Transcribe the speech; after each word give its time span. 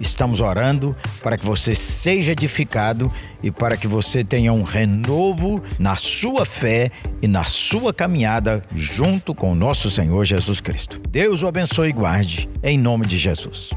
Estamos 0.00 0.40
orando 0.40 0.96
para 1.22 1.36
que 1.36 1.44
você 1.44 1.74
seja 1.74 2.32
edificado 2.32 3.12
e 3.42 3.50
para 3.50 3.76
que 3.76 3.86
você 3.86 4.24
tenha 4.24 4.52
um 4.52 4.62
renovo 4.62 5.62
na 5.78 5.96
sua 5.96 6.44
fé 6.44 6.90
e 7.22 7.28
na 7.28 7.44
sua 7.44 7.92
caminhada 7.94 8.64
junto 8.74 9.34
com 9.34 9.52
o 9.52 9.54
nosso 9.54 9.90
Senhor 9.90 10.24
Jesus 10.24 10.60
Cristo. 10.60 11.00
Deus 11.08 11.42
o 11.42 11.46
abençoe 11.46 11.90
e 11.90 11.92
guarde, 11.92 12.48
em 12.62 12.78
nome 12.78 13.06
de 13.06 13.16
Jesus. 13.18 13.70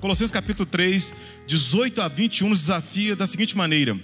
Colossenses 0.00 0.32
capítulo 0.32 0.66
3, 0.66 1.14
18 1.46 2.02
a 2.02 2.08
21 2.08 2.48
nos 2.48 2.58
desafia 2.60 3.14
da 3.14 3.24
seguinte 3.24 3.56
maneira: 3.56 3.96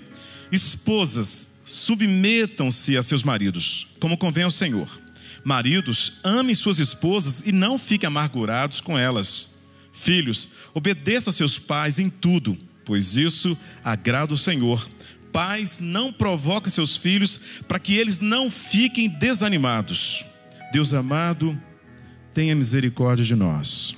Esposas, 0.53 1.49
submetam-se 1.65 2.97
a 2.97 3.03
seus 3.03 3.25
maridos, 3.25 3.89
como 3.99 4.17
convém 4.17 4.45
ao 4.45 4.51
Senhor. 4.51 4.89
Maridos, 5.45 6.21
amem 6.23 6.55
suas 6.55 6.79
esposas 6.79 7.43
e 7.45 7.51
não 7.51 7.79
fiquem 7.79 8.07
amargurados 8.07 8.81
com 8.81 8.97
elas. 8.99 9.48
Filhos, 9.99 10.49
obedeçam 10.73 11.33
a 11.33 11.35
seus 11.35 11.59
pais 11.59 11.99
em 11.99 12.09
tudo, 12.09 12.57
pois 12.85 13.17
isso 13.17 13.59
agrada 13.83 14.33
o 14.33 14.39
Senhor. 14.39 14.89
Pais, 15.33 15.81
não 15.81 16.13
provoquem 16.13 16.71
seus 16.71 16.97
filhos 16.97 17.39
para 17.67 17.81
que 17.81 17.97
eles 17.97 18.21
não 18.21 18.49
fiquem 18.49 19.09
desanimados. 19.09 20.25
Deus 20.73 20.95
amado, 20.95 21.61
tenha 22.33 22.55
misericórdia 22.55 23.25
de 23.25 23.35
nós. 23.35 23.97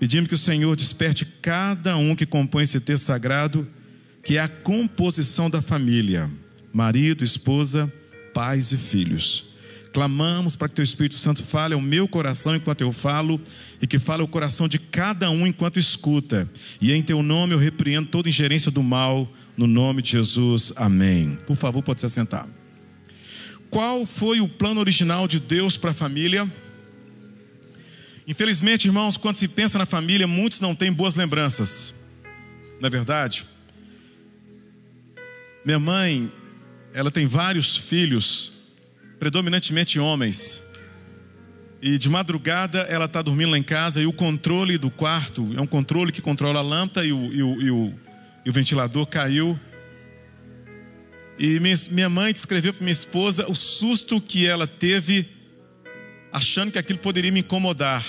Pedimos 0.00 0.28
que 0.28 0.34
o 0.34 0.38
Senhor 0.38 0.74
desperte 0.74 1.24
cada 1.24 1.96
um 1.96 2.16
que 2.16 2.26
compõe 2.26 2.64
esse 2.64 2.80
texto 2.80 3.04
sagrado, 3.04 3.68
que 4.24 4.36
é 4.36 4.40
a 4.40 4.48
composição 4.48 5.48
da 5.48 5.62
família: 5.62 6.28
marido, 6.72 7.24
esposa, 7.24 7.90
pais 8.34 8.72
e 8.72 8.76
filhos. 8.76 9.49
Clamamos 9.92 10.54
para 10.54 10.68
que 10.68 10.74
teu 10.74 10.82
Espírito 10.84 11.16
Santo 11.16 11.42
fale 11.42 11.74
ao 11.74 11.80
meu 11.80 12.06
coração 12.06 12.54
enquanto 12.54 12.80
eu 12.80 12.92
falo 12.92 13.40
e 13.82 13.86
que 13.86 13.98
fale 13.98 14.22
ao 14.22 14.28
coração 14.28 14.68
de 14.68 14.78
cada 14.78 15.30
um 15.30 15.46
enquanto 15.46 15.78
escuta. 15.78 16.48
E 16.80 16.92
em 16.92 17.02
teu 17.02 17.22
nome 17.22 17.54
eu 17.54 17.58
repreendo 17.58 18.08
toda 18.08 18.28
ingerência 18.28 18.70
do 18.70 18.82
mal, 18.82 19.28
no 19.56 19.66
nome 19.66 20.00
de 20.00 20.12
Jesus. 20.12 20.72
Amém. 20.76 21.36
Por 21.46 21.56
favor, 21.56 21.82
pode 21.82 22.00
se 22.00 22.06
assentar. 22.06 22.46
Qual 23.68 24.06
foi 24.06 24.40
o 24.40 24.48
plano 24.48 24.80
original 24.80 25.26
de 25.26 25.40
Deus 25.40 25.76
para 25.76 25.90
a 25.90 25.94
família? 25.94 26.50
Infelizmente, 28.26 28.86
irmãos, 28.86 29.16
quando 29.16 29.36
se 29.36 29.48
pensa 29.48 29.76
na 29.76 29.86
família, 29.86 30.26
muitos 30.26 30.60
não 30.60 30.74
têm 30.74 30.92
boas 30.92 31.16
lembranças. 31.16 31.92
Não 32.80 32.86
é 32.86 32.90
verdade? 32.90 33.44
Minha 35.64 35.78
mãe, 35.78 36.32
ela 36.94 37.10
tem 37.10 37.26
vários 37.26 37.76
filhos, 37.76 38.52
predominantemente 39.20 40.00
homens. 40.00 40.62
E 41.82 41.98
de 41.98 42.08
madrugada 42.08 42.80
ela 42.80 43.04
está 43.04 43.22
dormindo 43.22 43.50
lá 43.50 43.58
em 43.58 43.62
casa 43.62 44.02
e 44.02 44.06
o 44.06 44.12
controle 44.12 44.78
do 44.78 44.90
quarto 44.90 45.48
é 45.56 45.60
um 45.60 45.66
controle 45.66 46.10
que 46.10 46.20
controla 46.20 46.58
a 46.58 46.62
lâmpada 46.62 47.06
e 47.06 47.12
o, 47.12 47.32
e 47.32 47.42
o, 47.42 47.62
e 47.62 47.70
o, 47.70 47.94
e 48.46 48.50
o 48.50 48.52
ventilador 48.52 49.06
caiu. 49.06 49.60
E 51.38 51.60
minha 51.90 52.08
mãe 52.08 52.32
descreveu 52.32 52.72
para 52.72 52.82
minha 52.82 52.92
esposa 52.92 53.48
o 53.48 53.54
susto 53.54 54.20
que 54.20 54.46
ela 54.46 54.66
teve 54.66 55.28
achando 56.32 56.72
que 56.72 56.78
aquilo 56.78 56.98
poderia 56.98 57.30
me 57.30 57.40
incomodar. 57.40 58.04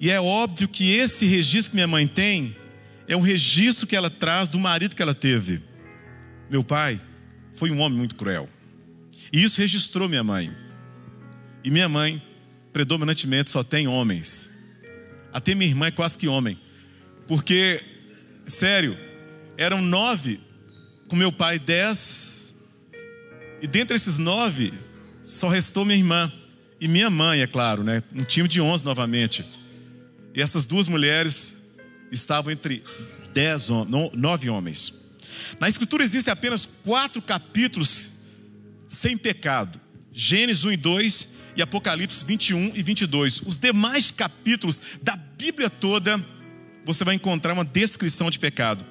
E 0.00 0.10
é 0.10 0.20
óbvio 0.20 0.68
que 0.68 0.94
esse 0.94 1.26
registro 1.26 1.70
que 1.70 1.76
minha 1.76 1.88
mãe 1.88 2.06
tem 2.06 2.56
é 3.06 3.16
um 3.16 3.20
registro 3.20 3.86
que 3.86 3.96
ela 3.96 4.10
traz 4.10 4.48
do 4.48 4.58
marido 4.58 4.94
que 4.94 5.02
ela 5.02 5.14
teve. 5.14 5.62
Meu 6.50 6.62
pai 6.62 7.00
foi 7.52 7.70
um 7.70 7.80
homem 7.80 7.98
muito 7.98 8.14
cruel. 8.14 8.48
E 9.32 9.42
isso 9.42 9.60
registrou 9.60 10.08
minha 10.08 10.24
mãe. 10.24 10.54
E 11.62 11.70
minha 11.70 11.88
mãe, 11.88 12.22
predominantemente, 12.72 13.50
só 13.50 13.62
tem 13.62 13.86
homens. 13.86 14.50
Até 15.32 15.54
minha 15.54 15.68
irmã 15.68 15.86
é 15.86 15.90
quase 15.90 16.16
que 16.16 16.28
homem. 16.28 16.58
Porque, 17.26 17.82
sério, 18.46 18.96
eram 19.56 19.82
nove, 19.82 20.40
com 21.08 21.16
meu 21.16 21.30
pai 21.30 21.58
dez. 21.58 22.54
E 23.60 23.66
dentre 23.66 23.96
esses 23.96 24.18
nove, 24.18 24.72
só 25.24 25.48
restou 25.48 25.84
minha 25.84 25.98
irmã. 25.98 26.32
E 26.80 26.86
minha 26.86 27.10
mãe, 27.10 27.40
é 27.42 27.46
claro, 27.46 27.82
né? 27.82 28.02
Um 28.14 28.24
time 28.24 28.48
de 28.48 28.60
11 28.60 28.84
novamente. 28.84 29.44
E 30.34 30.40
essas 30.40 30.64
duas 30.64 30.88
mulheres 30.88 31.56
estavam 32.10 32.52
entre 32.52 32.82
dez, 33.34 33.68
nove 34.14 34.48
homens. 34.48 34.94
Na 35.60 35.68
Escritura 35.68 36.04
existem 36.04 36.32
apenas 36.32 36.66
quatro 36.82 37.20
capítulos 37.20 38.12
sem 38.88 39.16
pecado: 39.16 39.80
Gênesis 40.12 40.64
1 40.64 40.72
e 40.72 40.76
2 40.76 41.28
e 41.56 41.62
Apocalipse 41.62 42.24
21 42.24 42.72
e 42.74 42.82
22. 42.82 43.42
Os 43.42 43.56
demais 43.56 44.10
capítulos 44.10 44.80
da 45.02 45.16
Bíblia 45.16 45.68
toda, 45.68 46.24
você 46.84 47.04
vai 47.04 47.14
encontrar 47.14 47.52
uma 47.52 47.64
descrição 47.64 48.30
de 48.30 48.38
pecado. 48.38 48.84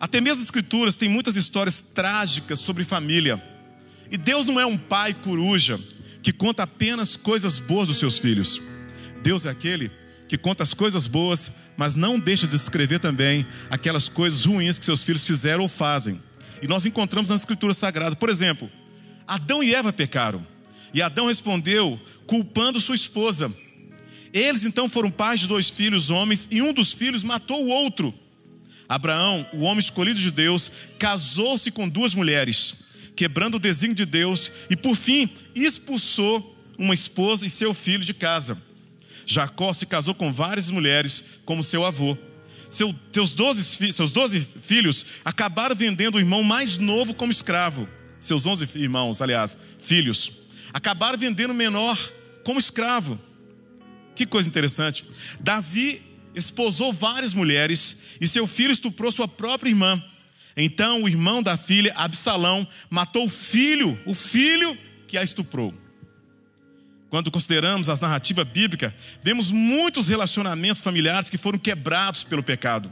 Até 0.00 0.20
mesmo 0.20 0.38
as 0.40 0.44
Escrituras 0.44 0.96
têm 0.96 1.08
muitas 1.08 1.36
histórias 1.36 1.80
trágicas 1.80 2.60
sobre 2.60 2.84
família. 2.84 3.42
E 4.10 4.16
Deus 4.16 4.46
não 4.46 4.58
é 4.58 4.66
um 4.66 4.78
pai 4.78 5.14
coruja 5.14 5.78
que 6.22 6.32
conta 6.32 6.62
apenas 6.62 7.16
coisas 7.16 7.58
boas 7.58 7.88
dos 7.88 7.98
seus 7.98 8.18
filhos. 8.18 8.60
Deus 9.22 9.46
é 9.46 9.50
aquele 9.50 9.90
que 10.28 10.36
conta 10.36 10.62
as 10.62 10.74
coisas 10.74 11.06
boas, 11.06 11.50
mas 11.76 11.94
não 11.94 12.18
deixa 12.18 12.46
de 12.46 12.52
descrever 12.52 12.98
também 12.98 13.46
aquelas 13.70 14.08
coisas 14.08 14.44
ruins 14.44 14.78
que 14.78 14.84
seus 14.84 15.02
filhos 15.02 15.24
fizeram 15.24 15.62
ou 15.62 15.68
fazem. 15.68 16.20
E 16.60 16.66
nós 16.66 16.84
encontramos 16.86 17.28
nas 17.28 17.40
Escrituras 17.40 17.76
Sagradas. 17.76 18.14
Por 18.14 18.28
exemplo, 18.28 18.70
Adão 19.28 19.62
e 19.62 19.72
Eva 19.72 19.92
pecaram. 19.92 20.44
E 20.92 21.00
Adão 21.00 21.26
respondeu 21.26 22.00
culpando 22.26 22.80
sua 22.80 22.96
esposa. 22.96 23.54
Eles 24.32 24.64
então 24.64 24.88
foram 24.88 25.10
pais 25.10 25.40
de 25.40 25.46
dois 25.46 25.70
filhos 25.70 26.10
homens 26.10 26.48
e 26.50 26.60
um 26.60 26.72
dos 26.72 26.92
filhos 26.92 27.22
matou 27.22 27.64
o 27.64 27.68
outro. 27.68 28.12
Abraão, 28.88 29.46
o 29.52 29.60
homem 29.60 29.78
escolhido 29.78 30.18
de 30.18 30.30
Deus, 30.30 30.70
casou-se 30.98 31.70
com 31.70 31.88
duas 31.88 32.14
mulheres 32.14 32.88
quebrando 33.18 33.56
o 33.56 33.58
desígnio 33.58 33.96
de 33.96 34.06
Deus, 34.06 34.52
e 34.70 34.76
por 34.76 34.94
fim 34.94 35.28
expulsou 35.52 36.56
uma 36.78 36.94
esposa 36.94 37.44
e 37.44 37.50
seu 37.50 37.74
filho 37.74 38.04
de 38.04 38.14
casa. 38.14 38.56
Jacó 39.26 39.72
se 39.72 39.86
casou 39.86 40.14
com 40.14 40.32
várias 40.32 40.70
mulheres, 40.70 41.24
como 41.44 41.64
seu 41.64 41.84
avô. 41.84 42.16
Seu, 42.70 42.94
seus, 43.12 43.32
doze, 43.32 43.92
seus 43.92 44.12
doze 44.12 44.38
filhos 44.38 45.04
acabaram 45.24 45.74
vendendo 45.74 46.14
o 46.14 46.20
irmão 46.20 46.44
mais 46.44 46.78
novo 46.78 47.12
como 47.12 47.32
escravo. 47.32 47.88
Seus 48.20 48.46
onze 48.46 48.68
irmãos, 48.74 49.22
aliás, 49.22 49.56
filhos, 49.78 50.32
acabaram 50.72 51.18
vendendo 51.18 51.50
o 51.50 51.54
menor 51.54 51.98
como 52.44 52.58
escravo. 52.58 53.18
Que 54.14 54.26
coisa 54.26 54.48
interessante. 54.48 55.04
Davi 55.38 56.02
esposou 56.34 56.92
várias 56.92 57.34
mulheres 57.34 57.98
e 58.20 58.26
seu 58.26 58.46
filho 58.46 58.72
estuprou 58.72 59.12
sua 59.12 59.28
própria 59.28 59.70
irmã. 59.70 60.02
Então 60.56 61.02
o 61.02 61.08
irmão 61.08 61.42
da 61.42 61.56
filha, 61.56 61.92
Absalão, 61.94 62.66
matou 62.90 63.26
o 63.26 63.28
filho, 63.28 63.98
o 64.04 64.14
filho 64.14 64.76
que 65.06 65.16
a 65.16 65.22
estuprou. 65.22 65.72
Quando 67.08 67.30
consideramos 67.30 67.88
as 67.88 68.00
narrativas 68.00 68.46
bíblicas, 68.46 68.92
vemos 69.22 69.50
muitos 69.50 70.08
relacionamentos 70.08 70.82
familiares 70.82 71.30
que 71.30 71.38
foram 71.38 71.58
quebrados 71.58 72.22
pelo 72.22 72.42
pecado. 72.42 72.90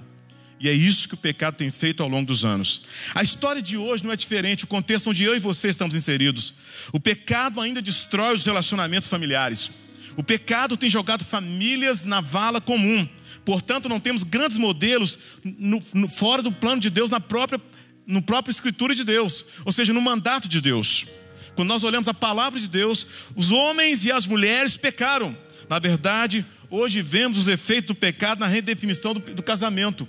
E 0.59 0.69
é 0.69 0.73
isso 0.73 1.09
que 1.09 1.15
o 1.15 1.19
pecado 1.19 1.57
tem 1.57 1.71
feito 1.71 2.03
ao 2.03 2.09
longo 2.09 2.27
dos 2.27 2.45
anos. 2.45 2.83
A 3.15 3.23
história 3.23 3.61
de 3.61 3.77
hoje 3.77 4.03
não 4.03 4.13
é 4.13 4.17
diferente, 4.17 4.65
o 4.65 4.67
contexto 4.67 5.11
onde 5.11 5.23
eu 5.23 5.37
e 5.37 5.39
você 5.39 5.69
estamos 5.69 5.95
inseridos. 5.95 6.55
O 6.93 6.99
pecado 6.99 7.61
ainda 7.61 7.83
destrói 7.83 8.35
os 8.35 8.47
relacionamentos 8.47 9.09
familiares. 9.09 9.71
O 10.17 10.23
pecado 10.23 10.77
tem 10.77 10.89
jogado 10.89 11.25
famílias 11.25 12.05
na 12.05 12.23
vala 12.23 12.61
comum. 12.61 13.07
Portanto, 13.45 13.89
não 13.89 14.01
temos 14.01 14.25
grandes 14.25 14.57
modelos 14.57 15.19
no, 15.45 15.83
no, 15.93 16.09
fora 16.09 16.43
do 16.43 16.51
plano 16.51 16.81
de 16.81 16.89
Deus, 16.89 17.11
na 17.11 17.21
própria, 17.21 17.61
no 18.07 18.23
próprio 18.23 18.51
Escritura 18.51 18.95
de 18.95 19.05
Deus, 19.05 19.45
ou 19.65 19.71
seja, 19.71 19.93
no 19.93 20.01
mandato 20.01 20.49
de 20.49 20.61
Deus. 20.61 21.07
Quando 21.55 21.69
nós 21.69 21.85
olhamos 21.85 22.09
a 22.09 22.15
palavra 22.15 22.59
de 22.59 22.69
Deus, 22.69 23.07
os 23.37 23.53
homens 23.53 24.05
e 24.05 24.11
as 24.11 24.27
mulheres 24.27 24.77
pecaram. 24.77 25.37
Na 25.69 25.79
verdade, 25.79 26.45
hoje 26.71 27.03
vemos 27.03 27.39
os 27.39 27.47
efeitos 27.47 27.89
do 27.89 27.95
pecado 27.95 28.41
na 28.41 28.47
redefinição 28.47 29.13
do, 29.13 29.21
do 29.21 29.43
casamento. 29.43 30.09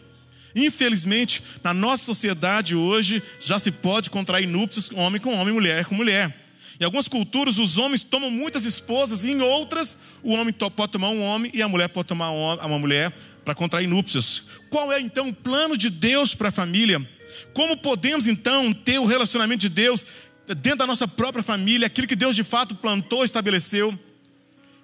Infelizmente, 0.58 1.44
na 1.64 1.72
nossa 1.72 2.04
sociedade 2.04 2.76
hoje, 2.76 3.22
já 3.40 3.60
se 3.60 3.72
pode 3.72 4.10
contrair 4.10 4.48
núpcias 4.48 4.90
homem 4.92 5.22
com 5.22 5.36
homem, 5.36 5.54
mulher 5.54 5.86
com 5.86 5.94
mulher. 5.94 6.36
Em 6.80 6.84
algumas 6.84 7.08
culturas, 7.08 7.60
os 7.60 7.78
homens 7.78 8.02
tomam 8.02 8.32
muitas 8.32 8.66
esposas, 8.66 9.24
em 9.24 9.40
outras, 9.40 10.00
o 10.24 10.34
homem 10.34 10.52
pode 10.54 10.92
tomar 10.92 11.10
um 11.10 11.22
homem 11.22 11.52
e 11.54 11.62
a 11.62 11.68
mulher 11.68 11.90
pode 11.90 12.08
tomar 12.08 12.32
uma 12.32 12.80
mulher 12.80 13.14
para 13.46 13.54
contrair 13.54 13.88
núpcias. 13.88 14.44
Qual 14.70 14.92
é 14.92 15.00
então 15.00 15.30
o 15.30 15.34
plano 15.34 15.78
de 15.78 15.92
Deus 15.92 16.34
para 16.34 16.50
a 16.50 16.52
família? 16.52 17.08
Como 17.54 17.78
podemos 17.78 18.28
então 18.28 18.74
ter 18.74 18.98
o 18.98 19.06
relacionamento 19.06 19.62
de 19.62 19.70
Deus 19.70 20.04
dentro 20.48 20.80
da 20.80 20.88
nossa 20.88 21.08
própria 21.08 21.44
família, 21.44 21.86
aquilo 21.86 22.08
que 22.08 22.16
Deus 22.16 22.36
de 22.36 22.44
fato 22.44 22.74
plantou, 22.74 23.24
estabeleceu? 23.24 23.98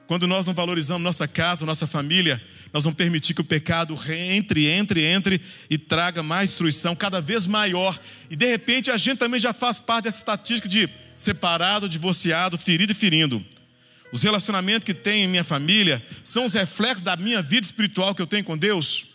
Quando 0.06 0.28
nós 0.28 0.46
não 0.46 0.54
valorizamos 0.54 1.02
nossa 1.02 1.28
casa, 1.28 1.66
nossa 1.66 1.88
família, 1.88 2.42
nós 2.74 2.84
vamos 2.84 2.98
permitir 2.98 3.36
que 3.36 3.42
o 3.42 3.46
pecado 3.46 3.98
entre, 4.10 4.66
entre, 4.66 5.06
entre 5.06 5.40
e 5.70 5.78
traga 5.78 6.24
mais 6.24 6.50
destruição 6.50 6.96
cada 6.96 7.22
vez 7.22 7.46
maior. 7.46 8.00
E 8.32 8.36
de 8.36 8.48
repente 8.48 8.90
a 8.90 8.98
gente 8.98 9.20
também 9.20 9.40
já 9.40 9.54
faz 9.54 9.80
parte 9.80 10.06
dessa 10.06 10.18
estatística 10.18 10.68
de 10.68 10.90
separado, 11.16 11.88
divorciado, 11.88 12.58
ferido 12.58 12.92
e 12.92 12.96
ferindo. 12.96 13.46
Os 14.12 14.24
relacionamentos 14.24 14.86
que 14.86 14.94
tenho 14.94 15.26
em 15.26 15.28
minha 15.28 15.44
família 15.44 16.04
são 16.24 16.46
os 16.46 16.54
reflexos 16.54 17.04
da 17.04 17.16
minha 17.16 17.44
vida 17.44 17.64
espiritual 17.64 18.16
que 18.16 18.22
eu 18.24 18.28
tenho 18.28 18.44
com 18.44 18.58
Deus. 18.58 19.06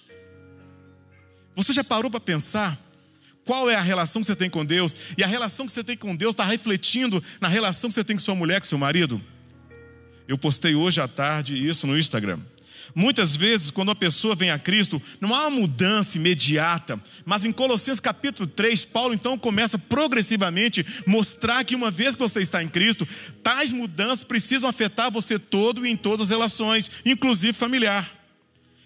Você 1.57 1.73
já 1.73 1.83
parou 1.83 2.09
para 2.09 2.21
pensar 2.21 2.79
qual 3.45 3.69
é 3.69 3.75
a 3.75 3.81
relação 3.81 4.23
que 4.23 4.27
você 4.27 4.37
tem 4.37 4.49
com 4.49 4.65
Deus? 4.65 4.95
E 5.17 5.25
a 5.25 5.27
relação 5.27 5.67
que 5.67 5.73
você 5.73 5.83
tem 5.83 5.97
com 5.97 6.15
Deus 6.15 6.33
está 6.33 6.45
refletindo 6.45 7.21
na 7.41 7.49
relação 7.49 7.91
que 7.91 7.95
você 7.95 8.05
tem 8.05 8.15
com 8.15 8.23
sua 8.23 8.37
mulher, 8.37 8.61
com 8.61 8.67
seu 8.67 8.79
marido? 8.79 9.21
Eu 10.29 10.39
postei 10.39 10.77
hoje 10.77 11.01
à 11.01 11.09
tarde 11.09 11.57
isso 11.57 11.87
no 11.87 11.99
Instagram. 11.99 12.39
Muitas 12.95 13.37
vezes, 13.37 13.71
quando 13.71 13.89
uma 13.89 13.95
pessoa 13.95 14.35
vem 14.35 14.51
a 14.51 14.59
Cristo, 14.59 15.01
não 15.21 15.35
há 15.35 15.43
uma 15.43 15.61
mudança 15.61 16.19
imediata, 16.19 17.01
mas 17.25 17.45
em 17.45 17.53
Colossenses 17.53 18.01
capítulo 18.01 18.47
3, 18.47 18.85
Paulo 18.87 19.15
então 19.15 19.39
começa 19.39 19.79
progressivamente 19.79 20.85
mostrar 21.07 21.65
que 21.65 21.75
uma 21.75 21.91
vez 21.91 22.15
que 22.15 22.23
você 22.23 22.41
está 22.41 22.63
em 22.63 22.69
Cristo, 22.69 23.07
tais 23.43 23.73
mudanças 23.73 24.25
precisam 24.25 24.69
afetar 24.69 25.11
você 25.11 25.39
todo 25.39 25.87
e 25.87 25.91
em 25.91 25.97
todas 25.97 26.27
as 26.27 26.31
relações, 26.31 26.91
inclusive 27.05 27.53
familiar. 27.53 28.19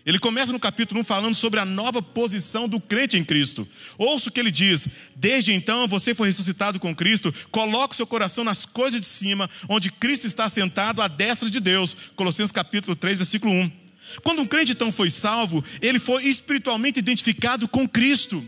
Ele 0.05 0.19
começa 0.19 0.53
no 0.53 0.59
capítulo 0.59 1.01
1 1.01 1.05
falando 1.05 1.35
sobre 1.35 1.61
a 1.61 1.65
nova 1.65 2.03
posição 2.03 2.69
do 2.69 2.81
crente 2.81 3.17
em 3.17 3.25
Cristo. 3.25 3.67
Ouça 3.97 4.29
o 4.29 4.33
que 4.33 4.41
ele 4.41 4.51
diz: 4.51 4.89
Desde 5.17 5.53
então 5.53 5.87
você 5.87 6.15
foi 6.15 6.29
ressuscitado 6.29 6.81
com 6.81 6.95
Cristo, 6.95 7.33
coloque 7.51 7.95
seu 7.95 8.07
coração 8.07 8.43
nas 8.43 8.67
coisas 8.67 9.01
de 9.01 9.07
cima, 9.07 9.49
onde 9.69 9.93
Cristo 9.93 10.27
está 10.27 10.49
sentado 10.49 11.01
à 11.01 11.09
destra 11.09 11.49
de 11.49 11.61
Deus. 11.61 11.97
Colossenses 12.17 12.51
capítulo 12.51 12.97
3, 12.97 13.17
versículo 13.19 13.53
1. 13.53 13.82
Quando 14.23 14.43
um 14.43 14.47
crente 14.47 14.73
então 14.73 14.93
foi 14.93 15.11
salvo, 15.11 15.65
ele 15.81 15.99
foi 15.99 16.25
espiritualmente 16.25 16.99
identificado 16.99 17.69
com 17.69 17.89
Cristo. 17.89 18.45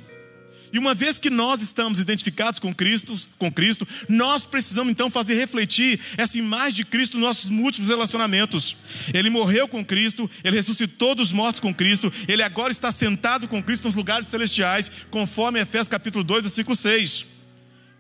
E 0.75 0.79
uma 0.79 0.93
vez 0.93 1.19
que 1.19 1.31
nós 1.31 1.63
estamos 1.63 2.01
identificados 2.01 2.59
com 2.59 2.75
Cristo, 2.75 3.17
com 3.39 3.49
Cristo, 3.49 3.87
nós 4.09 4.45
precisamos 4.45 4.91
então 4.91 5.09
fazer 5.09 5.37
refletir 5.37 6.01
essa 6.17 6.37
imagem 6.37 6.73
de 6.75 6.85
Cristo 6.85 7.17
nos 7.17 7.29
nossos 7.29 7.49
múltiplos 7.49 7.91
relacionamentos. 7.91 8.77
Ele 9.15 9.31
morreu 9.31 9.69
com 9.69 9.85
Cristo, 9.85 10.29
ele 10.43 10.57
ressuscitou 10.57 11.15
dos 11.15 11.33
mortos 11.33 11.61
com 11.61 11.73
Cristo, 11.73 12.13
ele 12.27 12.43
agora 12.43 12.73
está 12.73 12.91
sentado 12.91 13.47
com 13.47 13.63
Cristo 13.63 13.85
nos 13.85 13.95
lugares 13.95 14.27
celestiais, 14.27 14.91
conforme 15.13 15.61
Efésios 15.61 15.87
capítulo 15.87 16.25
2, 16.25 16.43
versículo 16.43 16.75
6. 16.75 17.27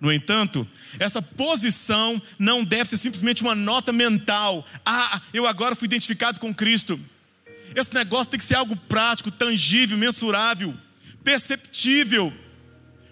No 0.00 0.12
entanto, 0.12 0.68
essa 0.98 1.22
posição 1.22 2.20
não 2.40 2.64
deve 2.64 2.90
ser 2.90 2.96
simplesmente 2.96 3.42
uma 3.42 3.54
nota 3.54 3.92
mental. 3.92 4.66
Ah, 4.84 5.22
eu 5.32 5.46
agora 5.46 5.76
fui 5.76 5.86
identificado 5.86 6.40
com 6.40 6.52
Cristo. 6.52 6.98
Esse 7.74 7.94
negócio 7.94 8.30
tem 8.30 8.38
que 8.38 8.44
ser 8.44 8.54
algo 8.54 8.76
prático, 8.76 9.30
tangível, 9.30 9.98
mensurável, 9.98 10.74
perceptível. 11.22 12.32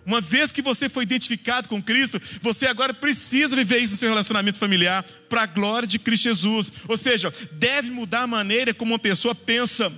Uma 0.05 0.21
vez 0.21 0.51
que 0.51 0.63
você 0.63 0.89
foi 0.89 1.05
identificado 1.05 1.69
com 1.69 1.83
Cristo, 1.83 2.21
você 2.41 2.67
agora 2.67 2.93
precisa 2.93 3.55
viver 3.55 3.79
isso 3.79 3.95
no 3.95 3.99
seu 3.99 4.09
relacionamento 4.09 4.59
familiar 4.59 5.05
para 5.29 5.43
a 5.43 5.47
glória 5.47 5.87
de 5.87 5.99
Cristo 5.99 6.25
Jesus. 6.25 6.73
Ou 6.89 6.97
seja, 6.97 7.33
deve 7.53 7.91
mudar 7.91 8.23
a 8.23 8.27
maneira 8.27 8.75
como 8.75 8.93
uma 8.93 8.99
pessoa 8.99 9.35
pensa. 9.35 9.93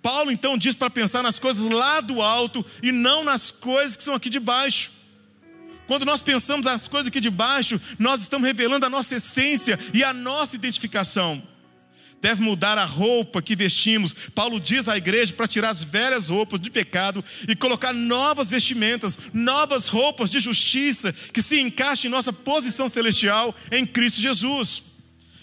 Paulo 0.00 0.30
então 0.30 0.56
diz 0.56 0.74
para 0.74 0.88
pensar 0.88 1.22
nas 1.22 1.38
coisas 1.38 1.70
lá 1.70 2.00
do 2.00 2.22
alto 2.22 2.64
e 2.82 2.90
não 2.90 3.22
nas 3.22 3.50
coisas 3.50 3.96
que 3.96 4.02
são 4.02 4.14
aqui 4.14 4.30
de 4.30 4.40
baixo. 4.40 4.92
Quando 5.86 6.06
nós 6.06 6.22
pensamos 6.22 6.64
nas 6.64 6.88
coisas 6.88 7.08
aqui 7.08 7.20
de 7.20 7.30
baixo, 7.30 7.78
nós 7.98 8.22
estamos 8.22 8.46
revelando 8.46 8.86
a 8.86 8.90
nossa 8.90 9.16
essência 9.16 9.78
e 9.92 10.02
a 10.02 10.14
nossa 10.14 10.56
identificação 10.56 11.42
deve 12.20 12.42
mudar 12.42 12.78
a 12.78 12.84
roupa 12.84 13.40
que 13.40 13.56
vestimos. 13.56 14.14
Paulo 14.34 14.60
diz 14.60 14.88
à 14.88 14.96
igreja 14.96 15.32
para 15.32 15.48
tirar 15.48 15.70
as 15.70 15.82
velhas 15.82 16.28
roupas 16.28 16.60
de 16.60 16.70
pecado 16.70 17.24
e 17.48 17.56
colocar 17.56 17.92
novas 17.92 18.50
vestimentas, 18.50 19.16
novas 19.32 19.88
roupas 19.88 20.28
de 20.28 20.38
justiça 20.38 21.12
que 21.12 21.42
se 21.42 21.60
encaixem 21.60 22.08
em 22.08 22.12
nossa 22.12 22.32
posição 22.32 22.88
celestial 22.88 23.54
em 23.70 23.84
Cristo 23.84 24.20
Jesus. 24.20 24.82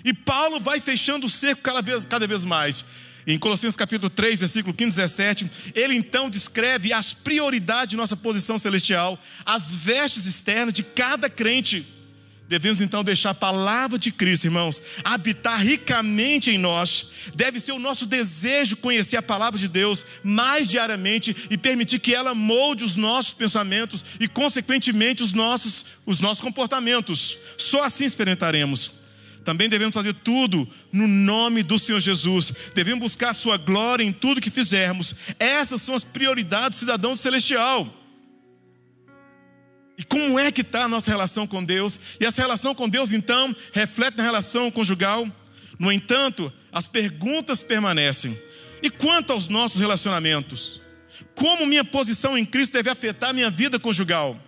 E 0.04 0.14
Paulo 0.14 0.60
vai 0.60 0.80
fechando 0.80 1.26
o 1.26 1.30
cerco 1.30 1.62
cada 1.62 1.82
vez, 1.82 2.06
cada 2.06 2.28
vez 2.28 2.46
mais. 2.46 2.86
Em 3.26 3.38
Colossenses 3.38 3.76
capítulo 3.76 4.10
3, 4.10 4.40
versículo 4.40 4.74
15 4.74 4.88
e 4.88 5.02
17, 5.02 5.52
ele 5.76 5.96
então 5.96 6.30
descreve 6.30 6.94
as 6.94 7.14
prioridades 7.14 7.90
de 7.90 7.98
nossa 7.98 8.16
posição 8.16 8.58
celestial, 8.58 9.22
as 9.46 9.76
vestes 9.76 10.26
externas 10.26 10.74
de 10.74 10.82
cada 10.82 11.30
crente. 11.30 11.86
Devemos 12.48 12.80
então 12.80 13.04
deixar 13.04 13.32
a 13.32 13.36
palavra 13.36 14.00
de 14.00 14.10
Cristo, 14.10 14.46
irmãos, 14.46 14.82
habitar 15.04 15.60
ricamente 15.60 16.50
em 16.50 16.58
nós. 16.58 17.12
Deve 17.36 17.60
ser 17.60 17.74
o 17.74 17.80
nosso 17.80 18.06
desejo 18.06 18.78
conhecer 18.78 19.18
a 19.18 19.22
palavra 19.22 19.60
de 19.60 19.68
Deus 19.68 20.06
mais 20.24 20.66
diariamente 20.66 21.36
e 21.50 21.58
permitir 21.58 22.00
que 22.00 22.16
ela 22.16 22.34
molde 22.34 22.86
os 22.86 22.96
nossos 22.96 23.34
pensamentos 23.34 24.04
e, 24.18 24.30
consequentemente, 24.30 25.22
os 25.22 25.34
nossos, 25.34 25.86
os 26.06 26.22
nossos 26.22 26.42
comportamentos. 26.42 27.38
Só 27.58 27.84
assim 27.84 28.06
experimentaremos. 28.06 28.94
Também 29.44 29.68
devemos 29.70 29.94
fazer 29.94 30.14
tudo 30.14 30.68
no 30.92 31.08
nome 31.08 31.64
do 31.64 31.78
Senhor 31.78 32.00
Jesus. 32.00 32.54
Devemos 32.74 33.02
buscar 33.02 33.30
a 33.32 33.34
sua 33.34 33.58
glória 33.58 34.04
em 34.04 34.12
tudo 34.12 34.42
que 34.42 34.50
fizermos. 34.50 35.16
Essas 35.38 35.82
são 35.82 35.96
as 35.96 36.04
prioridades 36.04 36.80
do 36.80 36.82
cidadão 36.82 37.16
celestial. 37.16 37.94
E 39.98 40.04
como 40.04 40.38
é 40.38 40.52
que 40.52 40.62
está 40.62 40.84
a 40.84 40.88
nossa 40.88 41.10
relação 41.10 41.48
com 41.48 41.64
Deus? 41.64 42.00
E 42.20 42.26
essa 42.26 42.42
relação 42.42 42.76
com 42.76 42.88
Deus, 42.88 43.12
então, 43.12 43.56
reflete 43.74 44.18
na 44.18 44.24
relação 44.24 44.70
conjugal. 44.70 45.28
No 45.80 45.92
entanto, 45.92 46.54
as 46.72 46.88
perguntas 46.88 47.64
permanecem. 47.64 48.38
E 48.84 48.92
quanto 48.92 49.34
aos 49.34 49.48
nossos 49.48 49.80
relacionamentos? 49.80 50.80
Como 51.34 51.66
minha 51.66 51.84
posição 51.84 52.38
em 52.38 52.46
Cristo 52.46 52.74
deve 52.74 52.92
afetar 52.92 53.34
minha 53.34 53.50
vida 53.50 53.80
conjugal? 53.80 54.40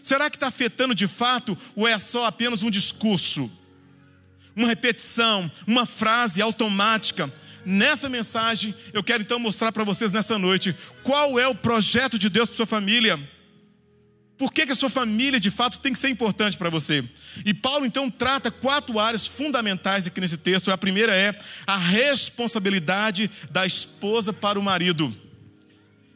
Será 0.00 0.30
que 0.30 0.36
está 0.36 0.46
afetando 0.46 0.94
de 0.94 1.08
fato 1.08 1.58
ou 1.74 1.88
é 1.88 1.98
só 1.98 2.26
apenas 2.26 2.62
um 2.62 2.70
discurso? 2.70 3.50
Uma 4.54 4.68
repetição, 4.68 5.50
uma 5.66 5.84
frase 5.84 6.40
automática? 6.40 7.32
Nessa 7.64 8.08
mensagem, 8.08 8.72
eu 8.92 9.02
quero 9.02 9.24
então 9.24 9.40
mostrar 9.40 9.72
para 9.72 9.82
vocês 9.82 10.12
nessa 10.12 10.38
noite 10.38 10.76
qual 11.02 11.40
é 11.40 11.48
o 11.48 11.56
projeto 11.56 12.16
de 12.16 12.28
Deus 12.28 12.48
para 12.48 12.56
sua 12.56 12.66
família 12.66 13.18
por 14.38 14.52
que, 14.52 14.66
que 14.66 14.72
a 14.72 14.76
sua 14.76 14.90
família 14.90 15.40
de 15.40 15.50
fato 15.50 15.78
tem 15.78 15.92
que 15.92 15.98
ser 15.98 16.10
importante 16.10 16.58
para 16.58 16.68
você? 16.68 17.02
E 17.44 17.54
Paulo 17.54 17.86
então 17.86 18.10
trata 18.10 18.50
quatro 18.50 18.98
áreas 18.98 19.26
fundamentais 19.26 20.06
aqui 20.06 20.20
nesse 20.20 20.36
texto. 20.36 20.70
A 20.70 20.76
primeira 20.76 21.14
é 21.14 21.36
a 21.66 21.76
responsabilidade 21.76 23.30
da 23.50 23.64
esposa 23.64 24.34
para 24.34 24.58
o 24.58 24.62
marido. 24.62 25.14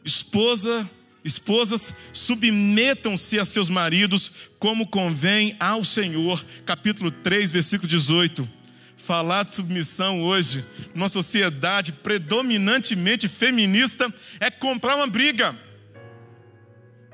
Esposa, 0.05 0.87
esposas, 1.23 1.95
submetam-se 2.13 3.39
a 3.39 3.45
seus 3.45 3.69
maridos 3.69 4.31
como 4.59 4.87
convém 4.87 5.55
ao 5.59 5.83
Senhor. 5.83 6.45
Capítulo 6.63 7.09
3, 7.09 7.51
versículo 7.51 7.87
18 7.87 8.61
falar 8.95 9.43
de 9.43 9.55
submissão 9.55 10.21
hoje, 10.21 10.63
numa 10.93 11.09
sociedade 11.09 11.91
predominantemente 11.91 13.27
feminista, 13.27 14.13
é 14.39 14.51
comprar 14.51 14.95
uma 14.95 15.07
briga 15.07 15.57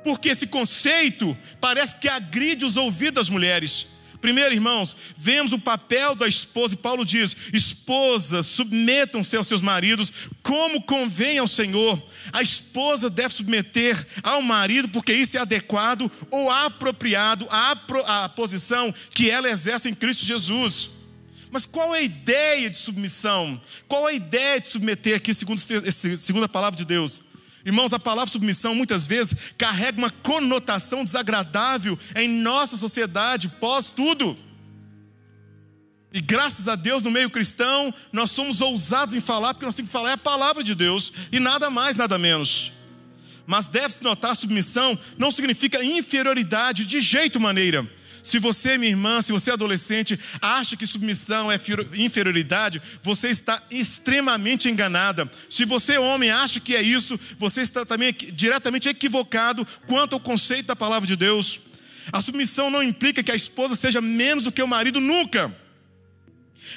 porque 0.08 0.30
esse 0.30 0.48
conceito 0.48 1.38
parece 1.60 1.98
que 1.98 2.08
agride 2.08 2.64
os 2.64 2.78
ouvidos 2.78 3.16
das 3.16 3.30
mulheres. 3.30 3.88
Primeiro, 4.22 4.54
irmãos, 4.54 4.96
vemos 5.18 5.52
o 5.52 5.60
papel 5.60 6.16
da 6.16 6.26
esposa, 6.26 6.76
e 6.76 6.78
Paulo 6.78 7.04
diz: 7.04 7.36
esposas, 7.52 8.46
submetam-se 8.46 9.36
aos 9.36 9.48
seus 9.48 9.62
maridos, 9.62 10.10
como 10.42 10.82
convém 10.82 11.40
ao 11.40 11.48
Senhor. 11.48 12.02
A 12.32 12.42
esposa 12.42 13.10
deve 13.10 13.34
submeter 13.34 14.08
ao 14.24 14.42
marido, 14.42 14.88
porque 14.88 15.12
isso 15.12 15.36
é 15.36 15.42
adequado 15.42 16.10
ou 16.32 16.50
apropriado 16.50 17.46
à, 17.50 18.30
posição 18.30 18.94
que 19.12 19.30
ela 19.30 19.50
exerce 19.50 19.90
em 19.90 19.94
Cristo 19.94 20.26
Jesus. 20.26 20.90
Mas 21.52 21.66
qual 21.66 21.94
é 21.94 22.00
a 22.00 22.04
ideia 22.04 22.70
de 22.70 22.78
submissão? 22.78 23.62
Qual 23.90 24.08
é 24.08 24.14
a 24.14 24.16
ideia 24.16 24.62
de 24.62 24.70
submeter 24.70 25.18
aqui, 25.18 25.34
segundo, 25.34 25.60
segundo 25.60 26.46
a 26.46 26.50
palavra 26.50 26.78
de 26.78 26.86
Deus? 26.86 27.27
Irmãos, 27.68 27.92
a 27.92 28.00
palavra 28.00 28.32
submissão 28.32 28.74
muitas 28.74 29.06
vezes 29.06 29.36
carrega 29.58 29.98
uma 29.98 30.10
conotação 30.10 31.04
desagradável 31.04 32.00
em 32.16 32.26
nossa 32.26 32.78
sociedade 32.78 33.50
pós 33.60 33.90
tudo. 33.90 34.38
E 36.14 36.22
graças 36.22 36.70
a 36.70 36.78
Deus, 36.78 37.04
no 37.04 37.12
meio 37.12 37.30
cristão, 37.30 37.94
nós 38.14 38.32
somos 38.32 38.62
ousados 38.62 39.14
em 39.16 39.20
falar, 39.20 39.54
porque 39.54 39.66
nós 39.66 39.76
temos 39.76 39.90
que 39.90 39.98
falar 39.98 40.12
é 40.12 40.14
a 40.14 40.18
palavra 40.18 40.64
de 40.64 40.74
Deus, 40.74 41.12
e 41.30 41.42
nada 41.42 41.70
mais, 41.70 41.98
nada 41.98 42.18
menos. 42.18 42.72
Mas 43.46 43.68
deve-se 43.68 44.02
notar, 44.02 44.34
submissão 44.34 44.98
não 45.18 45.30
significa 45.30 45.84
inferioridade 45.84 46.86
de 46.86 47.02
jeito 47.02 47.38
maneira. 47.38 47.86
Se 48.28 48.40
você, 48.40 48.78
minha 48.78 48.92
irmã, 48.92 49.22
se 49.22 49.32
você 49.32 49.52
é 49.52 49.54
adolescente, 49.54 50.20
acha 50.42 50.76
que 50.76 50.86
submissão 50.86 51.50
é 51.50 51.58
inferioridade, 51.96 52.82
você 53.02 53.30
está 53.30 53.64
extremamente 53.72 54.68
enganada. 54.68 55.32
Se 55.50 55.64
você, 55.64 55.98
homem, 55.98 56.30
acha 56.30 56.60
que 56.60 56.76
é 56.76 56.82
isso, 56.82 57.18
você 57.38 57.62
está 57.62 57.86
também 57.86 58.14
diretamente 58.34 58.90
equivocado 58.90 59.66
quanto 59.86 60.12
ao 60.12 60.20
conceito 60.20 60.66
da 60.66 60.76
palavra 60.76 61.08
de 61.08 61.16
Deus. 61.16 61.62
A 62.12 62.22
submissão 62.22 62.70
não 62.70 62.84
implica 62.84 63.24
que 63.24 63.32
a 63.32 63.36
esposa 63.36 63.78
seja 63.78 64.02
menos 64.02 64.44
do 64.44 64.52
que 64.52 64.62
o 64.62 64.68
marido, 64.68 65.00
nunca. 65.00 65.56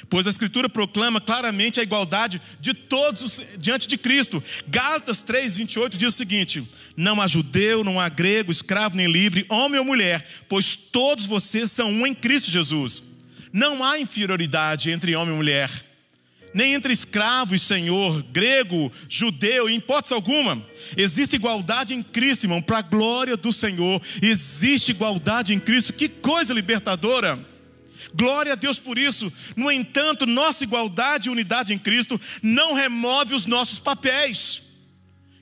Pois 0.09 0.27
a 0.27 0.29
Escritura 0.29 0.67
proclama 0.67 1.21
claramente 1.21 1.79
a 1.79 1.83
igualdade 1.83 2.41
de 2.59 2.73
todos 2.73 3.43
diante 3.57 3.87
de 3.87 3.97
Cristo. 3.97 4.43
Gálatas 4.67 5.23
3,28 5.23 5.97
diz 5.97 6.09
o 6.09 6.17
seguinte: 6.17 6.67
Não 6.95 7.21
há 7.21 7.27
judeu, 7.27 7.83
não 7.83 7.99
há 7.99 8.09
grego, 8.09 8.51
escravo 8.51 8.97
nem 8.97 9.11
livre, 9.11 9.45
homem 9.49 9.79
ou 9.79 9.85
mulher, 9.85 10.25
pois 10.49 10.75
todos 10.75 11.25
vocês 11.25 11.71
são 11.71 11.91
um 11.91 12.05
em 12.05 12.13
Cristo 12.13 12.51
Jesus. 12.51 13.03
Não 13.53 13.83
há 13.83 13.99
inferioridade 13.99 14.91
entre 14.91 15.15
homem 15.15 15.33
e 15.33 15.37
mulher, 15.37 15.69
nem 16.53 16.73
entre 16.73 16.93
escravo 16.93 17.55
e 17.55 17.59
senhor, 17.59 18.23
grego, 18.23 18.91
judeu, 19.07 19.69
em 19.69 19.77
hipótese 19.77 20.13
alguma. 20.13 20.65
Existe 20.97 21.35
igualdade 21.35 21.93
em 21.93 22.01
Cristo, 22.01 22.45
irmão, 22.45 22.61
para 22.61 22.79
a 22.79 22.81
glória 22.81 23.37
do 23.37 23.51
Senhor. 23.51 24.01
Existe 24.21 24.91
igualdade 24.91 25.53
em 25.53 25.59
Cristo. 25.59 25.93
Que 25.93 26.09
coisa 26.09 26.53
libertadora! 26.53 27.50
Glória 28.13 28.53
a 28.53 28.55
Deus 28.55 28.79
por 28.79 28.97
isso. 28.97 29.31
No 29.55 29.71
entanto, 29.71 30.25
nossa 30.25 30.63
igualdade 30.63 31.29
e 31.29 31.31
unidade 31.31 31.73
em 31.73 31.77
Cristo 31.77 32.19
não 32.41 32.73
remove 32.73 33.33
os 33.33 33.45
nossos 33.45 33.79
papéis. 33.79 34.61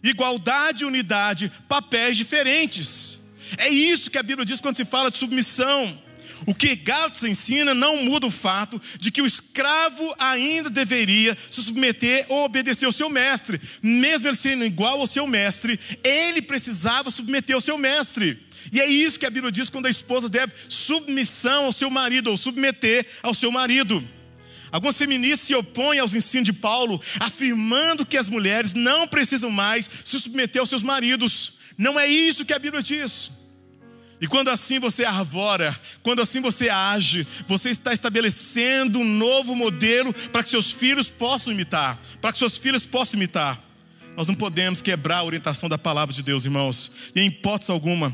Igualdade 0.04 0.84
e 0.84 0.88
unidade, 0.88 1.52
papéis 1.68 2.18
diferentes. 2.18 3.20
É 3.58 3.70
isso 3.70 4.12
que 4.12 4.18
a 4.18 4.24
Bíblia 4.24 4.46
diz 4.46 4.62
quando 4.62 4.78
se 4.78 4.86
fala 4.86 5.12
de 5.12 5.18
submissão. 5.18 6.00
O 6.46 6.56
que 6.56 6.76
Gálatas 6.76 7.24
ensina 7.24 7.74
não 7.74 8.04
muda 8.04 8.28
o 8.28 8.32
fato 8.32 8.82
de 8.98 9.12
que 9.12 9.22
o 9.22 9.26
escravo 9.26 10.14
ainda 10.18 10.70
deveria 10.70 11.38
se 11.50 11.62
submeter 11.62 12.26
ou 12.30 12.46
obedecer 12.46 12.86
ao 12.86 12.92
seu 12.92 13.10
mestre, 13.10 13.60
mesmo 13.82 14.28
ele 14.28 14.38
sendo 14.38 14.64
igual 14.64 15.02
ao 15.02 15.08
seu 15.08 15.28
mestre, 15.28 15.80
ele 16.04 16.42
precisava 16.42 17.12
submeter 17.12 17.56
ao 17.56 17.62
seu 17.62 17.78
mestre. 17.78 18.48
E 18.72 18.80
é 18.80 18.88
isso 18.88 19.20
que 19.20 19.26
a 19.26 19.30
Bíblia 19.30 19.52
diz 19.52 19.70
quando 19.70 19.86
a 19.86 19.90
esposa 19.90 20.30
deve 20.30 20.54
submissão 20.68 21.66
ao 21.66 21.72
seu 21.72 21.90
marido, 21.90 22.30
ou 22.30 22.38
submeter 22.38 23.06
ao 23.24 23.34
seu 23.34 23.52
marido. 23.52 24.04
Algumas 24.72 24.98
feministas 24.98 25.42
se 25.42 25.56
opõem 25.56 26.00
aos 26.00 26.14
ensinos 26.14 26.46
de 26.46 26.54
Paulo, 26.54 27.02
afirmando 27.20 28.06
que 28.06 28.18
as 28.18 28.30
mulheres 28.30 28.74
não 28.74 29.08
precisam 29.08 29.50
mais 29.50 29.90
se 30.04 30.20
submeter 30.20 30.60
aos 30.60 30.70
seus 30.70 30.84
maridos. 30.84 31.54
Não 31.78 32.00
é 32.00 32.08
isso 32.08 32.46
que 32.46 32.54
a 32.54 32.60
Bíblia 32.60 32.84
diz. 32.84 33.32
E 34.22 34.28
quando 34.28 34.50
assim 34.50 34.80
você 34.80 35.06
arvora, 35.06 35.80
quando 36.04 36.22
assim 36.22 36.42
você 36.42 36.68
age, 36.70 37.26
você 37.48 37.70
está 37.70 37.94
estabelecendo 37.94 39.00
um 39.00 39.06
novo 39.06 39.56
modelo 39.56 40.14
para 40.14 40.44
que 40.44 40.50
seus 40.50 40.72
filhos 40.72 41.08
possam 41.08 41.54
imitar, 41.54 42.00
para 42.20 42.34
que 42.34 42.38
seus 42.38 42.58
filhos 42.58 42.86
possam 42.86 43.18
imitar. 43.18 43.64
Nós 44.18 44.28
não 44.28 44.36
podemos 44.36 44.82
quebrar 44.82 45.20
a 45.20 45.24
orientação 45.24 45.70
da 45.70 45.78
palavra 45.78 46.14
de 46.14 46.22
Deus, 46.22 46.44
irmãos, 46.44 46.92
e 47.16 47.22
em 47.22 47.28
hipótese 47.28 47.72
alguma 47.72 48.14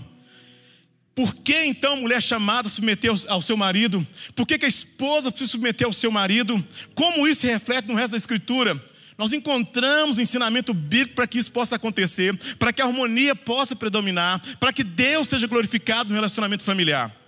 por 1.15 1.33
que 1.33 1.63
então 1.63 1.93
a 1.93 1.95
mulher 1.95 2.21
chamada 2.21 2.67
submeter 2.67 3.09
ao 3.29 3.41
seu 3.41 3.55
marido? 3.55 4.05
Por 4.35 4.45
que, 4.45 4.57
que 4.57 4.65
a 4.65 4.69
esposa 4.69 5.31
precisa 5.31 5.49
submeter 5.49 5.87
ao 5.87 5.93
seu 5.93 6.11
marido? 6.11 6.61
Como 6.93 7.25
isso 7.25 7.41
se 7.41 7.47
reflete 7.47 7.87
no 7.87 7.95
resto 7.95 8.11
da 8.11 8.17
Escritura? 8.17 8.83
Nós 9.17 9.31
encontramos 9.31 10.19
ensinamento 10.19 10.73
bíblico 10.73 11.15
para 11.15 11.25
que 11.25 11.37
isso 11.37 11.49
possa 11.53 11.77
acontecer, 11.77 12.37
para 12.59 12.73
que 12.73 12.81
a 12.81 12.85
harmonia 12.85 13.33
possa 13.33 13.73
predominar, 13.73 14.41
para 14.59 14.73
que 14.73 14.83
Deus 14.83 15.29
seja 15.29 15.47
glorificado 15.47 16.09
no 16.09 16.15
relacionamento 16.15 16.63
familiar. 16.65 17.24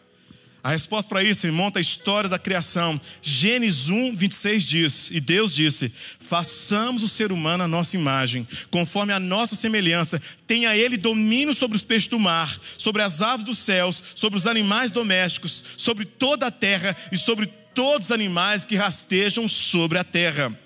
A 0.63 0.71
resposta 0.71 1.07
para 1.07 1.23
isso 1.23 1.51
monta 1.53 1.79
a 1.79 1.81
história 1.81 2.29
da 2.29 2.39
criação. 2.39 2.99
Gênesis 3.21 3.89
1, 3.89 4.15
26 4.15 4.65
diz: 4.65 5.11
E 5.11 5.19
Deus 5.19 5.53
disse: 5.53 5.91
Façamos 6.19 7.03
o 7.03 7.07
ser 7.07 7.31
humano 7.31 7.63
a 7.63 7.67
nossa 7.67 7.95
imagem, 7.95 8.47
conforme 8.69 9.13
a 9.13 9.19
nossa 9.19 9.55
semelhança. 9.55 10.21
Tenha 10.45 10.75
ele 10.75 10.97
domínio 10.97 11.53
sobre 11.53 11.77
os 11.77 11.83
peixes 11.83 12.09
do 12.09 12.19
mar, 12.19 12.59
sobre 12.77 13.01
as 13.01 13.21
aves 13.21 13.45
dos 13.45 13.59
céus, 13.59 14.03
sobre 14.15 14.37
os 14.37 14.47
animais 14.47 14.91
domésticos, 14.91 15.63
sobre 15.77 16.05
toda 16.05 16.47
a 16.47 16.51
terra 16.51 16.95
e 17.11 17.17
sobre 17.17 17.47
todos 17.73 18.07
os 18.07 18.11
animais 18.11 18.65
que 18.65 18.75
rastejam 18.75 19.47
sobre 19.47 19.99
a 19.99 20.03
terra. 20.03 20.57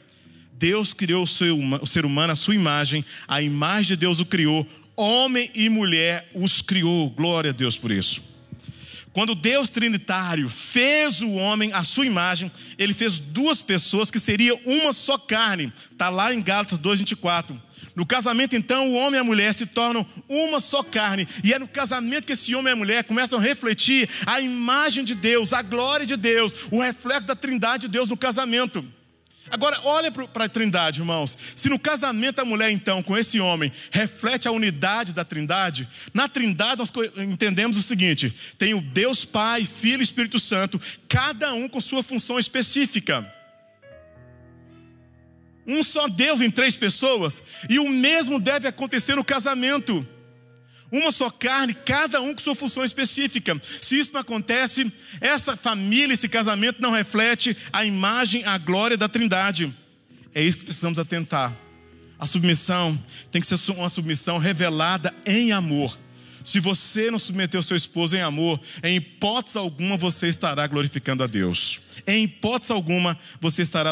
Deus 0.54 0.94
criou 0.94 1.24
o 1.24 1.88
ser 1.88 2.06
humano 2.06 2.34
à 2.34 2.36
sua 2.36 2.56
imagem, 2.56 3.04
a 3.28 3.42
imagem 3.42 3.88
de 3.88 3.96
Deus 3.98 4.20
o 4.20 4.26
criou, 4.26 4.66
homem 4.96 5.52
e 5.54 5.68
mulher 5.70 6.30
os 6.34 6.62
criou. 6.62 7.10
Glória 7.10 7.50
a 7.50 7.54
Deus 7.54 7.78
por 7.78 7.92
isso. 7.92 8.31
Quando 9.14 9.36
Deus 9.36 9.68
Trinitário 9.68 10.50
fez 10.50 11.22
o 11.22 11.32
homem 11.32 11.74
à 11.74 11.84
sua 11.84 12.06
imagem, 12.06 12.50
ele 12.78 12.94
fez 12.94 13.20
duas 13.20 13.62
pessoas 13.62 14.10
que 14.10 14.20
seriam 14.20 14.60
uma 14.66 14.94
só 14.94 15.18
carne. 15.18 15.74
Está 15.92 16.10
lá 16.10 16.34
em 16.34 16.42
Gálatas 16.42 16.80
2,24. 16.80 17.60
No 17.94 18.06
casamento, 18.06 18.56
então, 18.56 18.90
o 18.90 18.94
homem 18.94 19.18
e 19.18 19.22
a 19.22 19.24
mulher 19.24 19.54
se 19.54 19.66
tornam 19.66 20.06
uma 20.30 20.62
só 20.62 20.82
carne. 20.82 21.28
E 21.44 21.54
é 21.54 21.60
no 21.60 21.68
casamento 21.68 22.26
que 22.26 22.34
esse 22.34 22.56
homem 22.56 22.72
e 22.72 22.74
a 22.74 22.78
mulher 22.78 23.04
começam 23.04 23.38
a 23.38 23.42
refletir 23.42 24.10
a 24.26 24.40
imagem 24.40 25.04
de 25.04 25.14
Deus, 25.14 25.52
a 25.52 25.62
glória 25.62 26.06
de 26.06 26.16
Deus, 26.16 26.56
o 26.72 26.82
reflexo 26.82 27.28
da 27.28 27.36
trindade 27.36 27.88
de 27.88 27.90
Deus 27.90 28.08
no 28.08 28.16
casamento. 28.16 28.86
Agora, 29.52 29.80
olha 29.84 30.10
para 30.12 30.46
a 30.46 30.50
trindade, 30.50 31.02
irmãos. 31.02 31.38
Se 31.56 31.68
no 31.68 31.78
casamento 31.78 32.40
a 32.40 32.46
mulher, 32.46 32.72
então, 32.72 33.04
com 33.04 33.18
esse 33.18 33.40
homem, 33.40 33.72
reflete 33.92 34.48
a 34.48 34.52
unidade 34.52 35.14
da 35.14 35.26
trindade, 35.26 35.88
na 36.14 36.30
trindade 36.30 36.80
nós 36.80 36.92
entendemos 37.18 37.78
o 37.78 37.82
seguinte: 37.82 38.34
tem 38.58 38.74
o 38.74 38.82
Deus 38.82 39.26
Pai, 39.26 39.66
Filho 39.66 40.00
e 40.00 40.04
Espírito 40.04 40.40
Santo, 40.40 40.80
cada 41.08 41.54
um 41.54 41.68
com 41.68 41.82
sua 41.82 42.02
função 42.02 42.40
específica. 42.40 43.30
Um 45.68 45.84
só 45.84 46.08
Deus 46.08 46.42
em 46.42 46.50
três 46.50 46.76
pessoas, 46.76 47.44
e 47.70 47.78
o 47.78 47.90
mesmo 47.90 48.40
deve 48.40 48.68
acontecer 48.68 49.16
no 49.16 49.24
casamento 49.24 50.08
uma 50.92 51.12
só 51.12 51.30
carne, 51.30 51.74
cada 51.74 52.22
um 52.22 52.34
com 52.34 52.42
sua 52.42 52.54
função 52.54 52.84
específica. 52.84 53.60
Se 53.80 53.98
isso 53.98 54.12
não 54.14 54.20
acontece, 54.20 54.92
essa 55.22 55.56
família, 55.56 56.14
esse 56.14 56.28
casamento 56.28 56.82
não 56.82 56.92
reflete 56.92 57.56
a 57.72 57.86
imagem, 57.86 58.44
a 58.46 58.58
glória 58.58 58.98
da 58.98 59.08
Trindade. 59.08 59.74
É 60.36 60.44
isso 60.44 60.58
que 60.58 60.66
precisamos 60.66 61.00
atentar. 61.00 61.56
A 62.20 62.28
submissão 62.28 63.02
tem 63.32 63.42
que 63.42 63.48
ser 63.48 63.72
uma 63.72 63.90
submissão 63.90 64.38
revelada 64.38 65.14
em 65.26 65.52
amor. 65.52 65.98
Se 66.44 66.60
você 66.60 67.10
não 67.10 67.20
submeter 67.20 67.60
o 67.60 67.64
seu 67.64 67.78
esposo 67.78 68.16
em 68.16 68.22
amor, 68.22 68.60
em 68.84 68.98
hipótese 68.98 69.58
alguma 69.58 69.96
você 69.96 70.28
estará 70.28 70.66
glorificando 70.68 71.24
a 71.24 71.28
Deus. 71.28 71.80
Em 72.06 72.24
hipótese 72.24 72.72
alguma 72.72 73.18
você 73.40 73.62
estará 73.62 73.92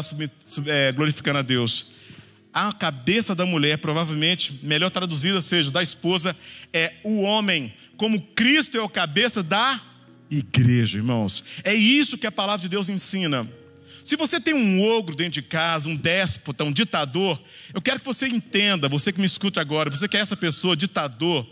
é, 0.65 0.91
glorificando 0.91 1.39
a 1.39 1.41
Deus 1.41 1.98
a 2.53 2.71
cabeça 2.73 3.35
da 3.35 3.45
mulher, 3.45 3.77
provavelmente, 3.77 4.59
melhor 4.63 4.89
traduzida 4.89 5.39
seja, 5.41 5.71
da 5.71 5.83
esposa, 5.83 6.35
é 6.73 6.93
o 7.03 7.21
homem, 7.21 7.73
como 7.95 8.21
Cristo 8.35 8.77
é 8.77 8.81
o 8.81 8.89
cabeça 8.89 9.43
da 9.43 9.79
igreja, 10.29 10.97
irmãos. 10.97 11.43
É 11.63 11.73
isso 11.73 12.17
que 12.17 12.27
a 12.27 12.31
palavra 12.31 12.61
de 12.61 12.69
Deus 12.69 12.89
ensina. 12.89 13.49
Se 14.03 14.15
você 14.15 14.39
tem 14.39 14.53
um 14.53 14.81
ogro 14.81 15.15
dentro 15.15 15.33
de 15.33 15.43
casa, 15.43 15.87
um 15.87 15.95
déspota, 15.95 16.63
um 16.63 16.71
ditador, 16.71 17.39
eu 17.73 17.81
quero 17.81 17.99
que 17.99 18.05
você 18.05 18.27
entenda, 18.27 18.89
você 18.89 19.13
que 19.13 19.19
me 19.19 19.25
escuta 19.25 19.61
agora, 19.61 19.89
você 19.89 20.07
que 20.07 20.17
é 20.17 20.19
essa 20.19 20.35
pessoa, 20.35 20.75
ditador, 20.75 21.47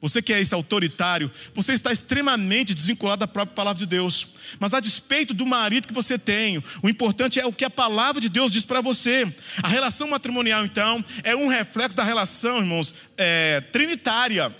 você 0.00 0.20
que 0.20 0.32
é 0.32 0.40
esse 0.40 0.54
autoritário, 0.54 1.30
você 1.54 1.72
está 1.72 1.90
extremamente 1.90 2.74
desvinculado 2.74 3.20
da 3.20 3.28
própria 3.28 3.54
palavra 3.54 3.78
de 3.78 3.86
Deus. 3.86 4.28
Mas 4.60 4.74
a 4.74 4.80
despeito 4.80 5.32
do 5.32 5.46
marido 5.46 5.88
que 5.88 5.94
você 5.94 6.18
tem, 6.18 6.62
o 6.82 6.88
importante 6.88 7.40
é 7.40 7.46
o 7.46 7.52
que 7.52 7.64
a 7.64 7.70
palavra 7.70 8.20
de 8.20 8.28
Deus 8.28 8.52
diz 8.52 8.64
para 8.64 8.82
você. 8.82 9.26
A 9.62 9.68
relação 9.68 10.08
matrimonial, 10.08 10.64
então, 10.64 11.02
é 11.24 11.34
um 11.34 11.48
reflexo 11.48 11.96
da 11.96 12.04
relação, 12.04 12.58
irmãos, 12.58 12.94
é, 13.16 13.62
trinitária. 13.72 14.54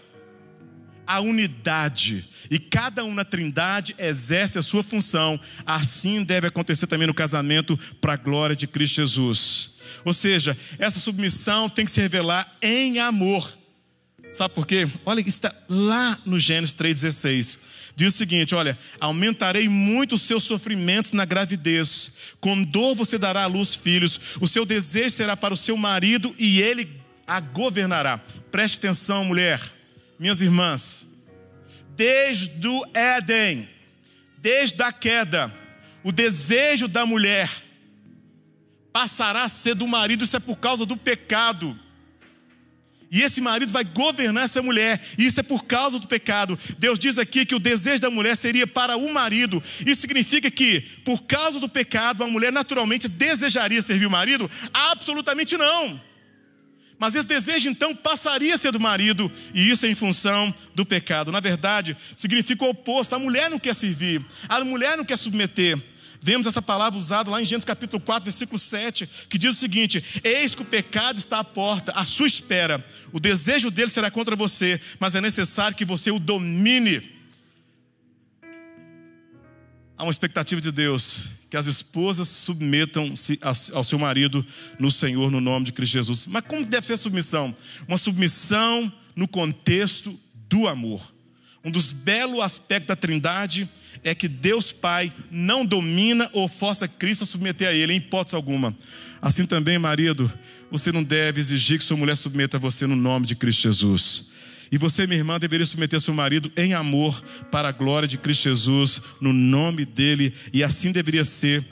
A 1.07 1.21
unidade. 1.21 2.29
E 2.51 2.59
cada 2.59 3.05
um 3.05 3.15
na 3.15 3.25
trindade 3.25 3.95
exerce 3.97 4.59
a 4.59 4.63
sua 4.63 4.83
função. 4.83 5.39
Assim 5.65 6.25
deve 6.25 6.49
acontecer 6.49 6.89
também 6.89 7.07
no 7.07 7.15
casamento, 7.15 7.79
para 8.01 8.15
a 8.15 8.17
glória 8.17 8.57
de 8.57 8.67
Cristo 8.67 8.97
Jesus. 8.97 9.77
Ou 10.05 10.13
seja, 10.13 10.59
essa 10.79 10.99
submissão 10.99 11.69
tem 11.69 11.85
que 11.85 11.93
se 11.93 12.01
revelar 12.01 12.57
em 12.61 12.99
amor 12.99 13.57
Sabe 14.31 14.55
por 14.55 14.67
quê? 14.67 14.89
Olha, 15.05 15.21
está 15.21 15.55
lá 15.69 16.19
no 16.27 16.39
Gênesis 16.39 16.75
3,16. 16.75 17.59
Diz 17.97 18.15
o 18.15 18.19
seguinte: 18.19 18.55
olha, 18.55 18.79
aumentarei 19.01 19.69
muito 19.69 20.17
os 20.17 20.23
seus 20.23 20.45
sofrimentos 20.45 21.13
na 21.13 21.25
gravidez, 21.25 22.13
com 22.39 22.63
dor 22.63 22.95
você 22.95 23.17
dará 23.17 23.45
à 23.45 23.47
luz 23.47 23.75
filhos, 23.75 24.21
o 24.39 24.47
seu 24.47 24.67
desejo 24.67 25.11
será 25.11 25.35
para 25.35 25.55
o 25.55 25.57
seu 25.57 25.77
marido 25.77 26.35
e 26.39 26.61
ele 26.61 27.01
a 27.27 27.41
governará. 27.41 28.19
Preste 28.51 28.77
atenção, 28.79 29.25
mulher, 29.25 29.61
minhas 30.19 30.43
irmãs, 30.43 31.07
desde 31.97 32.69
o 32.69 32.85
Éden, 32.93 33.67
desde 34.37 34.83
a 34.83 34.93
queda, 34.93 35.53
o 36.05 36.13
desejo 36.13 36.87
da 36.87 37.07
mulher 37.07 37.51
passará 38.93 39.45
a 39.45 39.49
ser 39.49 39.75
do 39.75 39.87
marido, 39.87 40.25
isso 40.25 40.37
é 40.37 40.41
por 40.41 40.57
causa 40.57 40.85
do 40.85 40.97
pecado. 40.97 41.79
E 43.11 43.23
esse 43.23 43.41
marido 43.41 43.73
vai 43.73 43.85
governar 43.85 44.45
essa 44.45 44.61
mulher, 44.61 45.01
e 45.17 45.27
isso 45.27 45.39
é 45.39 45.43
por 45.43 45.65
causa 45.65 45.99
do 45.99 46.09
pecado. 46.09 46.59
Deus 46.79 46.99
diz 46.99 47.19
aqui 47.19 47.47
que 47.47 47.55
o 47.55 47.61
desejo 47.61 48.01
da 48.01 48.11
mulher 48.11 48.37
seria 48.37 48.67
para 48.67 48.97
o 48.97 49.13
marido. 49.13 49.63
Isso 49.87 50.01
significa 50.01 50.51
que, 50.51 50.81
por 51.05 51.23
causa 51.23 51.61
do 51.61 51.69
pecado, 51.69 52.25
a 52.25 52.27
mulher 52.27 52.53
naturalmente 52.53 53.09
desejaria 53.09 53.81
servir 53.81 54.07
o 54.07 54.11
marido? 54.11 54.51
Absolutamente 54.73 55.57
não. 55.57 56.01
Mas 56.99 57.15
esse 57.15 57.27
desejo 57.27 57.69
então 57.69 57.95
passaria 57.95 58.55
a 58.55 58.59
ser 58.59 58.73
do 58.73 58.81
marido, 58.81 59.31
e 59.55 59.71
isso 59.71 59.85
é 59.87 59.91
em 59.91 59.95
função 59.95 60.53
do 60.75 60.85
pecado. 60.85 61.31
Na 61.31 61.41
verdade, 61.41 61.97
significa 62.17 62.65
o 62.65 62.71
oposto: 62.71 63.15
a 63.15 63.19
mulher 63.19 63.51
não 63.51 63.59
quer 63.59 63.75
servir, 63.75 64.25
a 64.49 64.65
mulher 64.65 64.97
não 64.97 65.05
quer 65.05 65.19
submeter. 65.19 65.79
Vemos 66.21 66.47
essa 66.47 66.63
palavra 66.63 66.99
usada 66.99 67.31
lá 67.31 67.41
em 67.41 67.45
Gênesis 67.45 67.65
capítulo 67.65 68.01
4, 68.01 68.25
versículo 68.25 68.59
7, 68.59 69.09
que 69.29 69.39
diz 69.39 69.55
o 69.55 69.59
seguinte: 69.59 70.03
Eis 70.23 70.55
que 70.55 70.63
o 70.63 70.65
pecado 70.65 71.19
está 71.19 71.39
à 71.39 71.45
porta, 71.45 71.93
à 71.93 72.05
sua 72.05 72.27
espera. 72.27 72.85
O 73.13 73.21
desejo 73.21 73.71
dele 73.71 73.91
será 73.91 74.11
contra 74.11 74.37
você, 74.37 74.81
mas 74.99 75.15
é 75.15 75.21
necessário 75.21 75.77
que 75.77 75.85
você 75.85 76.11
o 76.11 76.19
domine. 76.19 77.17
Há 79.99 80.05
uma 80.05 80.11
expectativa 80.11 80.61
de 80.61 80.71
Deus 80.71 81.31
que 81.49 81.57
as 81.57 81.67
esposas 81.67 82.29
submetam-se 82.29 83.39
ao 83.73 83.85
seu 83.85 83.99
marido 83.99 84.45
no 84.79 84.91
Senhor, 84.91 85.31
no 85.31 85.41
nome 85.41 85.67
de 85.67 85.73
Cristo 85.73 85.93
Jesus. 85.93 86.27
Mas 86.27 86.43
como 86.47 86.65
deve 86.65 86.87
ser 86.87 86.95
a 86.95 86.99
submissão? 86.99 87.55
Uma 87.87 87.97
submissão 87.97 88.93
no 89.15 89.27
contexto 89.27 90.19
do 90.49 90.69
amor. 90.69 91.16
Um 91.67 91.71
dos 91.73 91.91
belos 91.91 92.39
aspectos 92.39 92.87
da 92.87 92.95
Trindade 92.95 93.69
é 94.05 94.15
que 94.15 94.29
Deus 94.29 94.71
Pai 94.71 95.13
não 95.33 95.67
domina 95.67 96.31
ou 96.33 96.47
força 96.47 96.87
Cristo 96.87 97.25
a 97.25 97.27
submeter 97.27 97.69
a 97.69 97.73
Ele, 97.73 97.93
em 97.93 97.97
hipótese 97.97 98.37
alguma. 98.37 98.73
Assim 99.21 99.45
também, 99.45 99.77
marido, 99.77 100.33
você 100.71 100.93
não 100.93 101.03
deve 101.03 101.41
exigir 101.41 101.81
que 101.81 101.85
sua 101.85 101.97
mulher 101.97 102.17
submeta 102.17 102.57
a 102.57 102.61
você 102.61 102.87
no 102.87 102.95
nome 102.95 103.27
de 103.27 103.35
Cristo 103.35 103.63
Jesus. 103.63 104.31
E 104.71 104.79
você, 104.79 105.09
minha 105.09 105.19
irmã, 105.19 105.41
deveria 105.41 105.67
submeter 105.67 106.01
seu 106.01 106.15
marido 106.15 106.53
em 106.57 106.73
amor 106.73 107.21
para 107.51 107.71
a 107.71 107.73
glória 107.73 108.07
de 108.07 108.17
Cristo 108.17 108.45
Jesus, 108.45 109.03
no 109.21 109.33
nome 109.33 109.85
dele, 109.85 110.35
e 110.53 110.63
assim 110.63 110.93
deveria 110.93 111.25
ser. 111.25 111.67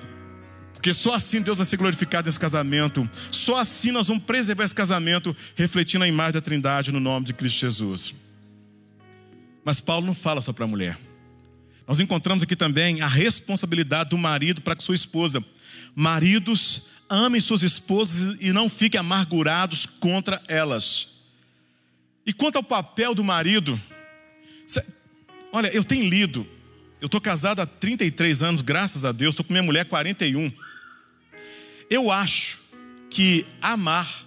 Porque 0.72 0.92
só 0.92 1.14
assim 1.14 1.40
Deus 1.40 1.58
vai 1.58 1.66
ser 1.66 1.76
glorificado 1.76 2.26
nesse 2.26 2.40
casamento. 2.40 3.08
Só 3.30 3.60
assim 3.60 3.92
nós 3.92 4.08
vamos 4.08 4.24
preservar 4.24 4.64
esse 4.64 4.74
casamento, 4.74 5.36
refletindo 5.54 6.02
a 6.02 6.08
imagem 6.08 6.32
da 6.32 6.40
Trindade 6.40 6.90
no 6.90 6.98
nome 6.98 7.26
de 7.26 7.32
Cristo 7.32 7.60
Jesus. 7.60 8.24
Mas 9.64 9.80
Paulo 9.80 10.06
não 10.06 10.14
fala 10.14 10.42
só 10.42 10.52
para 10.52 10.64
a 10.64 10.68
mulher. 10.68 10.98
Nós 11.86 12.00
encontramos 12.00 12.42
aqui 12.42 12.56
também 12.56 13.00
a 13.00 13.06
responsabilidade 13.06 14.10
do 14.10 14.18
marido 14.18 14.62
para 14.62 14.74
com 14.74 14.82
sua 14.82 14.94
esposa. 14.94 15.44
Maridos, 15.94 16.82
amem 17.08 17.40
suas 17.40 17.62
esposas 17.62 18.36
e 18.40 18.52
não 18.52 18.68
fiquem 18.68 18.98
amargurados 18.98 19.86
contra 19.86 20.42
elas. 20.48 21.14
E 22.26 22.32
quanto 22.32 22.56
ao 22.56 22.62
papel 22.62 23.14
do 23.14 23.22
marido, 23.22 23.80
olha, 25.52 25.68
eu 25.68 25.84
tenho 25.84 26.08
lido, 26.08 26.46
eu 27.00 27.06
estou 27.06 27.20
casado 27.20 27.60
há 27.60 27.66
33 27.66 28.42
anos, 28.42 28.62
graças 28.62 29.04
a 29.04 29.12
Deus, 29.12 29.32
estou 29.32 29.44
com 29.44 29.52
minha 29.52 29.62
mulher 29.62 29.84
41. 29.84 30.50
Eu 31.90 32.10
acho 32.10 32.60
que 33.10 33.46
amar 33.60 34.26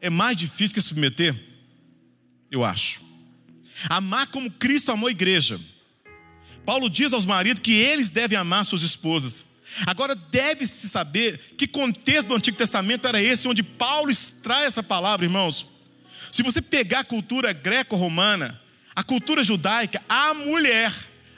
é 0.00 0.08
mais 0.08 0.36
difícil 0.36 0.74
que 0.74 0.80
submeter. 0.80 1.34
Eu 2.50 2.64
acho. 2.64 3.03
Amar 3.88 4.28
como 4.28 4.50
Cristo 4.50 4.92
amou 4.92 5.08
a 5.08 5.12
igreja. 5.12 5.60
Paulo 6.64 6.88
diz 6.88 7.12
aos 7.12 7.26
maridos 7.26 7.62
que 7.62 7.74
eles 7.74 8.08
devem 8.08 8.38
amar 8.38 8.64
suas 8.64 8.82
esposas. 8.82 9.44
Agora 9.86 10.14
deve-se 10.14 10.88
saber 10.88 11.54
que 11.58 11.66
contexto 11.66 12.28
do 12.28 12.34
Antigo 12.34 12.56
Testamento 12.56 13.08
era 13.08 13.20
esse 13.20 13.48
onde 13.48 13.62
Paulo 13.62 14.10
extrai 14.10 14.66
essa 14.66 14.82
palavra, 14.82 15.26
irmãos. 15.26 15.66
Se 16.30 16.42
você 16.42 16.62
pegar 16.62 17.00
a 17.00 17.04
cultura 17.04 17.52
greco-romana, 17.52 18.60
a 18.94 19.02
cultura 19.02 19.42
judaica, 19.42 20.02
a 20.08 20.32
mulher, 20.32 20.92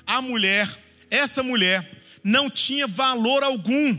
a 0.07 0.21
mulher, 0.21 0.69
essa 1.11 1.43
mulher 1.43 2.03
não 2.23 2.51
tinha 2.51 2.87
valor 2.87 3.43
algum. 3.43 3.97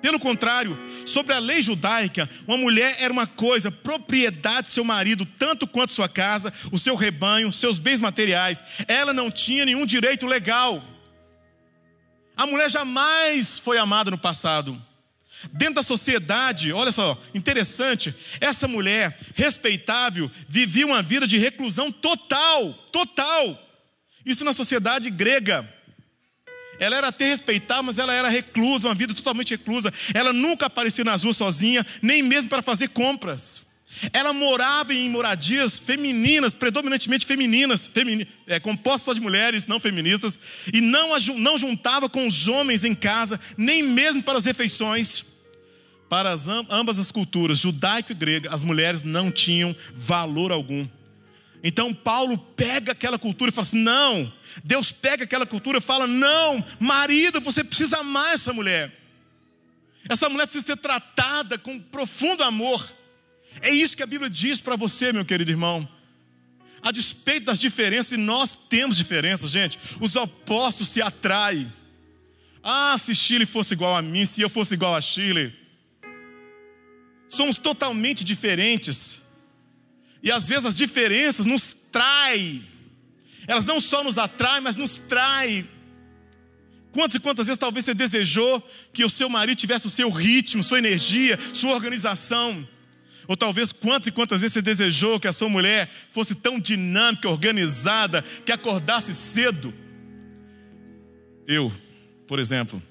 Pelo 0.00 0.18
contrário, 0.18 0.78
sobre 1.06 1.34
a 1.34 1.38
lei 1.38 1.60
judaica, 1.60 2.28
uma 2.46 2.56
mulher 2.56 2.96
era 2.98 3.12
uma 3.12 3.26
coisa, 3.26 3.70
propriedade 3.70 4.62
do 4.62 4.72
seu 4.72 4.84
marido, 4.84 5.26
tanto 5.38 5.66
quanto 5.66 5.92
sua 5.92 6.08
casa, 6.08 6.52
o 6.72 6.78
seu 6.78 6.94
rebanho, 6.94 7.52
seus 7.52 7.78
bens 7.78 8.00
materiais. 8.00 8.62
Ela 8.88 9.12
não 9.12 9.30
tinha 9.30 9.64
nenhum 9.64 9.84
direito 9.84 10.26
legal. 10.26 10.82
A 12.36 12.46
mulher 12.46 12.70
jamais 12.70 13.58
foi 13.58 13.76
amada 13.76 14.10
no 14.10 14.18
passado. 14.18 14.80
Dentro 15.52 15.76
da 15.76 15.82
sociedade, 15.82 16.72
olha 16.72 16.92
só, 16.92 17.20
interessante, 17.34 18.14
essa 18.40 18.68
mulher 18.68 19.18
respeitável 19.34 20.30
vivia 20.48 20.86
uma 20.86 21.02
vida 21.02 21.26
de 21.26 21.38
reclusão 21.38 21.90
total, 21.90 22.72
total. 22.92 23.58
Isso 24.24 24.44
na 24.44 24.52
sociedade 24.52 25.10
grega. 25.10 25.68
Ela 26.80 26.96
era 26.96 27.08
até 27.08 27.26
respeitada, 27.26 27.82
mas 27.82 27.98
ela 27.98 28.12
era 28.12 28.28
reclusa, 28.28 28.88
uma 28.88 28.94
vida 28.94 29.12
totalmente 29.12 29.50
reclusa. 29.50 29.92
Ela 30.14 30.32
nunca 30.32 30.66
aparecia 30.66 31.04
nas 31.04 31.22
ruas 31.22 31.36
sozinha, 31.36 31.86
nem 32.00 32.22
mesmo 32.22 32.48
para 32.48 32.62
fazer 32.62 32.88
compras. 32.88 33.62
Ela 34.12 34.32
morava 34.32 34.94
em 34.94 35.10
moradias 35.10 35.78
femininas, 35.78 36.54
predominantemente 36.54 37.26
femininas, 37.26 37.86
femini, 37.86 38.26
é, 38.46 38.58
compostas 38.58 39.02
só 39.02 39.12
de 39.12 39.20
mulheres 39.20 39.66
não 39.66 39.80
feministas, 39.80 40.38
e 40.72 40.80
não, 40.80 41.18
não 41.36 41.58
juntava 41.58 42.08
com 42.08 42.26
os 42.26 42.48
homens 42.48 42.84
em 42.84 42.94
casa, 42.94 43.38
nem 43.58 43.82
mesmo 43.82 44.22
para 44.22 44.38
as 44.38 44.44
refeições. 44.44 45.24
Para 46.08 46.32
as, 46.32 46.48
ambas 46.48 46.98
as 46.98 47.12
culturas, 47.12 47.58
judaico 47.58 48.10
e 48.10 48.14
grega, 48.14 48.52
as 48.52 48.64
mulheres 48.64 49.02
não 49.02 49.30
tinham 49.30 49.76
valor 49.94 50.50
algum. 50.50 50.86
Então 51.62 51.92
Paulo 51.92 52.38
pega 52.38 52.92
aquela 52.92 53.18
cultura 53.18 53.50
e 53.50 53.52
fala 53.52 53.66
assim: 53.66 53.78
não, 53.78 54.32
Deus 54.64 54.90
pega 54.90 55.24
aquela 55.24 55.46
cultura 55.46 55.78
e 55.78 55.80
fala: 55.80 56.06
não, 56.06 56.64
marido, 56.78 57.40
você 57.40 57.62
precisa 57.62 57.98
amar 57.98 58.34
essa 58.34 58.52
mulher. 58.52 58.96
Essa 60.08 60.28
mulher 60.28 60.46
precisa 60.46 60.66
ser 60.66 60.76
tratada 60.76 61.58
com 61.58 61.78
profundo 61.78 62.42
amor. 62.42 62.84
É 63.60 63.70
isso 63.70 63.96
que 63.96 64.02
a 64.02 64.06
Bíblia 64.06 64.30
diz 64.30 64.60
para 64.60 64.76
você, 64.76 65.12
meu 65.12 65.24
querido 65.24 65.50
irmão. 65.50 65.88
A 66.82 66.90
despeito 66.90 67.46
das 67.46 67.58
diferenças, 67.58 68.12
e 68.12 68.16
nós 68.16 68.56
temos 68.56 68.96
diferenças, 68.96 69.50
gente, 69.50 69.78
os 70.00 70.16
opostos 70.16 70.88
se 70.88 71.02
atraem. 71.02 71.70
Ah, 72.62 72.96
se 72.98 73.14
Chile 73.14 73.44
fosse 73.44 73.74
igual 73.74 73.94
a 73.96 74.02
mim, 74.02 74.24
se 74.24 74.40
eu 74.40 74.48
fosse 74.48 74.74
igual 74.74 74.94
a 74.94 75.00
Chile. 75.00 75.54
Somos 77.28 77.56
totalmente 77.56 78.24
diferentes. 78.24 79.22
E 80.22 80.30
às 80.30 80.48
vezes 80.48 80.66
as 80.66 80.76
diferenças 80.76 81.46
nos 81.46 81.74
traem. 81.90 82.64
Elas 83.46 83.66
não 83.66 83.80
só 83.80 84.04
nos 84.04 84.18
atraem, 84.18 84.60
mas 84.60 84.76
nos 84.76 84.98
traem. 84.98 85.68
Quantas 86.92 87.16
e 87.16 87.20
quantas 87.20 87.46
vezes 87.46 87.58
talvez 87.58 87.84
você 87.84 87.94
desejou 87.94 88.60
que 88.92 89.04
o 89.04 89.10
seu 89.10 89.28
marido 89.28 89.58
tivesse 89.58 89.86
o 89.86 89.90
seu 89.90 90.10
ritmo, 90.10 90.62
sua 90.62 90.78
energia, 90.78 91.38
sua 91.52 91.74
organização? 91.74 92.66
Ou 93.28 93.36
talvez 93.36 93.70
quantas 93.70 94.08
e 94.08 94.10
quantas 94.10 94.40
vezes 94.40 94.54
você 94.54 94.62
desejou 94.62 95.20
que 95.20 95.28
a 95.28 95.32
sua 95.32 95.48
mulher 95.48 95.88
fosse 96.10 96.34
tão 96.34 96.58
dinâmica, 96.58 97.28
organizada, 97.28 98.22
que 98.44 98.50
acordasse 98.50 99.14
cedo? 99.14 99.72
Eu, 101.46 101.72
por 102.26 102.40
exemplo, 102.40 102.82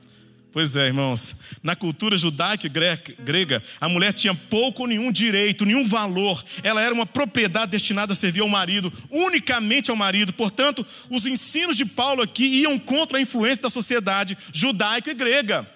Pois 0.51 0.75
é, 0.75 0.87
irmãos. 0.87 1.35
Na 1.61 1.75
cultura 1.75 2.17
judaica 2.17 2.65
e 2.65 2.69
grega, 2.69 3.61
a 3.79 3.87
mulher 3.87 4.13
tinha 4.13 4.33
pouco 4.33 4.81
ou 4.81 4.87
nenhum 4.87 5.11
direito, 5.11 5.65
nenhum 5.65 5.85
valor. 5.85 6.43
Ela 6.63 6.81
era 6.81 6.93
uma 6.93 7.05
propriedade 7.05 7.71
destinada 7.71 8.13
a 8.13 8.15
servir 8.15 8.41
ao 8.41 8.47
marido, 8.47 8.91
unicamente 9.11 9.91
ao 9.91 9.97
marido. 9.97 10.33
Portanto, 10.33 10.85
os 11.09 11.25
ensinos 11.27 11.77
de 11.77 11.85
Paulo 11.85 12.23
aqui 12.23 12.45
iam 12.45 12.79
contra 12.79 13.19
a 13.19 13.21
influência 13.21 13.63
da 13.63 13.69
sociedade 13.69 14.37
judaica 14.51 15.11
e 15.11 15.13
grega. 15.13 15.69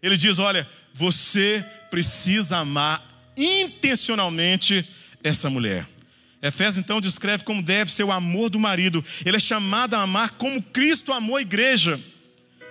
Ele 0.00 0.16
diz: 0.16 0.38
olha, 0.38 0.68
você 0.92 1.64
precisa 1.90 2.58
amar 2.58 3.04
intencionalmente 3.36 4.88
essa 5.22 5.50
mulher. 5.50 5.86
Efésios 6.40 6.78
então 6.78 7.00
descreve 7.00 7.42
como 7.42 7.60
deve 7.60 7.90
ser 7.90 8.04
o 8.04 8.12
amor 8.12 8.50
do 8.50 8.60
marido. 8.60 9.04
Ele 9.24 9.36
é 9.36 9.40
chamado 9.40 9.94
a 9.94 10.02
amar 10.02 10.30
como 10.32 10.62
Cristo 10.62 11.12
amou 11.12 11.36
a 11.36 11.40
igreja. 11.40 12.00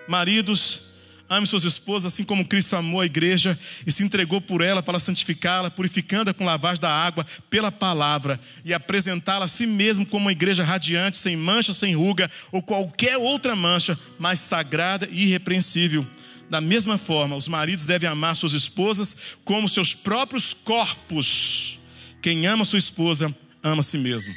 Maridos, 0.08 0.85
Ame 1.28 1.48
suas 1.48 1.64
esposas 1.64 2.14
assim 2.14 2.24
como 2.24 2.46
Cristo 2.46 2.76
amou 2.76 3.02
a 3.02 3.06
igreja 3.06 3.58
e 3.86 3.92
se 3.92 4.04
entregou 4.04 4.40
por 4.40 4.62
ela 4.62 4.84
para 4.84 5.00
santificá-la, 5.00 5.72
purificando-a 5.72 6.34
com 6.34 6.46
lavagem 6.46 6.82
da 6.82 6.90
água 6.90 7.26
pela 7.50 7.72
palavra 7.72 8.40
e 8.64 8.74
apresentá-la 8.74 9.46
a 9.46 9.48
si 9.48 9.66
mesmo 9.66 10.06
como 10.06 10.26
uma 10.26 10.32
igreja 10.32 10.64
radiante, 10.64 11.18
sem 11.18 11.36
mancha, 11.36 11.74
sem 11.74 11.96
ruga 11.96 12.30
ou 12.52 12.62
qualquer 12.62 13.18
outra 13.18 13.56
mancha, 13.56 13.98
mas 14.20 14.40
sagrada 14.40 15.08
e 15.12 15.24
irrepreensível. 15.24 16.06
Da 16.48 16.62
mesma 16.62 16.96
forma, 16.98 17.36
os 17.36 17.48
maridos 17.48 17.88
devem 17.88 18.08
amar 18.08 18.36
suas 18.36 18.54
esposas 18.54 19.18
como 19.44 19.68
seus 19.68 19.96
próprios 19.96 20.54
corpos. 20.54 21.80
Quem 22.22 22.46
ama 22.46 22.64
sua 22.66 22.78
esposa, 22.78 23.36
ama 23.64 23.80
a 23.80 23.84
si 23.84 23.98
mesmo. 23.98 24.34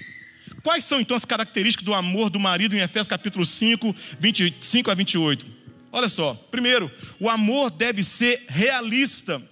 Quais 0.63 0.85
são 0.85 1.01
então 1.01 1.15
as 1.17 1.27
características 1.27 1.85
do 1.85 1.93
amor 1.93 2.31
do 2.31 2.41
marido 2.41 2.75
em 2.75 2.81
Efésios 2.81 3.07
capítulo 3.07 3.45
5, 3.45 3.95
25 4.19 4.91
a 4.91 4.95
28? 4.95 5.58
Olha 5.91 6.09
só, 6.09 6.35
primeiro, 6.51 6.91
o 7.19 7.29
amor 7.29 7.71
deve 7.71 8.03
ser 8.03 8.45
realista. 8.49 9.43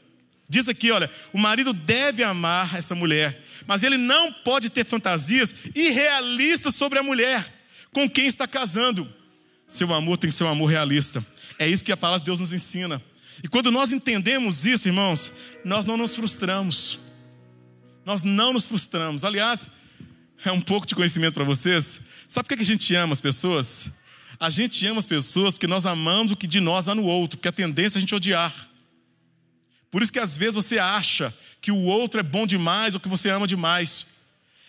Diz 0.48 0.68
aqui, 0.68 0.90
olha, 0.90 1.10
o 1.32 1.38
marido 1.38 1.72
deve 1.72 2.22
amar 2.22 2.76
essa 2.76 2.94
mulher, 2.94 3.42
mas 3.66 3.82
ele 3.82 3.96
não 3.96 4.32
pode 4.32 4.70
ter 4.70 4.84
fantasias 4.84 5.54
irrealistas 5.74 6.74
sobre 6.74 6.98
a 6.98 7.02
mulher 7.02 7.44
com 7.92 8.08
quem 8.08 8.26
está 8.26 8.46
casando. 8.46 9.12
Seu 9.66 9.92
amor 9.92 10.18
tem 10.18 10.30
que 10.30 10.36
ser 10.36 10.44
um 10.44 10.48
amor 10.48 10.66
realista. 10.66 11.24
É 11.58 11.66
isso 11.66 11.82
que 11.82 11.90
a 11.90 11.96
palavra 11.96 12.20
de 12.20 12.26
Deus 12.26 12.38
nos 12.38 12.52
ensina. 12.52 13.02
E 13.42 13.48
quando 13.48 13.70
nós 13.70 13.92
entendemos 13.92 14.64
isso, 14.64 14.88
irmãos, 14.88 15.32
nós 15.64 15.84
não 15.84 15.96
nos 15.96 16.14
frustramos. 16.14 17.00
Nós 18.04 18.22
não 18.22 18.52
nos 18.52 18.66
frustramos. 18.66 19.24
Aliás, 19.24 19.68
é 20.44 20.52
um 20.52 20.60
pouco 20.60 20.86
de 20.86 20.94
conhecimento 20.94 21.34
para 21.34 21.44
vocês. 21.44 22.00
Sabe 22.28 22.46
por 22.46 22.56
que 22.56 22.62
a 22.62 22.66
gente 22.66 22.94
ama 22.94 23.12
as 23.12 23.20
pessoas? 23.20 23.90
A 24.38 24.50
gente 24.50 24.86
ama 24.86 24.98
as 24.98 25.06
pessoas 25.06 25.54
porque 25.54 25.66
nós 25.66 25.86
amamos 25.86 26.32
o 26.32 26.36
que 26.36 26.46
de 26.46 26.60
nós 26.60 26.88
há 26.88 26.94
no 26.94 27.04
outro, 27.04 27.38
porque 27.38 27.48
a 27.48 27.52
tendência 27.52 27.96
é 27.96 27.98
a 27.98 28.00
gente 28.00 28.14
odiar. 28.14 28.68
Por 29.90 30.02
isso 30.02 30.12
que 30.12 30.18
às 30.18 30.36
vezes 30.36 30.54
você 30.54 30.78
acha 30.78 31.34
que 31.60 31.72
o 31.72 31.82
outro 31.82 32.20
é 32.20 32.22
bom 32.22 32.46
demais 32.46 32.94
ou 32.94 33.00
que 33.00 33.08
você 33.08 33.30
ama 33.30 33.46
demais. 33.46 34.06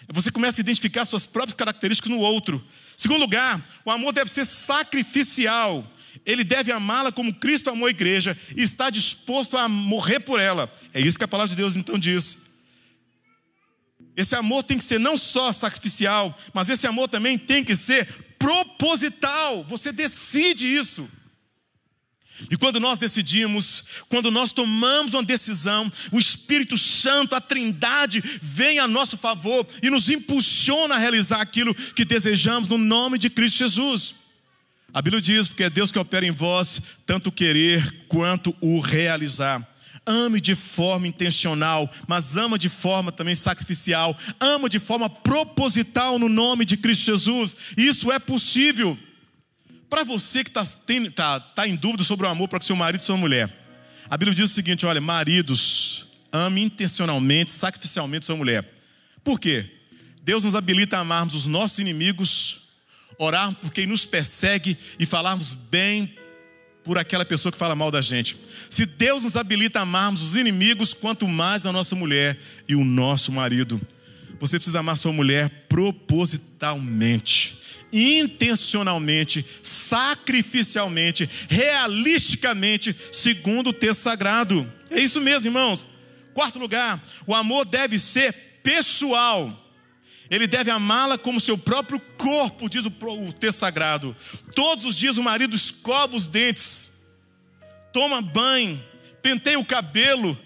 Você 0.10 0.32
começa 0.32 0.62
a 0.62 0.64
identificar 0.64 1.04
suas 1.06 1.26
próprias 1.26 1.56
características 1.56 2.10
no 2.10 2.20
outro. 2.20 2.66
Segundo 2.96 3.20
lugar, 3.20 3.62
o 3.84 3.92
amor 3.92 4.14
deve 4.14 4.32
ser 4.32 4.46
sacrificial. 4.46 5.86
Ele 6.26 6.44
deve 6.44 6.72
amá-la 6.72 7.12
como 7.12 7.34
Cristo 7.34 7.70
amou 7.70 7.88
a 7.88 7.92
igreja 7.92 8.38
e 8.56 8.62
está 8.62 8.90
disposto 8.90 9.58
a 9.58 9.68
morrer 9.68 10.22
por 10.22 10.40
ela. 10.40 10.72
É 10.94 11.02
isso 11.02 11.18
que 11.18 11.26
a 11.26 11.28
palavra 11.28 11.50
de 11.50 11.58
Deus 11.58 11.76
então 11.76 12.00
diz. 12.00 12.38
Esse 14.16 14.36
amor 14.36 14.64
tem 14.64 14.78
que 14.78 14.84
ser 14.84 15.00
não 15.00 15.18
só 15.18 15.52
sacrificial, 15.52 16.36
mas 16.54 16.70
esse 16.70 16.88
amor 16.88 17.08
também 17.08 17.38
tem 17.38 17.64
que 17.64 17.76
ser 17.76 18.08
proposital. 18.38 19.64
Você 19.64 19.92
decide 19.92 20.68
isso. 20.68 21.10
E 22.52 22.56
quando 22.56 22.80
nós 22.80 23.00
decidimos, 23.00 23.84
quando 24.10 24.30
nós 24.30 24.52
tomamos 24.52 25.14
uma 25.14 25.24
decisão, 25.24 25.92
o 26.12 26.20
Espírito 26.20 26.78
Santo, 26.78 27.34
a 27.34 27.42
Trindade, 27.42 28.22
vem 28.42 28.78
a 28.78 28.88
nosso 28.88 29.18
favor 29.18 29.66
e 29.82 29.90
nos 29.90 30.10
impulsiona 30.10 30.96
a 30.96 31.00
realizar 31.00 31.42
aquilo 31.42 31.74
que 31.74 32.06
desejamos 32.06 32.70
no 32.70 32.78
nome 32.78 33.18
de 33.18 33.30
Cristo 33.30 33.58
Jesus. 33.58 34.16
A 34.94 35.02
Bíblia 35.02 35.22
diz: 35.22 35.48
porque 35.48 35.64
é 35.64 35.70
Deus 35.70 35.92
que 35.92 36.00
opera 36.00 36.26
em 36.26 36.32
vós, 36.32 36.80
tanto 37.06 37.32
querer 37.32 38.06
quanto 38.08 38.56
o 38.62 38.80
realizar. 38.80 39.68
Ame 40.08 40.40
de 40.40 40.56
forma 40.56 41.06
intencional, 41.06 41.92
mas 42.08 42.38
ama 42.38 42.58
de 42.58 42.70
forma 42.70 43.12
também 43.12 43.36
sacrificial. 43.36 44.18
Ama 44.40 44.70
de 44.70 44.80
forma 44.80 45.10
proposital 45.10 46.18
no 46.18 46.30
nome 46.30 46.64
de 46.64 46.78
Cristo 46.78 47.06
Jesus. 47.08 47.56
Isso 47.76 48.10
é 48.12 48.18
possível. 48.18 48.98
Para 49.90 50.06
você 50.06 50.44
que 50.44 50.50
está 50.50 50.64
tá, 51.14 51.40
tá 51.40 51.68
em 51.68 51.76
dúvida 51.76 52.04
sobre 52.04 52.26
o 52.26 52.30
amor 52.30 52.48
para 52.48 52.62
seu 52.62 52.76
marido 52.76 53.02
e 53.02 53.04
sua 53.04 53.18
mulher, 53.18 53.54
a 54.10 54.18
Bíblia 54.18 54.34
diz 54.34 54.50
o 54.50 54.54
seguinte: 54.54 54.86
olha, 54.86 55.02
maridos, 55.02 56.08
ame 56.32 56.64
intencionalmente, 56.64 57.52
sacrificialmente 57.52 58.26
sua 58.26 58.36
mulher. 58.36 58.74
Por 59.24 59.40
quê? 59.40 59.70
Deus 60.24 60.44
nos 60.44 60.56
habilita 60.56 60.98
a 60.98 61.02
amarmos 61.02 61.36
os 61.36 61.46
nossos 61.46 61.80
inimigos, 61.80 62.62
orar 63.18 63.54
por 63.56 63.72
quem 63.72 63.86
nos 63.86 64.06
persegue 64.06 64.78
e 65.00 65.06
falarmos 65.06 65.54
bem 65.54 66.16
por 66.88 66.98
aquela 66.98 67.26
pessoa 67.26 67.52
que 67.52 67.58
fala 67.58 67.76
mal 67.76 67.92
da 67.92 68.00
gente. 68.00 68.38
Se 68.70 68.86
Deus 68.86 69.26
nos 69.26 69.36
habilita 69.36 69.80
a 69.80 69.82
amarmos 69.82 70.22
os 70.22 70.38
inimigos, 70.38 70.94
quanto 70.94 71.28
mais 71.28 71.66
a 71.66 71.74
nossa 71.74 71.98
mulher 71.98 72.40
e 72.66 72.76
o 72.76 72.86
nosso 72.86 73.30
marido. 73.30 73.82
Você 74.40 74.58
precisa 74.58 74.80
amar 74.80 74.96
sua 74.96 75.12
mulher 75.12 75.66
propositalmente 75.68 77.58
intencionalmente, 77.90 79.46
sacrificialmente, 79.64 81.30
realisticamente, 81.48 82.94
segundo 83.14 83.70
o 83.70 83.74
texto 83.74 84.02
sagrado. 84.02 84.70
É 84.92 85.00
isso 85.00 85.22
mesmo, 85.22 85.48
irmãos. 85.48 85.88
Quarto 86.34 86.60
lugar, 86.60 87.02
o 87.26 87.34
amor 87.34 87.64
deve 87.64 87.98
ser 87.98 88.34
pessoal. 88.62 89.67
Ele 90.30 90.48
deve 90.48 90.70
amá-la 90.70 91.18
como 91.18 91.40
seu 91.40 91.58
próprio 91.58 92.00
corpo, 92.18 92.70
diz 92.70 92.86
o, 92.86 93.34
texto 93.34 93.60
sagrado. 93.60 94.16
Todos 94.54 94.86
os 94.86 94.96
dias 94.96 95.18
o 95.18 95.24
marido 95.24 95.56
escova 95.56 96.16
os 96.16 96.28
dentes, 96.28 96.92
toma 97.94 98.22
banho, 98.22 98.84
penteia 99.22 99.60
o 99.60 99.66
cabelo, 99.66 100.38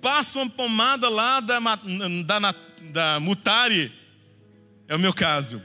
passa 0.00 0.38
uma 0.38 0.50
pomada 0.50 1.08
lá 1.08 1.40
da, 1.40 1.58
da, 1.58 2.54
da 2.90 3.20
Mutari. 3.20 3.92
É 4.86 4.94
o 4.94 4.98
meu 4.98 5.14
caso 5.14 5.62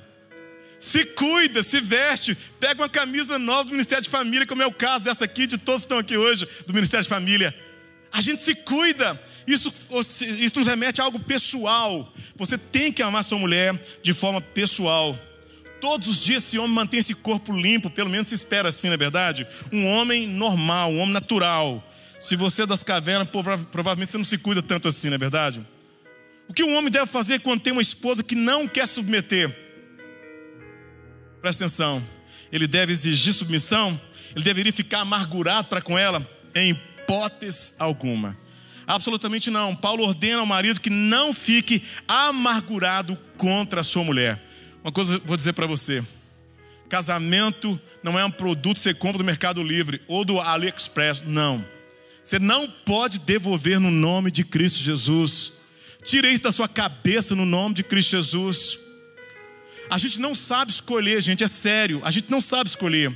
se 0.86 1.04
cuida, 1.04 1.64
se 1.64 1.82
veste, 1.82 2.36
pega 2.60 2.82
uma 2.82 2.90
camisa 2.90 3.40
nova 3.40 3.66
do 3.66 3.72
Ministério 3.72 4.04
de 4.04 4.10
Família, 4.10 4.46
como 4.46 4.62
é 4.62 4.68
o 4.68 4.72
caso 4.72 5.04
dessa 5.04 5.26
aqui, 5.26 5.48
de 5.48 5.58
todos 5.58 5.82
que 5.82 5.86
estão 5.86 5.98
aqui 5.98 6.18
hoje, 6.18 6.48
do 6.68 6.74
Ministério 6.74 7.04
de 7.04 7.10
Família. 7.10 7.56
A 8.12 8.22
gente 8.22 8.44
se 8.44 8.54
cuida, 8.54 9.22
isso, 9.48 9.72
isso 10.40 10.58
nos 10.58 10.68
remete 10.68 11.02
a 11.02 11.04
algo 11.04 11.20
pessoal. 11.20 12.12
Você 12.36 12.58
tem 12.58 12.92
que 12.92 13.04
amar 13.04 13.24
sua 13.24 13.38
mulher 13.38 13.80
de 14.02 14.14
forma 14.14 14.42
pessoal. 14.42 15.18
Todos 15.80 16.08
os 16.08 16.20
dias 16.20 16.44
esse 16.44 16.58
homem 16.58 16.72
mantém 16.72 17.00
esse 17.00 17.14
corpo 17.14 17.54
limpo, 17.54 17.90
pelo 17.90 18.10
menos 18.10 18.30
se 18.30 18.36
espera 18.36 18.70
assim, 18.70 18.88
não 18.88 18.96
é 18.96 18.98
verdade? 18.98 19.46
Um 19.72 19.86
homem 19.86 20.28
normal, 20.28 20.92
um 20.92 21.00
homem 21.00 21.14
natural. 21.14 21.88
Se 22.20 22.36
você 22.36 22.64
é 22.64 22.66
das 22.66 22.82
cavernas, 22.82 23.28
provavelmente 23.72 24.12
você 24.12 24.18
não 24.18 24.26
se 24.26 24.38
cuida 24.38 24.64
tanto 24.64 24.88
assim, 24.88 25.10
não 25.10 25.16
é 25.16 25.20
verdade? 25.20 25.66
O 26.48 26.54
que 26.54 26.64
um 26.64 26.76
homem 26.76 26.90
deve 26.90 27.06
fazer 27.06 27.40
quando 27.40 27.62
tem 27.62 27.74
uma 27.74 27.82
esposa 27.82 28.24
que 28.24 28.36
não 28.36 28.68
quer 28.68 28.88
submeter? 28.88 29.56
Presta 31.42 31.66
atenção. 31.66 32.04
Ele 32.52 32.68
deve 32.68 32.92
exigir 32.92 33.34
submissão? 33.34 34.00
Ele 34.36 34.44
deveria 34.44 34.74
ficar 34.74 35.02
amargurado 35.02 35.68
para 35.68 35.82
com 35.82 35.98
ela? 35.98 36.28
Em 36.56 36.72
hipótese 36.72 37.74
alguma. 37.78 38.38
Absolutamente 38.88 39.50
não. 39.50 39.76
Paulo 39.76 40.04
ordena 40.04 40.40
ao 40.40 40.46
marido 40.46 40.80
que 40.80 40.90
não 40.90 41.34
fique 41.34 41.82
amargurado 42.08 43.18
contra 43.38 43.82
a 43.82 43.84
sua 43.84 44.04
mulher. 44.04 44.42
Uma 44.84 44.92
coisa 44.92 45.16
eu 45.16 45.22
vou 45.26 45.36
dizer 45.36 45.54
para 45.54 45.66
você: 45.66 46.04
casamento 46.88 47.80
não 48.04 48.20
é 48.20 48.24
um 48.24 48.32
produto 48.32 48.76
que 48.76 48.82
você 48.82 48.94
compra 48.94 49.18
do 49.18 49.24
Mercado 49.24 49.64
Livre 49.64 50.02
ou 50.08 50.24
do 50.24 50.40
AliExpress. 50.40 51.24
Não. 51.26 51.66
Você 52.24 52.40
não 52.40 52.68
pode 52.68 53.20
devolver 53.20 53.80
no 53.80 53.92
nome 53.92 54.32
de 54.32 54.44
Cristo 54.44 54.80
Jesus. 54.80 55.54
Tire 56.04 56.32
isso 56.32 56.44
da 56.44 56.52
sua 56.52 56.68
cabeça 56.68 57.36
no 57.36 57.46
nome 57.46 57.76
de 57.76 57.84
Cristo 57.84 58.12
Jesus. 58.12 58.80
A 59.90 59.98
gente 59.98 60.20
não 60.20 60.34
sabe 60.34 60.72
escolher, 60.72 61.22
gente, 61.22 61.44
é 61.44 61.48
sério. 61.48 62.02
A 62.04 62.12
gente 62.12 62.30
não 62.30 62.42
sabe 62.42 62.70
escolher. 62.70 63.14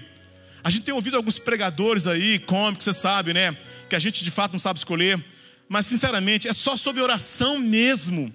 A 0.63 0.69
gente 0.69 0.83
tem 0.83 0.93
ouvido 0.93 1.17
alguns 1.17 1.39
pregadores 1.39 2.05
aí, 2.05 2.37
cômicos, 2.39 2.83
você 2.83 2.93
sabe, 2.93 3.33
né? 3.33 3.57
Que 3.89 3.95
a 3.95 3.99
gente 3.99 4.23
de 4.23 4.31
fato 4.31 4.53
não 4.53 4.59
sabe 4.59 4.79
escolher. 4.79 5.23
Mas, 5.69 5.85
sinceramente, 5.85 6.47
é 6.47 6.53
só 6.53 6.75
sobre 6.75 7.01
oração 7.01 7.59
mesmo. 7.59 8.33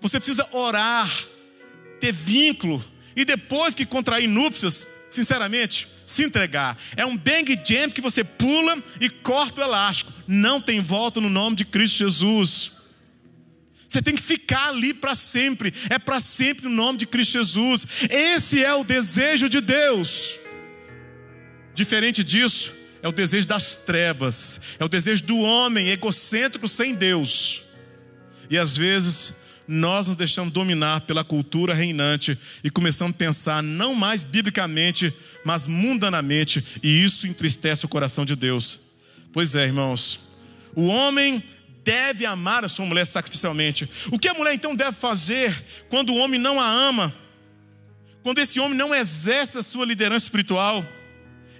Você 0.00 0.20
precisa 0.20 0.46
orar, 0.52 1.10
ter 1.98 2.12
vínculo. 2.12 2.84
E 3.16 3.24
depois 3.24 3.74
que 3.74 3.86
contrair 3.86 4.28
núpcias, 4.28 4.86
sinceramente, 5.10 5.88
se 6.04 6.22
entregar. 6.22 6.78
É 6.94 7.06
um 7.06 7.16
bang 7.16 7.58
jump 7.64 7.94
que 7.94 8.02
você 8.02 8.22
pula 8.22 8.80
e 9.00 9.08
corta 9.08 9.62
o 9.62 9.64
elástico. 9.64 10.12
Não 10.28 10.60
tem 10.60 10.78
volta 10.78 11.18
no 11.18 11.30
nome 11.30 11.56
de 11.56 11.64
Cristo 11.64 11.98
Jesus. 11.98 12.72
Você 13.88 14.02
tem 14.02 14.14
que 14.14 14.22
ficar 14.22 14.68
ali 14.68 14.92
para 14.92 15.14
sempre. 15.14 15.72
É 15.88 15.98
para 15.98 16.20
sempre 16.20 16.64
no 16.64 16.70
nome 16.70 16.98
de 16.98 17.06
Cristo 17.06 17.32
Jesus. 17.32 17.86
Esse 18.10 18.62
é 18.62 18.74
o 18.74 18.84
desejo 18.84 19.48
de 19.48 19.60
Deus. 19.60 20.38
Diferente 21.74 22.22
disso, 22.22 22.74
é 23.06 23.08
o 23.08 23.12
desejo 23.12 23.46
das 23.46 23.76
trevas. 23.76 24.60
É 24.80 24.84
o 24.84 24.88
desejo 24.88 25.22
do 25.22 25.38
homem 25.38 25.90
egocêntrico 25.90 26.66
sem 26.66 26.92
Deus. 26.92 27.62
E 28.50 28.58
às 28.58 28.76
vezes 28.76 29.32
nós 29.68 30.08
nos 30.08 30.16
deixamos 30.16 30.52
dominar 30.52 31.02
pela 31.02 31.22
cultura 31.22 31.72
reinante 31.72 32.36
e 32.64 32.70
começamos 32.70 33.14
a 33.14 33.16
pensar 33.18 33.62
não 33.62 33.94
mais 33.94 34.24
biblicamente, 34.24 35.14
mas 35.44 35.68
mundanamente, 35.68 36.64
e 36.82 37.04
isso 37.04 37.28
entristece 37.28 37.84
o 37.84 37.88
coração 37.88 38.24
de 38.24 38.34
Deus. 38.34 38.80
Pois 39.32 39.54
é, 39.54 39.64
irmãos. 39.64 40.20
O 40.74 40.86
homem 40.86 41.44
deve 41.84 42.26
amar 42.26 42.64
a 42.64 42.68
sua 42.68 42.86
mulher 42.86 43.06
sacrificialmente. 43.06 43.88
O 44.10 44.18
que 44.18 44.26
a 44.26 44.34
mulher 44.34 44.52
então 44.52 44.74
deve 44.74 44.96
fazer 44.96 45.64
quando 45.88 46.10
o 46.10 46.16
homem 46.16 46.40
não 46.40 46.58
a 46.58 46.68
ama? 46.68 47.14
Quando 48.24 48.40
esse 48.40 48.58
homem 48.58 48.76
não 48.76 48.92
exerce 48.92 49.58
a 49.58 49.62
sua 49.62 49.86
liderança 49.86 50.24
espiritual? 50.24 50.84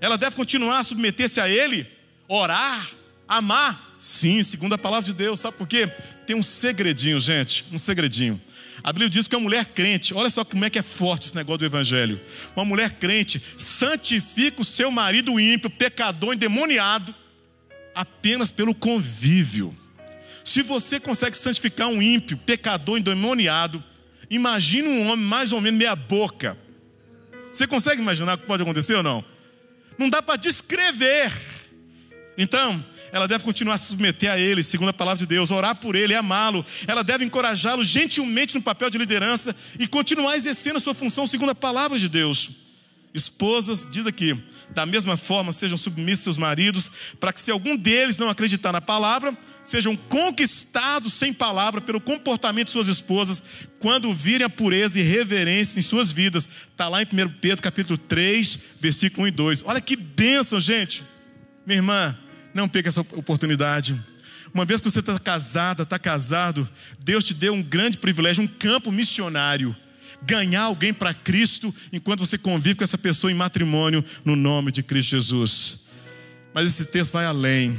Ela 0.01 0.17
deve 0.17 0.37
continuar 0.37 0.81
a 0.81 0.85
submeter-se 0.85 1.41
a 1.41 1.49
ele? 1.49 1.87
Orar? 2.29 2.91
Amar? 3.29 3.95
Sim, 3.99 4.43
segundo 4.43 4.75
a 4.75 4.79
palavra 4.79 5.07
de 5.07 5.13
Deus. 5.13 5.41
Sabe 5.41 5.57
por 5.57 5.67
quê? 5.67 5.87
Tem 6.27 6.37
um 6.37 6.43
segredinho, 6.43 7.21
gente. 7.21 7.65
Um 7.73 7.79
segredinho. 7.79 8.41
A 8.83 8.93
Bíblia 8.93 9.09
diz 9.09 9.27
que 9.27 9.35
uma 9.35 9.43
mulher 9.43 9.65
crente, 9.65 10.15
olha 10.15 10.31
só 10.31 10.45
como 10.45 10.65
é 10.65 10.71
que 10.71 10.79
é 10.79 10.83
forte 10.83 11.27
esse 11.27 11.35
negócio 11.35 11.59
do 11.59 11.65
Evangelho. 11.65 12.21
Uma 12.55 12.65
mulher 12.65 12.93
crente 12.93 13.43
santifica 13.57 14.61
o 14.61 14.65
seu 14.65 14.91
marido 14.91 15.41
ímpio, 15.41 15.71
pecador, 15.71 16.35
endemoniado, 16.35 17.15
apenas 17.95 18.51
pelo 18.51 18.75
convívio. 18.75 19.77
Se 20.45 20.63
você 20.63 21.01
consegue 21.01 21.37
santificar 21.37 21.89
um 21.89 22.01
ímpio, 22.01 22.37
pecador, 22.37 22.99
endemoniado, 22.99 23.83
imagine 24.31 24.87
um 24.87 25.09
homem 25.09 25.25
mais 25.25 25.53
ou 25.53 25.61
menos 25.61 25.79
meia 25.79 25.97
boca. 25.97 26.57
Você 27.51 27.67
consegue 27.67 28.01
imaginar 28.01 28.35
o 28.35 28.39
que 28.39 28.47
pode 28.47 28.63
acontecer 28.63 28.95
ou 28.95 29.03
não? 29.03 29.25
Não 29.99 30.11
dá 30.11 30.23
para 30.23 30.37
descrever. 30.37 31.33
Então, 32.39 32.85
ela 33.13 33.27
deve 33.27 33.45
continuar 33.45 33.75
a 33.75 33.79
se 33.79 33.87
submeter 33.87 34.31
a 34.31 34.39
ele, 34.39 34.63
segundo 34.63 34.91
a 34.91 34.93
palavra 34.93 35.19
de 35.21 35.27
Deus, 35.27 35.51
orar 35.51 35.75
por 35.77 35.97
ele, 35.97 36.15
amá-lo. 36.15 36.65
Ela 36.87 37.03
deve 37.03 37.25
encorajá-lo 37.25 37.83
gentilmente 37.83 38.55
no 38.55 38.63
papel 38.63 38.91
de 38.91 38.99
liderança 38.99 39.55
e 39.79 39.87
continuar 39.87 40.37
exercendo 40.37 40.77
a 40.77 40.81
sua 40.81 40.95
função 40.95 41.27
segundo 41.27 41.51
a 41.51 41.55
palavra 41.55 41.99
de 41.99 42.09
Deus. 42.09 42.51
Esposas, 43.15 43.87
diz 43.91 44.07
aqui, 44.07 44.39
da 44.71 44.85
mesma 44.85 45.17
forma 45.17 45.53
sejam 45.53 45.79
submissos 45.79 46.25
seus 46.25 46.37
maridos, 46.37 46.91
para 47.19 47.33
que 47.33 47.41
se 47.41 47.51
algum 47.51 47.77
deles 47.77 48.19
não 48.19 48.29
acreditar 48.29 48.73
na 48.73 48.81
palavra, 48.81 49.37
sejam 49.67 49.97
conquistados 49.97 51.13
sem 51.13 51.33
palavra 51.33 51.81
pelo 51.81 52.01
comportamento 52.01 52.67
de 52.67 52.73
suas 52.73 52.87
esposas, 52.89 53.43
quando 53.79 54.15
virem 54.15 54.47
a 54.47 54.51
pureza 54.51 54.99
e 54.99 55.03
reverência 55.03 55.79
em 55.79 55.83
suas 55.83 56.13
vidas. 56.13 56.49
Está 56.71 56.89
lá 56.89 57.03
em 57.03 57.07
1 57.07 57.29
Pedro 57.41 57.63
capítulo 57.63 57.99
3, 57.99 58.59
versículo 58.81 59.25
1 59.25 59.29
e 59.29 59.31
2. 59.33 59.63
Olha 59.67 59.81
que 59.81 59.97
bênção, 59.97 60.61
gente. 60.61 61.05
Minha 61.67 61.79
irmã, 61.79 62.19
não 62.55 62.69
perca 62.69 62.89
essa 62.89 63.01
oportunidade. 63.01 64.01
Uma 64.55 64.65
vez 64.65 64.81
que 64.81 64.89
você 64.89 65.01
está 65.01 65.19
casada, 65.19 65.83
está 65.83 65.99
casado, 65.99 66.67
Deus 67.05 67.25
te 67.25 67.35
deu 67.35 67.53
um 67.53 67.63
grande 67.63 67.99
privilégio, 67.99 68.45
um 68.45 68.47
campo 68.47 68.93
missionário. 68.93 69.75
Ganhar 70.23 70.63
alguém 70.63 70.95
para 70.95 71.13
Cristo 71.13 71.75
enquanto 71.93 72.21
você 72.21 72.39
convive 72.39 72.77
com 72.77 72.85
essa 72.85 72.97
pessoa 72.97 73.31
em 73.31 73.35
matrimônio 73.35 74.03
no 74.25 74.35
nome 74.35 74.73
de 74.73 74.83
Cristo 74.83 75.11
Jesus. 75.11 75.87
Mas 76.55 76.67
esse 76.67 76.87
texto 76.87 77.13
vai 77.13 77.27
além. 77.27 77.79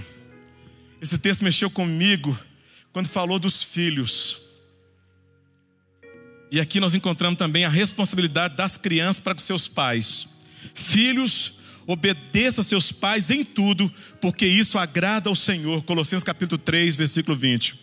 Esse 1.02 1.18
texto 1.18 1.44
mexeu 1.44 1.70
comigo 1.70 2.38
quando 2.92 3.08
falou 3.08 3.38
dos 3.38 3.64
filhos. 3.64 4.42
E 6.50 6.60
aqui 6.60 6.80
nós 6.80 6.96
encontramos 6.96 7.38
também 7.38 7.66
a 7.66 7.70
responsabilidade 7.70 8.56
das 8.56 8.78
crianças 8.78 9.20
para 9.20 9.36
com 9.36 9.42
seus 9.42 9.68
pais. 9.68 10.28
Filhos, 10.74 11.60
obedeça 11.86 12.64
seus 12.64 12.92
pais 12.92 13.30
em 13.30 13.44
tudo, 13.44 13.92
porque 14.22 14.46
isso 14.48 14.78
agrada 14.78 15.30
ao 15.30 15.36
Senhor. 15.36 15.84
Colossenses 15.84 16.24
capítulo 16.24 16.58
3, 16.58 16.96
versículo 16.96 17.38
20. 17.38 17.76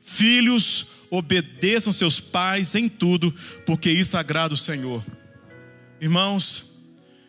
Filhos, 0.00 0.86
obedeçam 1.10 1.92
seus 1.92 2.18
pais 2.18 2.74
em 2.74 2.88
tudo, 2.88 3.32
porque 3.66 3.90
isso 3.90 4.16
agrada 4.16 4.54
o 4.54 4.56
Senhor. 4.56 5.04
Irmãos, 6.00 6.64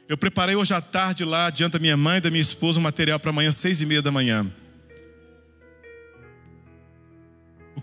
eu 0.08 0.18
preparei 0.18 0.56
hoje 0.56 0.74
à 0.74 0.82
tarde 0.82 1.24
lá, 1.24 1.50
diante 1.50 1.74
da 1.74 1.80
minha 1.80 1.98
mãe 1.98 2.18
e 2.18 2.22
da 2.22 2.32
minha 2.32 2.42
esposa, 2.42 2.80
um 2.80 2.84
material 2.84 3.20
para 3.20 3.30
amanhã, 3.30 3.52
seis 3.52 3.82
e 3.82 3.86
meia 3.86 4.02
da 4.02 4.12
manhã. 4.12 4.50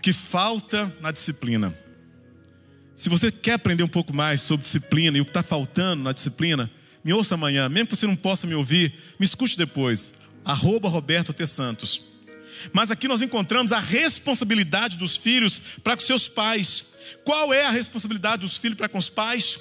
Que 0.01 0.11
falta 0.11 0.93
na 1.01 1.11
disciplina. 1.11 1.77
Se 2.95 3.09
você 3.09 3.31
quer 3.31 3.53
aprender 3.53 3.83
um 3.83 3.87
pouco 3.87 4.13
mais 4.13 4.41
sobre 4.41 4.63
disciplina 4.63 5.17
e 5.17 5.21
o 5.21 5.25
que 5.25 5.31
está 5.31 5.43
faltando 5.43 6.03
na 6.03 6.11
disciplina, 6.11 6.69
me 7.03 7.13
ouça 7.13 7.35
amanhã. 7.35 7.67
Mesmo 7.69 7.87
que 7.87 7.95
você 7.95 8.07
não 8.07 8.15
possa 8.15 8.45
me 8.45 8.53
ouvir, 8.53 8.93
me 9.19 9.25
escute 9.25 9.57
depois. 9.57 10.13
Arroba 10.45 10.89
Roberto 10.89 11.33
T. 11.33 11.45
Santos. 11.47 12.01
Mas 12.73 12.91
aqui 12.91 13.07
nós 13.07 13.21
encontramos 13.21 13.71
a 13.71 13.79
responsabilidade 13.79 14.97
dos 14.97 15.17
filhos 15.17 15.59
para 15.83 15.95
com 15.95 16.03
seus 16.03 16.27
pais. 16.27 16.85
Qual 17.23 17.53
é 17.53 17.65
a 17.65 17.71
responsabilidade 17.71 18.41
dos 18.41 18.57
filhos 18.57 18.77
para 18.77 18.89
com 18.89 18.97
os 18.97 19.09
pais? 19.09 19.59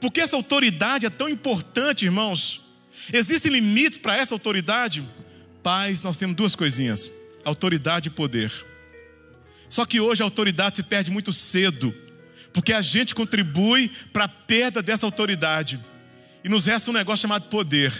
Porque 0.00 0.20
essa 0.20 0.36
autoridade 0.36 1.06
é 1.06 1.10
tão 1.10 1.28
importante, 1.28 2.04
irmãos. 2.04 2.60
Existem 3.12 3.52
limites 3.52 3.98
para 3.98 4.16
essa 4.16 4.34
autoridade? 4.34 5.04
Pais, 5.62 6.02
nós 6.02 6.16
temos 6.16 6.36
duas 6.36 6.54
coisinhas: 6.54 7.10
autoridade 7.44 8.08
e 8.08 8.10
poder. 8.12 8.52
Só 9.72 9.86
que 9.86 9.98
hoje 9.98 10.22
a 10.22 10.26
autoridade 10.26 10.76
se 10.76 10.82
perde 10.82 11.10
muito 11.10 11.32
cedo, 11.32 11.94
porque 12.52 12.74
a 12.74 12.82
gente 12.82 13.14
contribui 13.14 13.88
para 14.12 14.24
a 14.24 14.28
perda 14.28 14.82
dessa 14.82 15.06
autoridade. 15.06 15.80
E 16.44 16.48
nos 16.50 16.66
resta 16.66 16.90
um 16.90 16.92
negócio 16.92 17.22
chamado 17.22 17.48
poder. 17.48 17.90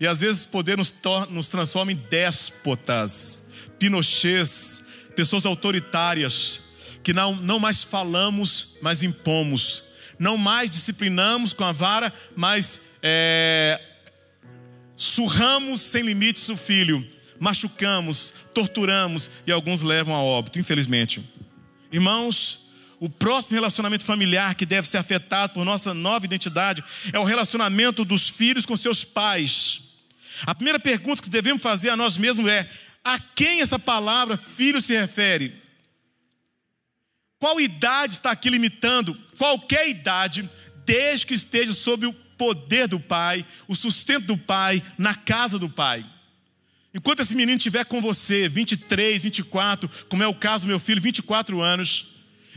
E 0.00 0.06
às 0.06 0.20
vezes 0.20 0.46
poder 0.46 0.78
nos, 0.78 0.90
nos 1.28 1.48
transforma 1.48 1.92
em 1.92 1.96
déspotas, 1.96 3.46
pinochês, 3.78 4.82
pessoas 5.14 5.44
autoritárias, 5.44 6.62
que 7.02 7.12
não, 7.12 7.36
não 7.36 7.58
mais 7.58 7.84
falamos, 7.84 8.78
mas 8.80 9.02
impomos. 9.02 9.84
Não 10.18 10.38
mais 10.38 10.70
disciplinamos 10.70 11.52
com 11.52 11.64
a 11.64 11.72
vara, 11.72 12.10
mas 12.34 12.80
é, 13.02 13.78
surramos 14.96 15.82
sem 15.82 16.02
limites 16.02 16.48
o 16.48 16.56
filho 16.56 17.06
machucamos, 17.38 18.34
torturamos 18.54 19.30
e 19.46 19.52
alguns 19.52 19.82
levam 19.82 20.14
a 20.14 20.22
óbito, 20.22 20.58
infelizmente. 20.58 21.22
Irmãos, 21.92 22.68
o 23.00 23.08
próximo 23.08 23.54
relacionamento 23.54 24.04
familiar 24.04 24.54
que 24.54 24.66
deve 24.66 24.88
ser 24.88 24.98
afetado 24.98 25.54
por 25.54 25.64
nossa 25.64 25.94
nova 25.94 26.26
identidade 26.26 26.82
é 27.12 27.18
o 27.18 27.24
relacionamento 27.24 28.04
dos 28.04 28.28
filhos 28.28 28.66
com 28.66 28.76
seus 28.76 29.04
pais. 29.04 29.82
A 30.46 30.54
primeira 30.54 30.78
pergunta 30.78 31.22
que 31.22 31.30
devemos 31.30 31.62
fazer 31.62 31.90
a 31.90 31.96
nós 31.96 32.16
mesmos 32.16 32.50
é: 32.50 32.68
a 33.04 33.18
quem 33.18 33.60
essa 33.60 33.78
palavra 33.78 34.36
filho 34.36 34.82
se 34.82 34.98
refere? 34.98 35.62
Qual 37.38 37.60
idade 37.60 38.14
está 38.14 38.32
aqui 38.32 38.50
limitando? 38.50 39.16
Qualquer 39.36 39.88
idade, 39.88 40.48
desde 40.84 41.26
que 41.26 41.34
esteja 41.34 41.72
sob 41.72 42.06
o 42.06 42.12
poder 42.12 42.88
do 42.88 42.98
pai, 42.98 43.46
o 43.68 43.76
sustento 43.76 44.26
do 44.26 44.38
pai, 44.38 44.82
na 44.96 45.14
casa 45.14 45.58
do 45.58 45.68
pai. 45.68 46.04
Enquanto 46.98 47.20
esse 47.20 47.36
menino 47.36 47.56
estiver 47.56 47.84
com 47.84 48.00
você, 48.00 48.48
23, 48.48 49.22
24, 49.22 49.88
como 50.08 50.24
é 50.24 50.26
o 50.26 50.34
caso 50.34 50.64
do 50.64 50.68
meu 50.68 50.80
filho, 50.80 51.00
24 51.00 51.60
anos, 51.60 52.06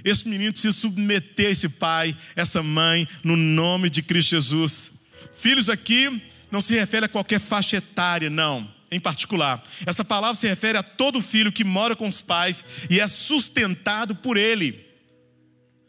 esse 0.03 0.27
menino 0.27 0.51
precisa 0.51 0.75
submeter 0.75 1.51
esse 1.51 1.69
pai, 1.69 2.17
essa 2.35 2.63
mãe, 2.63 3.07
no 3.23 3.37
nome 3.37 3.87
de 3.87 4.01
Cristo 4.01 4.31
Jesus. 4.31 4.93
Filhos 5.31 5.69
aqui 5.69 6.19
não 6.49 6.59
se 6.59 6.73
refere 6.73 7.05
a 7.05 7.09
qualquer 7.09 7.39
faixa 7.39 7.77
etária, 7.77 8.31
não, 8.31 8.67
em 8.89 8.99
particular. 8.99 9.61
Essa 9.85 10.03
palavra 10.03 10.33
se 10.33 10.47
refere 10.47 10.75
a 10.75 10.81
todo 10.81 11.21
filho 11.21 11.51
que 11.51 11.63
mora 11.63 11.95
com 11.95 12.07
os 12.07 12.19
pais 12.19 12.65
e 12.89 12.99
é 12.99 13.07
sustentado 13.07 14.15
por 14.15 14.37
ele. 14.37 14.83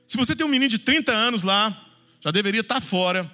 Se 0.07 0.19
você 0.19 0.37
tem 0.37 0.45
um 0.45 0.51
menino 0.51 0.69
de 0.69 0.79
30 0.79 1.11
anos 1.11 1.43
lá, 1.43 1.75
já 2.21 2.31
deveria 2.31 2.61
estar 2.61 2.83
fora 2.83 3.33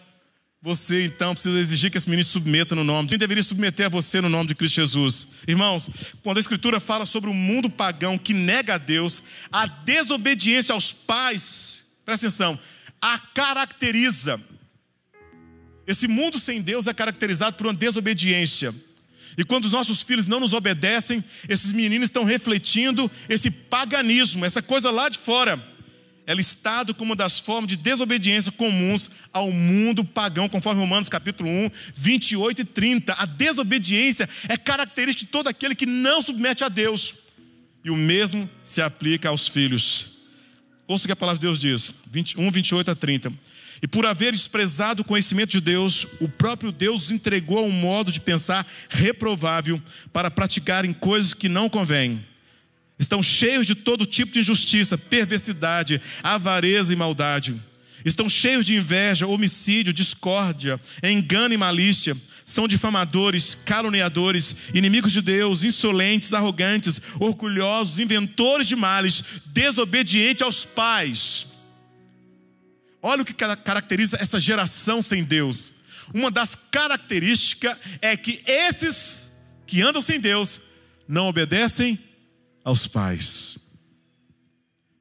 você 0.60 1.04
então 1.04 1.34
precisa 1.34 1.58
exigir 1.58 1.90
que 1.90 1.98
esse 1.98 2.10
menino 2.10 2.26
submeta 2.26 2.74
no 2.74 2.82
nome. 2.82 3.08
Quem 3.08 3.18
deveria 3.18 3.42
submeter 3.42 3.86
a 3.86 3.88
você 3.88 4.20
no 4.20 4.28
nome 4.28 4.48
de 4.48 4.54
Cristo 4.56 4.74
Jesus? 4.74 5.28
Irmãos, 5.46 5.88
quando 6.22 6.38
a 6.38 6.40
Escritura 6.40 6.80
fala 6.80 7.06
sobre 7.06 7.30
o 7.30 7.34
mundo 7.34 7.70
pagão 7.70 8.18
que 8.18 8.34
nega 8.34 8.74
a 8.74 8.78
Deus, 8.78 9.22
a 9.52 9.66
desobediência 9.66 10.72
aos 10.72 10.92
pais, 10.92 11.84
presta 12.04 12.26
atenção, 12.26 12.58
a 13.00 13.18
caracteriza. 13.18 14.40
Esse 15.86 16.08
mundo 16.08 16.40
sem 16.40 16.60
Deus 16.60 16.88
é 16.88 16.92
caracterizado 16.92 17.56
por 17.56 17.66
uma 17.66 17.74
desobediência. 17.74 18.74
E 19.36 19.44
quando 19.44 19.66
os 19.66 19.72
nossos 19.72 20.02
filhos 20.02 20.26
não 20.26 20.40
nos 20.40 20.52
obedecem, 20.52 21.22
esses 21.48 21.72
meninos 21.72 22.06
estão 22.06 22.24
refletindo 22.24 23.08
esse 23.28 23.48
paganismo, 23.48 24.44
essa 24.44 24.60
coisa 24.60 24.90
lá 24.90 25.08
de 25.08 25.18
fora 25.18 25.77
é 26.28 26.34
listado 26.34 26.94
como 26.94 27.12
uma 27.12 27.16
das 27.16 27.40
formas 27.40 27.68
de 27.68 27.76
desobediência 27.76 28.52
comuns 28.52 29.08
ao 29.32 29.50
mundo 29.50 30.04
pagão, 30.04 30.46
conforme 30.46 30.78
Romanos 30.78 31.08
capítulo 31.08 31.48
1, 31.48 31.70
28 31.94 32.60
e 32.60 32.64
30. 32.66 33.14
A 33.14 33.24
desobediência 33.24 34.28
é 34.46 34.54
característica 34.58 35.24
de 35.24 35.32
todo 35.32 35.48
aquele 35.48 35.74
que 35.74 35.86
não 35.86 36.20
submete 36.20 36.62
a 36.62 36.68
Deus. 36.68 37.14
E 37.82 37.88
o 37.88 37.96
mesmo 37.96 38.48
se 38.62 38.82
aplica 38.82 39.30
aos 39.30 39.48
filhos. 39.48 40.18
Ouça 40.86 41.06
o 41.06 41.08
que 41.08 41.12
a 41.12 41.16
palavra 41.16 41.38
de 41.38 41.46
Deus 41.46 41.58
diz, 41.58 41.94
21, 42.10 42.50
28 42.50 42.90
a 42.90 42.94
30. 42.94 43.32
E 43.80 43.88
por 43.88 44.04
haver 44.04 44.32
desprezado 44.32 45.00
o 45.00 45.06
conhecimento 45.06 45.52
de 45.52 45.62
Deus, 45.62 46.06
o 46.20 46.28
próprio 46.28 46.70
Deus 46.70 47.10
entregou 47.10 47.60
a 47.60 47.62
um 47.62 47.70
modo 47.70 48.12
de 48.12 48.20
pensar 48.20 48.66
reprovável 48.90 49.80
para 50.12 50.30
praticarem 50.30 50.92
coisas 50.92 51.32
que 51.32 51.48
não 51.48 51.70
convêm 51.70 52.22
Estão 52.98 53.22
cheios 53.22 53.66
de 53.66 53.74
todo 53.74 54.04
tipo 54.04 54.32
de 54.32 54.40
injustiça, 54.40 54.98
perversidade, 54.98 56.00
avareza 56.22 56.92
e 56.92 56.96
maldade. 56.96 57.60
Estão 58.04 58.28
cheios 58.28 58.64
de 58.64 58.74
inveja, 58.74 59.26
homicídio, 59.26 59.92
discórdia, 59.92 60.80
engano 61.02 61.54
e 61.54 61.56
malícia. 61.56 62.16
São 62.44 62.66
difamadores, 62.66 63.54
caluniadores, 63.54 64.56
inimigos 64.72 65.12
de 65.12 65.20
Deus, 65.20 65.64
insolentes, 65.64 66.32
arrogantes, 66.32 67.00
orgulhosos, 67.20 67.98
inventores 67.98 68.66
de 68.66 68.74
males, 68.74 69.22
desobedientes 69.46 70.42
aos 70.42 70.64
pais. 70.64 71.46
Olha 73.02 73.22
o 73.22 73.24
que 73.24 73.34
caracteriza 73.34 74.16
essa 74.20 74.40
geração 74.40 75.00
sem 75.02 75.22
Deus. 75.22 75.72
Uma 76.12 76.30
das 76.30 76.56
características 76.70 77.76
é 78.00 78.16
que 78.16 78.42
esses 78.46 79.30
que 79.66 79.82
andam 79.82 80.00
sem 80.00 80.18
Deus 80.18 80.60
não 81.06 81.28
obedecem 81.28 81.98
aos 82.68 82.86
pais. 82.86 83.56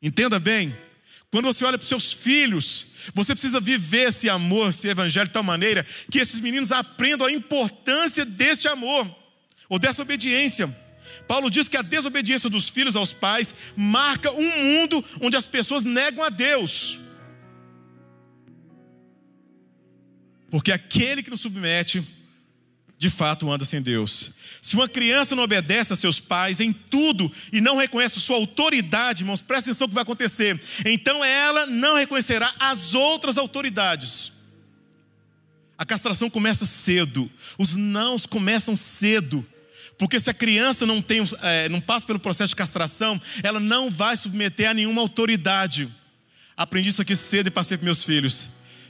Entenda 0.02 0.40
bem, 0.40 0.74
quando 1.30 1.46
você 1.46 1.66
olha 1.66 1.78
para 1.78 1.84
os 1.84 1.90
seus 1.90 2.14
filhos, 2.14 2.88
você 3.14 3.36
precisa 3.36 3.60
viver 3.60 4.08
esse 4.08 4.30
amor, 4.30 4.70
esse 4.70 4.88
evangelho 4.88 5.28
de 5.28 5.34
tal 5.34 5.44
maneira 5.44 5.86
que 6.10 6.20
esses 6.20 6.40
meninos 6.40 6.72
aprendam 6.72 7.28
a 7.28 7.32
importância 7.32 8.24
deste 8.24 8.70
amor 8.70 9.14
ou 9.68 9.78
dessa 9.78 10.02
obediência. 10.02 10.74
Paulo 11.28 11.50
diz 11.50 11.68
que 11.68 11.76
a 11.76 11.82
desobediência 11.82 12.50
dos 12.50 12.70
filhos 12.70 12.96
aos 12.96 13.12
pais 13.12 13.54
marca 13.76 14.32
um 14.32 14.64
mundo 14.64 15.04
onde 15.22 15.36
as 15.36 15.46
pessoas 15.46 15.84
negam 15.84 16.24
a 16.24 16.30
Deus. 16.30 16.98
Porque 20.50 20.72
aquele 20.72 21.22
que 21.22 21.30
nos 21.30 21.42
submete 21.42 22.02
de 22.98 23.10
fato 23.10 23.52
anda 23.52 23.64
sem 23.64 23.82
Deus. 23.82 24.32
Se 24.62 24.76
uma 24.76 24.90
criança 24.90 25.36
não 25.36 25.44
obedece 25.44 25.94
a 25.94 25.96
seus 25.96 26.20
pais 26.20 26.60
em 26.60 26.74
tudo 26.74 27.32
e 27.54 27.62
não 27.62 27.78
reconhece 27.78 28.20
sua 28.20 28.38
autoridade, 28.38 29.24
irmãos, 29.24 29.42
presta 29.42 29.70
atenção 29.70 29.86
no 29.86 29.90
que 29.90 29.96
vai 29.96 30.04
acontecer. 30.04 30.60
Então 30.86 31.24
ela 31.24 31.68
não 31.68 31.96
reconhecerá 31.96 32.52
as 32.60 32.96
outras 32.96 33.38
autoridades. 33.38 34.34
A 35.78 35.86
castração 35.86 36.28
começa 36.28 36.66
cedo, 36.66 37.30
os 37.56 37.76
nãos 37.76 38.26
começam 38.26 38.76
cedo, 38.76 39.46
Porque 39.98 40.20
se 40.20 40.30
a 40.30 40.34
criança 40.34 40.86
não, 40.86 41.02
tem, 41.02 41.24
é, 41.42 41.68
não 41.70 41.82
passa 41.82 42.06
pelo 42.06 42.20
processo 42.20 42.50
de 42.50 42.56
castração, 42.56 43.20
ela 43.42 43.60
não 43.60 43.90
vai 43.90 44.16
submeter 44.16 44.70
a 44.70 44.74
nenhuma 44.74 45.02
autoridade. 45.02 45.90
Aprendi 46.56 46.90
isso 46.90 47.02
aqui 47.02 47.16
cedo 47.16 47.48
e 47.48 47.52
passei 47.52 47.78
para 47.78 47.86
meus 47.86 48.04
filhos. 48.04 48.50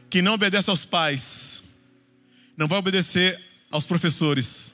Quem 0.09 0.21
não 0.21 0.33
obedece 0.33 0.69
aos 0.69 0.83
pais, 0.83 1.63
não 2.57 2.67
vai 2.67 2.77
obedecer 2.79 3.41
aos 3.77 3.85
professores, 3.85 4.73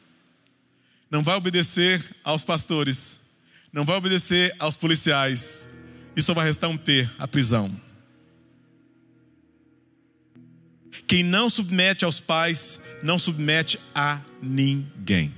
não 1.11 1.21
vai 1.21 1.35
obedecer 1.35 2.03
aos 2.23 2.43
pastores, 2.43 3.19
não 3.71 3.83
vai 3.83 3.97
obedecer 3.97 4.55
aos 4.57 4.77
policiais, 4.77 5.67
e 6.15 6.21
só 6.21 6.33
vai 6.33 6.45
restar 6.45 6.69
um 6.69 6.77
P, 6.77 7.07
a 7.19 7.27
prisão. 7.27 7.69
Quem 11.05 11.21
não 11.21 11.49
submete 11.49 12.05
aos 12.05 12.21
pais, 12.21 12.79
não 13.03 13.19
submete 13.19 13.77
a 13.93 14.21
ninguém. 14.41 15.35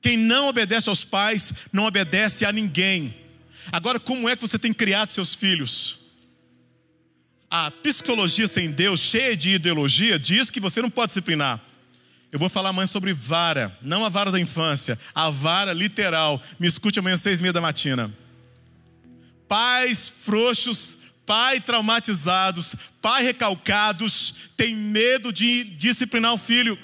Quem 0.00 0.16
não 0.16 0.48
obedece 0.48 0.88
aos 0.88 1.04
pais, 1.04 1.52
não 1.70 1.84
obedece 1.84 2.46
a 2.46 2.52
ninguém. 2.52 3.14
Agora, 3.70 4.00
como 4.00 4.26
é 4.26 4.34
que 4.34 4.40
você 4.40 4.58
tem 4.58 4.72
criado 4.72 5.10
seus 5.10 5.34
filhos? 5.34 6.07
A 7.50 7.70
psicologia 7.70 8.46
sem 8.46 8.70
Deus, 8.70 9.00
cheia 9.00 9.36
de 9.36 9.50
ideologia, 9.50 10.18
diz 10.18 10.50
que 10.50 10.60
você 10.60 10.82
não 10.82 10.90
pode 10.90 11.08
disciplinar. 11.08 11.60
Eu 12.30 12.38
vou 12.38 12.50
falar 12.50 12.74
mais 12.74 12.90
sobre 12.90 13.14
vara, 13.14 13.76
não 13.80 14.04
a 14.04 14.10
vara 14.10 14.30
da 14.30 14.38
infância, 14.38 14.98
a 15.14 15.30
vara 15.30 15.72
literal. 15.72 16.42
Me 16.58 16.68
escute 16.68 16.98
amanhã 16.98 17.14
às 17.14 17.22
seis 17.22 17.38
e 17.38 17.42
meia 17.42 17.52
da 17.52 17.60
matina. 17.60 18.12
Pais 19.48 20.10
frouxos, 20.10 20.98
pai 21.24 21.58
traumatizados, 21.58 22.74
pai 23.00 23.22
recalcados, 23.22 24.34
têm 24.54 24.76
medo 24.76 25.32
de 25.32 25.64
disciplinar 25.64 26.34
o 26.34 26.38
filho, 26.38 26.78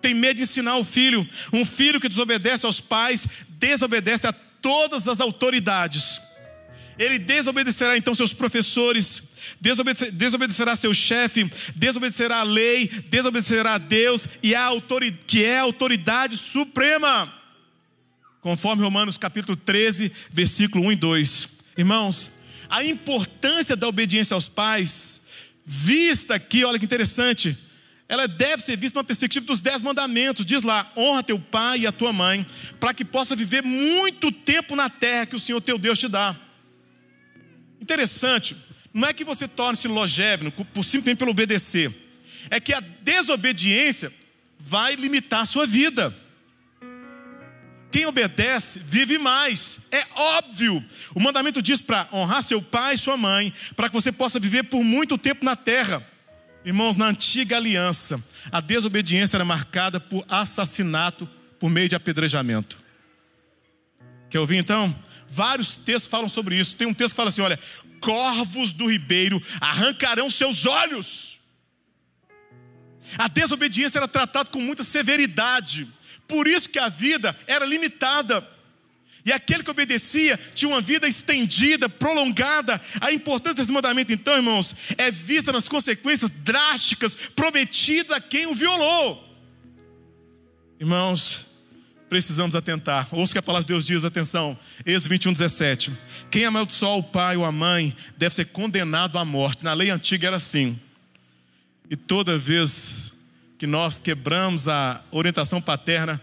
tem 0.00 0.14
medo 0.14 0.38
de 0.38 0.44
ensinar 0.44 0.76
o 0.76 0.84
filho. 0.84 1.28
Um 1.52 1.66
filho 1.66 2.00
que 2.00 2.08
desobedece 2.08 2.64
aos 2.64 2.80
pais, 2.80 3.26
desobedece 3.50 4.26
a 4.26 4.32
todas 4.32 5.06
as 5.06 5.20
autoridades. 5.20 6.18
Ele 6.98 7.18
desobedecerá 7.18 7.96
então 7.96 8.14
seus 8.14 8.32
professores, 8.32 9.31
desobedecerá 9.60 10.74
seu 10.76 10.92
chefe, 10.92 11.50
desobedecerá 11.74 12.38
a 12.38 12.42
lei, 12.42 12.88
desobedecerá 13.08 13.74
a 13.74 13.78
Deus 13.78 14.26
e 14.42 14.54
a 14.54 14.64
autoridade, 14.64 15.24
que 15.26 15.44
é 15.44 15.58
a 15.58 15.62
autoridade 15.62 16.36
suprema. 16.36 17.32
Conforme 18.40 18.82
Romanos 18.82 19.16
capítulo 19.16 19.56
13, 19.56 20.10
versículo 20.30 20.84
1 20.86 20.92
e 20.92 20.96
2. 20.96 21.48
Irmãos, 21.78 22.30
a 22.68 22.84
importância 22.84 23.76
da 23.76 23.86
obediência 23.86 24.34
aos 24.34 24.48
pais, 24.48 25.20
vista 25.64 26.34
aqui, 26.34 26.64
olha 26.64 26.78
que 26.78 26.84
interessante, 26.84 27.56
ela 28.08 28.28
deve 28.28 28.62
ser 28.62 28.76
vista 28.76 28.98
numa 28.98 29.04
perspectiva 29.04 29.46
dos 29.46 29.60
dez 29.62 29.80
mandamentos. 29.80 30.44
Diz 30.44 30.62
lá: 30.62 30.92
honra 30.96 31.22
teu 31.22 31.38
pai 31.38 31.80
e 31.80 31.86
a 31.86 31.92
tua 31.92 32.12
mãe, 32.12 32.46
para 32.78 32.92
que 32.92 33.04
possa 33.04 33.34
viver 33.34 33.62
muito 33.62 34.30
tempo 34.30 34.76
na 34.76 34.90
terra 34.90 35.24
que 35.24 35.36
o 35.36 35.38
Senhor 35.38 35.60
teu 35.62 35.78
Deus 35.78 35.98
te 35.98 36.08
dá. 36.08 36.36
Interessante, 37.80 38.56
não 38.92 39.08
é 39.08 39.12
que 39.12 39.24
você 39.24 39.48
torne-se 39.48 39.88
longéveno 39.88 40.50
por 40.52 40.84
simplesmente 40.84 41.18
pelo 41.18 41.30
obedecer, 41.30 41.92
é 42.50 42.60
que 42.60 42.74
a 42.74 42.80
desobediência 42.80 44.12
vai 44.58 44.94
limitar 44.94 45.40
a 45.40 45.46
sua 45.46 45.66
vida. 45.66 46.14
Quem 47.90 48.06
obedece 48.06 48.80
vive 48.84 49.18
mais, 49.18 49.80
é 49.90 50.02
óbvio. 50.16 50.82
O 51.14 51.20
mandamento 51.20 51.60
diz 51.60 51.80
para 51.80 52.08
honrar 52.10 52.42
seu 52.42 52.62
pai 52.62 52.94
e 52.94 52.98
sua 52.98 53.18
mãe, 53.18 53.52
para 53.76 53.88
que 53.88 53.94
você 53.94 54.10
possa 54.10 54.40
viver 54.40 54.64
por 54.64 54.82
muito 54.82 55.18
tempo 55.18 55.44
na 55.44 55.54
terra. 55.54 56.06
Irmãos, 56.64 56.96
na 56.96 57.06
antiga 57.06 57.56
aliança, 57.56 58.22
a 58.50 58.60
desobediência 58.60 59.36
era 59.36 59.44
marcada 59.44 60.00
por 60.00 60.24
assassinato 60.28 61.28
por 61.58 61.68
meio 61.68 61.88
de 61.88 61.94
apedrejamento. 61.94 62.80
Quer 64.30 64.40
ouvir 64.40 64.56
então? 64.56 64.94
Vários 65.34 65.74
textos 65.74 66.08
falam 66.08 66.28
sobre 66.28 66.58
isso. 66.58 66.76
Tem 66.76 66.86
um 66.86 66.92
texto 66.92 67.14
que 67.14 67.16
fala 67.16 67.30
assim: 67.30 67.40
olha, 67.40 67.58
corvos 68.00 68.74
do 68.74 68.90
ribeiro 68.90 69.40
arrancarão 69.62 70.28
seus 70.28 70.66
olhos. 70.66 71.40
A 73.16 73.28
desobediência 73.28 73.98
era 73.98 74.06
tratada 74.06 74.50
com 74.50 74.60
muita 74.60 74.82
severidade, 74.82 75.88
por 76.28 76.46
isso 76.46 76.68
que 76.68 76.78
a 76.78 76.90
vida 76.90 77.34
era 77.46 77.64
limitada. 77.64 78.46
E 79.24 79.32
aquele 79.32 79.62
que 79.62 79.70
obedecia 79.70 80.38
tinha 80.54 80.68
uma 80.68 80.82
vida 80.82 81.08
estendida, 81.08 81.88
prolongada. 81.88 82.78
A 83.00 83.10
importância 83.10 83.54
desse 83.54 83.72
mandamento, 83.72 84.12
então, 84.12 84.36
irmãos, 84.36 84.74
é 84.98 85.10
vista 85.10 85.50
nas 85.50 85.68
consequências 85.68 86.28
drásticas 86.28 87.14
prometidas 87.14 88.16
a 88.16 88.20
quem 88.20 88.46
o 88.46 88.54
violou. 88.54 89.22
Irmãos, 90.80 91.51
precisamos 92.12 92.54
atentar. 92.54 93.08
Ouça 93.10 93.30
o 93.30 93.32
que 93.32 93.38
a 93.38 93.42
palavra 93.42 93.64
de 93.64 93.72
Deus 93.72 93.86
diz, 93.86 94.04
atenção. 94.04 94.54
Êxodo 94.84 95.08
21, 95.08 95.32
17. 95.32 95.92
Quem 96.30 96.44
amaldiçoar 96.44 96.98
o 96.98 97.02
pai 97.02 97.38
ou 97.38 97.44
a 97.46 97.50
mãe 97.50 97.96
deve 98.18 98.34
ser 98.34 98.44
condenado 98.48 99.16
à 99.16 99.24
morte. 99.24 99.64
Na 99.64 99.72
lei 99.72 99.88
antiga 99.88 100.26
era 100.26 100.36
assim. 100.36 100.78
E 101.88 101.96
toda 101.96 102.36
vez 102.36 103.14
que 103.56 103.66
nós 103.66 103.98
quebramos 103.98 104.68
a 104.68 105.02
orientação 105.10 105.58
paterna, 105.58 106.20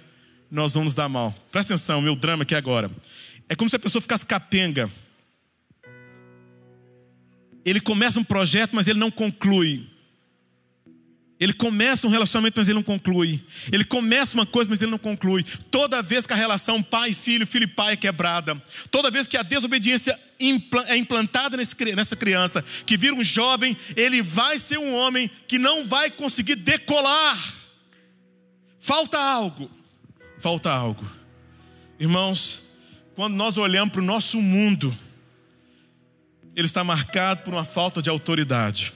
nós 0.52 0.76
vamos 0.76 0.94
dar 0.94 1.10
mal. 1.10 1.34
Presta 1.52 1.74
atenção, 1.74 2.04
meu 2.04 2.16
drama 2.16 2.44
aqui 2.44 2.54
agora. 2.54 2.92
É 3.50 3.56
como 3.56 3.68
se 3.68 3.76
a 3.76 3.80
pessoa 3.80 4.00
ficasse 4.00 4.24
capenga. 4.24 4.92
Ele 7.66 7.80
começa 7.80 8.20
um 8.20 8.24
projeto, 8.24 8.76
mas 8.76 8.88
ele 8.88 9.00
não 9.00 9.10
conclui. 9.10 9.90
Ele 11.40 11.54
começa 11.54 12.06
um 12.06 12.10
relacionamento, 12.10 12.60
mas 12.60 12.68
ele 12.68 12.76
não 12.76 12.84
conclui. 12.84 13.42
Ele 13.72 13.86
começa 13.86 14.36
uma 14.36 14.46
coisa, 14.46 14.70
mas 14.70 14.82
ele 14.82 14.92
não 14.92 14.98
conclui. 14.98 15.44
Toda 15.72 16.02
vez 16.02 16.28
que 16.28 16.34
a 16.34 16.36
relação 16.36 16.84
pai-filho, 16.84 17.48
filho 17.48 17.64
e 17.64 17.68
pai 17.68 17.94
é 17.94 17.96
quebrada, 17.96 18.62
toda 18.92 19.10
vez 19.10 19.26
que 19.26 19.38
a 19.38 19.44
desobediência 19.44 20.20
é 20.88 20.98
implantada 20.98 21.56
nessa 21.56 22.16
criança, 22.16 22.64
que 22.86 22.98
vira 22.98 23.16
um 23.16 23.24
jovem, 23.24 23.78
ele 23.96 24.22
vai 24.22 24.60
ser 24.60 24.78
um 24.80 24.94
homem 24.94 25.30
que 25.48 25.58
não 25.58 25.86
vai 25.86 26.12
conseguir 26.12 26.56
decolar. 26.56 27.38
Falta 28.80 29.18
algo 29.18 29.80
falta 30.40 30.72
algo. 30.72 31.06
Irmãos, 32.00 32.62
quando 33.14 33.36
nós 33.36 33.58
olhamos 33.58 33.92
para 33.92 34.02
o 34.02 34.06
nosso 34.06 34.42
mundo, 34.42 34.96
ele 36.56 36.66
está 36.66 36.84
marcado 36.84 37.42
por 37.42 37.54
uma 37.54 37.66
falta 37.66 38.02
de 38.02 38.10
autoridade. 38.10 38.94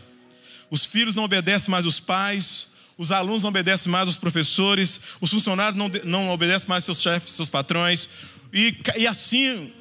Os 0.73 0.85
filhos 0.85 1.13
não 1.13 1.25
obedecem 1.25 1.69
mais 1.69 1.85
os 1.85 1.99
pais, 1.99 2.69
os 2.97 3.11
alunos 3.11 3.43
não 3.43 3.49
obedecem 3.49 3.91
mais 3.91 4.09
os 4.09 4.17
professores, 4.17 4.99
os 5.21 5.29
funcionários 5.29 5.77
não, 5.77 5.87
não 6.03 6.29
obedecem 6.31 6.67
mais 6.67 6.83
seus 6.83 6.99
chefes, 6.99 7.33
seus 7.33 7.47
patrões, 7.47 8.09
e, 8.51 8.75
e 8.97 9.05
assim 9.05 9.71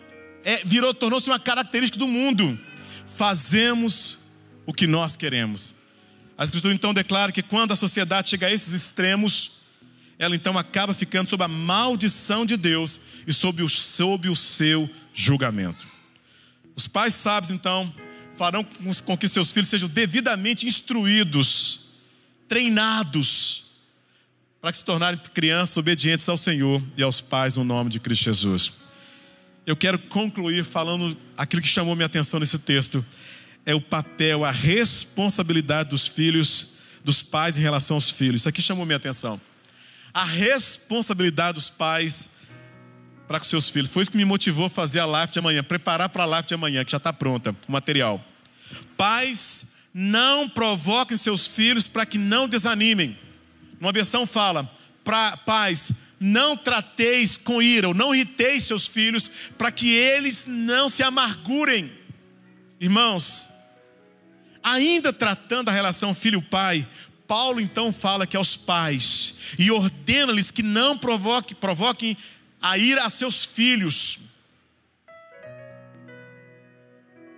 é, 0.45 0.63
virou, 0.67 0.93
tornou-se 0.93 1.31
uma 1.31 1.41
característica 1.41 1.99
do 1.99 2.07
mundo. 2.07 2.61
Fazemos 3.07 4.19
o 4.67 4.75
que 4.75 4.87
nós 4.87 5.17
queremos. 5.17 5.75
A 6.37 6.45
Escritura 6.45 6.75
então 6.75 6.93
declara 6.93 7.33
que 7.33 7.43
quando 7.43 7.73
a 7.73 7.77
sociedade 7.77 8.29
chega 8.29 8.49
a 8.49 8.53
esses 8.53 8.75
extremos, 8.75 9.63
ela 10.19 10.37
então 10.37 10.59
acaba 10.59 10.93
ficando 10.93 11.31
sob 11.31 11.43
a 11.43 11.49
maldição 11.49 12.45
de 12.45 12.59
Deus 12.59 13.01
e 13.27 13.33
sob 13.33 13.63
o, 13.63 13.69
sob 13.71 14.29
o 14.29 14.37
seu 14.37 14.91
julgamento. 15.15 15.89
Os 16.77 16.87
pais 16.87 17.15
sábios, 17.15 17.51
então, 17.51 17.91
farão 18.37 18.67
com 19.05 19.17
que 19.17 19.29
seus 19.29 19.53
filhos 19.53 19.69
sejam 19.69 19.89
devidamente 19.89 20.67
instruídos, 20.67 21.87
treinados, 22.49 23.65
para 24.61 24.73
que 24.73 24.79
se 24.79 24.85
tornarem 24.85 25.21
crianças 25.35 25.77
obedientes 25.77 26.29
ao 26.29 26.39
Senhor 26.39 26.83
e 26.97 27.03
aos 27.03 27.21
pais 27.21 27.57
no 27.57 27.65
nome 27.65 27.91
de 27.91 28.01
Cristo 28.01 28.25
Jesus. 28.25 28.73
Eu 29.67 29.77
quero 29.77 29.99
concluir 29.99 30.65
falando 30.65 31.17
aquilo 31.37 31.63
que 31.63 31.69
chamou 31.69 31.95
minha 31.95 32.07
atenção 32.07 32.41
nesse 32.41 32.59
texto. 32.59 33.05
É 33.65 33.75
o 33.75 33.81
papel, 33.81 34.45
a 34.45 34.51
responsabilidade 34.51 35.91
dos 35.91 36.07
filhos, 36.07 36.73
dos 37.05 37.23
pais 37.23 37.57
em 37.57 37.61
relação 37.61 37.97
aos 37.97 38.11
filhos. 38.11 38.43
Isso 38.43 38.49
aqui 38.49 38.61
chamou 38.61 38.85
minha 38.85 38.97
atenção 38.97 39.41
a 40.13 40.25
responsabilidade 40.25 41.55
dos 41.55 41.71
pais 41.71 42.31
para 43.27 43.39
com 43.39 43.45
seus 43.45 43.71
filhos. 43.71 43.91
Foi 43.91 44.03
isso 44.03 44.11
que 44.11 44.17
me 44.17 44.25
motivou 44.25 44.67
a 44.67 44.71
fazer 44.71 45.01
a 45.01 45.07
live 45.07 45.33
de 45.33 45.39
amanhã, 45.39 45.63
preparar 45.63 46.09
para 46.09 46.23
a 46.25 46.27
live 46.27 46.49
de 46.49 46.55
amanhã, 46.55 46.85
que 46.85 46.93
já 46.93 46.99
está 46.99 47.13
pronta, 47.13 47.57
o 47.69 47.73
material. 47.73 48.23
Pais, 48.97 49.73
não 49.93 50.49
provoquem 50.49 51.17
seus 51.17 51.47
filhos 51.47 51.87
para 51.87 52.07
que 52.07 52.19
não 52.19 52.49
desanimem. 52.49 53.19
Uma 53.81 53.93
versão 53.93 54.27
fala: 54.27 54.71
pra, 55.05 55.37
pais, 55.37 55.93
não 56.19 56.57
trateis 56.57 57.37
com 57.37 57.61
ira, 57.61 57.89
ou 57.89 57.95
não 57.95 58.15
irriteis 58.15 58.65
seus 58.65 58.87
filhos, 58.87 59.31
para 59.59 59.73
que 59.73 59.91
eles 59.91 60.45
não 60.47 60.89
se 60.89 61.03
amargurem. 61.03 61.93
Irmãos, 62.81 63.49
ainda 64.63 65.13
tratando 65.13 65.69
a 65.69 65.73
relação 65.73 66.15
filho-pai, 66.15 66.87
Paulo 67.27 67.61
então 67.61 67.93
fala 67.93 68.27
que 68.27 68.37
aos 68.37 68.57
pais 68.57 69.35
e 69.59 69.71
ordena-lhes 69.71 70.51
que 70.51 70.63
não 70.63 70.97
provoquem, 70.97 71.57
provoquem 71.57 72.17
a 72.63 72.79
ira 72.79 73.05
a 73.05 73.11
seus 73.11 73.45
filhos. 73.45 74.19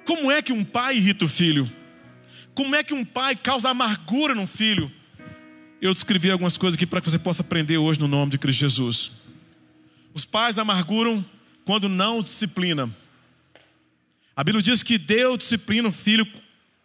Como 0.04 0.30
é 0.30 0.42
que 0.42 0.52
um 0.52 0.64
pai 0.64 0.96
irrita 0.96 1.24
o 1.24 1.28
filho? 1.28 1.70
Como 2.54 2.76
é 2.76 2.84
que 2.84 2.94
um 2.94 3.04
pai 3.04 3.34
causa 3.34 3.70
amargura 3.70 4.34
no 4.34 4.46
filho? 4.46 4.92
eu 5.84 5.92
descrevi 5.92 6.30
algumas 6.30 6.56
coisas 6.56 6.76
aqui 6.76 6.86
para 6.86 6.98
que 6.98 7.10
você 7.10 7.18
possa 7.18 7.42
aprender 7.42 7.76
hoje 7.76 8.00
no 8.00 8.08
nome 8.08 8.30
de 8.30 8.38
Cristo 8.38 8.60
Jesus. 8.60 9.12
Os 10.14 10.24
pais 10.24 10.58
amarguram 10.58 11.22
quando 11.62 11.90
não 11.90 12.22
disciplina. 12.22 12.88
A 14.34 14.42
Bíblia 14.42 14.62
diz 14.62 14.82
que 14.82 14.96
Deus 14.96 15.36
disciplina 15.36 15.86
o 15.86 15.92
filho 15.92 16.26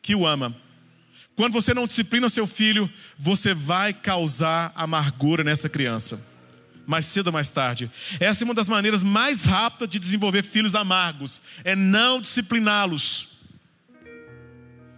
que 0.02 0.14
o 0.14 0.28
ama. 0.28 0.54
Quando 1.34 1.54
você 1.54 1.74
não 1.74 1.88
disciplina 1.88 2.28
seu 2.28 2.46
filho, 2.46 2.92
você 3.18 3.54
vai 3.54 3.94
causar 3.94 4.74
amargura 4.76 5.46
nessa 5.46 5.70
criança. 5.70 6.22
Mais 6.90 7.06
cedo 7.06 7.28
ou 7.28 7.34
mais 7.34 7.52
tarde. 7.52 7.88
Essa 8.20 8.44
é 8.44 8.46
uma 8.46 8.54
das 8.56 8.68
maneiras 8.68 9.04
mais 9.04 9.46
rápidas 9.46 9.90
de 9.90 10.00
desenvolver 10.00 10.42
filhos 10.42 10.74
amargos. 10.74 11.40
É 11.64 11.76
não 11.76 12.20
discipliná-los. 12.20 13.28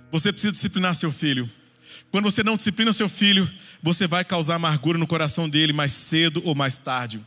Você 0.10 0.32
precisa 0.32 0.54
disciplinar 0.54 0.96
seu 0.96 1.12
filho. 1.12 1.50
Quando 2.10 2.24
você 2.24 2.44
não 2.44 2.56
disciplina 2.56 2.94
seu 2.94 3.10
filho, 3.10 3.52
você 3.84 4.08
vai 4.08 4.24
causar 4.24 4.56
amargura 4.56 4.98
no 4.98 5.06
coração 5.06 5.50
dele 5.50 5.74
mais 5.74 5.92
cedo 5.92 6.42
ou 6.46 6.56
mais 6.56 6.78
tarde. 6.78 7.20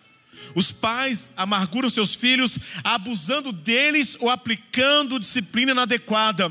Os 0.55 0.73
pais 0.73 1.31
amarguram 1.37 1.91
seus 1.91 2.15
filhos 2.15 2.59
abusando 2.83 3.53
deles 3.53 4.17
ou 4.19 4.31
aplicando 4.31 5.21
disciplina 5.21 5.73
inadequada. 5.73 6.51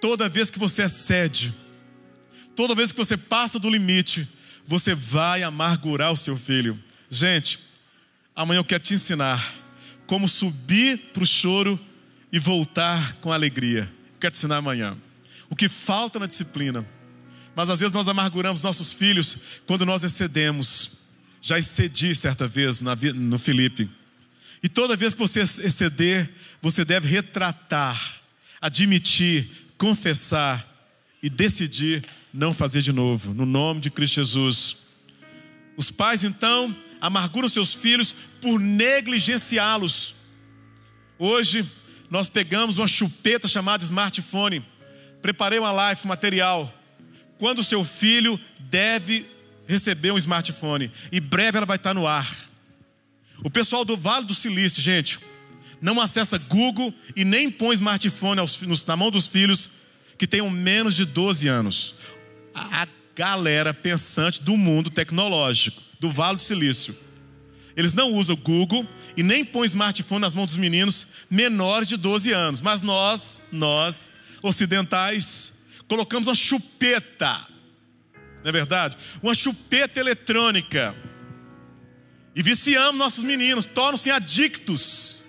Toda 0.00 0.30
vez 0.30 0.48
que 0.48 0.58
você 0.58 0.84
excede, 0.84 1.52
toda 2.56 2.74
vez 2.74 2.90
que 2.90 2.96
você 2.96 3.18
passa 3.18 3.58
do 3.58 3.68
limite, 3.68 4.26
você 4.64 4.94
vai 4.94 5.42
amargurar 5.42 6.10
o 6.10 6.16
seu 6.16 6.38
filho. 6.38 6.82
Gente, 7.14 7.58
amanhã 8.34 8.60
eu 8.60 8.64
quero 8.64 8.82
te 8.82 8.94
ensinar 8.94 9.54
como 10.06 10.26
subir 10.26 10.96
para 11.12 11.22
o 11.22 11.26
choro 11.26 11.78
e 12.32 12.38
voltar 12.38 13.16
com 13.16 13.30
alegria. 13.30 13.82
Eu 14.14 14.18
quero 14.18 14.32
te 14.32 14.38
ensinar 14.38 14.56
amanhã. 14.56 14.96
O 15.50 15.54
que 15.54 15.68
falta 15.68 16.18
na 16.18 16.24
disciplina. 16.24 16.88
Mas 17.54 17.68
às 17.68 17.80
vezes 17.80 17.94
nós 17.94 18.08
amarguramos 18.08 18.62
nossos 18.62 18.94
filhos 18.94 19.36
quando 19.66 19.84
nós 19.84 20.02
excedemos. 20.02 20.92
Já 21.42 21.58
excedi 21.58 22.14
certa 22.14 22.48
vez 22.48 22.80
no 22.80 23.38
Felipe. 23.38 23.90
E 24.62 24.68
toda 24.68 24.96
vez 24.96 25.12
que 25.12 25.20
você 25.20 25.40
exceder, 25.40 26.32
você 26.62 26.82
deve 26.82 27.08
retratar, 27.08 28.22
admitir, 28.58 29.50
confessar 29.76 30.66
e 31.22 31.28
decidir 31.28 32.06
não 32.32 32.54
fazer 32.54 32.80
de 32.80 32.90
novo, 32.90 33.34
no 33.34 33.44
nome 33.44 33.82
de 33.82 33.90
Cristo 33.90 34.14
Jesus. 34.14 34.78
Os 35.76 35.90
pais 35.90 36.24
então 36.24 36.74
amarguram 37.02 37.48
seus 37.48 37.74
filhos 37.74 38.14
por 38.40 38.60
negligenciá-los. 38.60 40.14
Hoje 41.18 41.68
nós 42.08 42.28
pegamos 42.28 42.78
uma 42.78 42.86
chupeta 42.86 43.48
chamada 43.48 43.82
smartphone. 43.82 44.64
Preparei 45.20 45.58
uma 45.58 45.72
live, 45.72 46.06
material. 46.06 46.72
Quando 47.38 47.58
o 47.58 47.64
seu 47.64 47.82
filho 47.82 48.38
deve 48.60 49.26
receber 49.66 50.12
um 50.12 50.18
smartphone. 50.18 50.92
E 51.10 51.18
breve 51.18 51.56
ela 51.56 51.66
vai 51.66 51.76
estar 51.76 51.92
no 51.92 52.06
ar. 52.06 52.30
O 53.42 53.50
pessoal 53.50 53.84
do 53.84 53.96
Vale 53.96 54.26
do 54.26 54.34
Silício, 54.34 54.80
gente, 54.80 55.18
não 55.80 56.00
acessa 56.00 56.38
Google 56.38 56.94
e 57.16 57.24
nem 57.24 57.50
põe 57.50 57.74
smartphone 57.74 58.40
na 58.86 58.96
mão 58.96 59.10
dos 59.10 59.26
filhos 59.26 59.68
que 60.16 60.26
tenham 60.26 60.48
menos 60.48 60.94
de 60.94 61.04
12 61.04 61.48
anos. 61.48 61.96
A 62.54 62.86
galera 63.16 63.74
pensante 63.74 64.40
do 64.40 64.56
mundo 64.56 64.88
tecnológico, 64.88 65.82
do 66.02 66.12
Vale 66.12 66.36
do 66.36 66.42
Silício. 66.42 66.94
Eles 67.74 67.94
não 67.94 68.12
usam 68.12 68.36
Google 68.36 68.86
e 69.16 69.22
nem 69.22 69.42
põem 69.42 69.64
smartphone 69.64 70.20
nas 70.20 70.34
mãos 70.34 70.46
dos 70.46 70.56
meninos 70.58 71.06
menores 71.30 71.88
de 71.88 71.96
12 71.96 72.30
anos. 72.30 72.60
Mas 72.60 72.82
nós, 72.82 73.42
nós, 73.50 74.10
ocidentais, 74.42 75.54
colocamos 75.88 76.28
uma 76.28 76.34
chupeta 76.34 77.50
não 78.42 78.48
é 78.48 78.52
verdade? 78.52 78.96
Uma 79.22 79.34
chupeta 79.34 80.00
eletrônica. 80.00 80.94
E 82.34 82.42
viciamos 82.42 82.98
nossos 82.98 83.24
meninos, 83.24 83.64
tornam-se 83.64 84.10
adictos. 84.10 85.22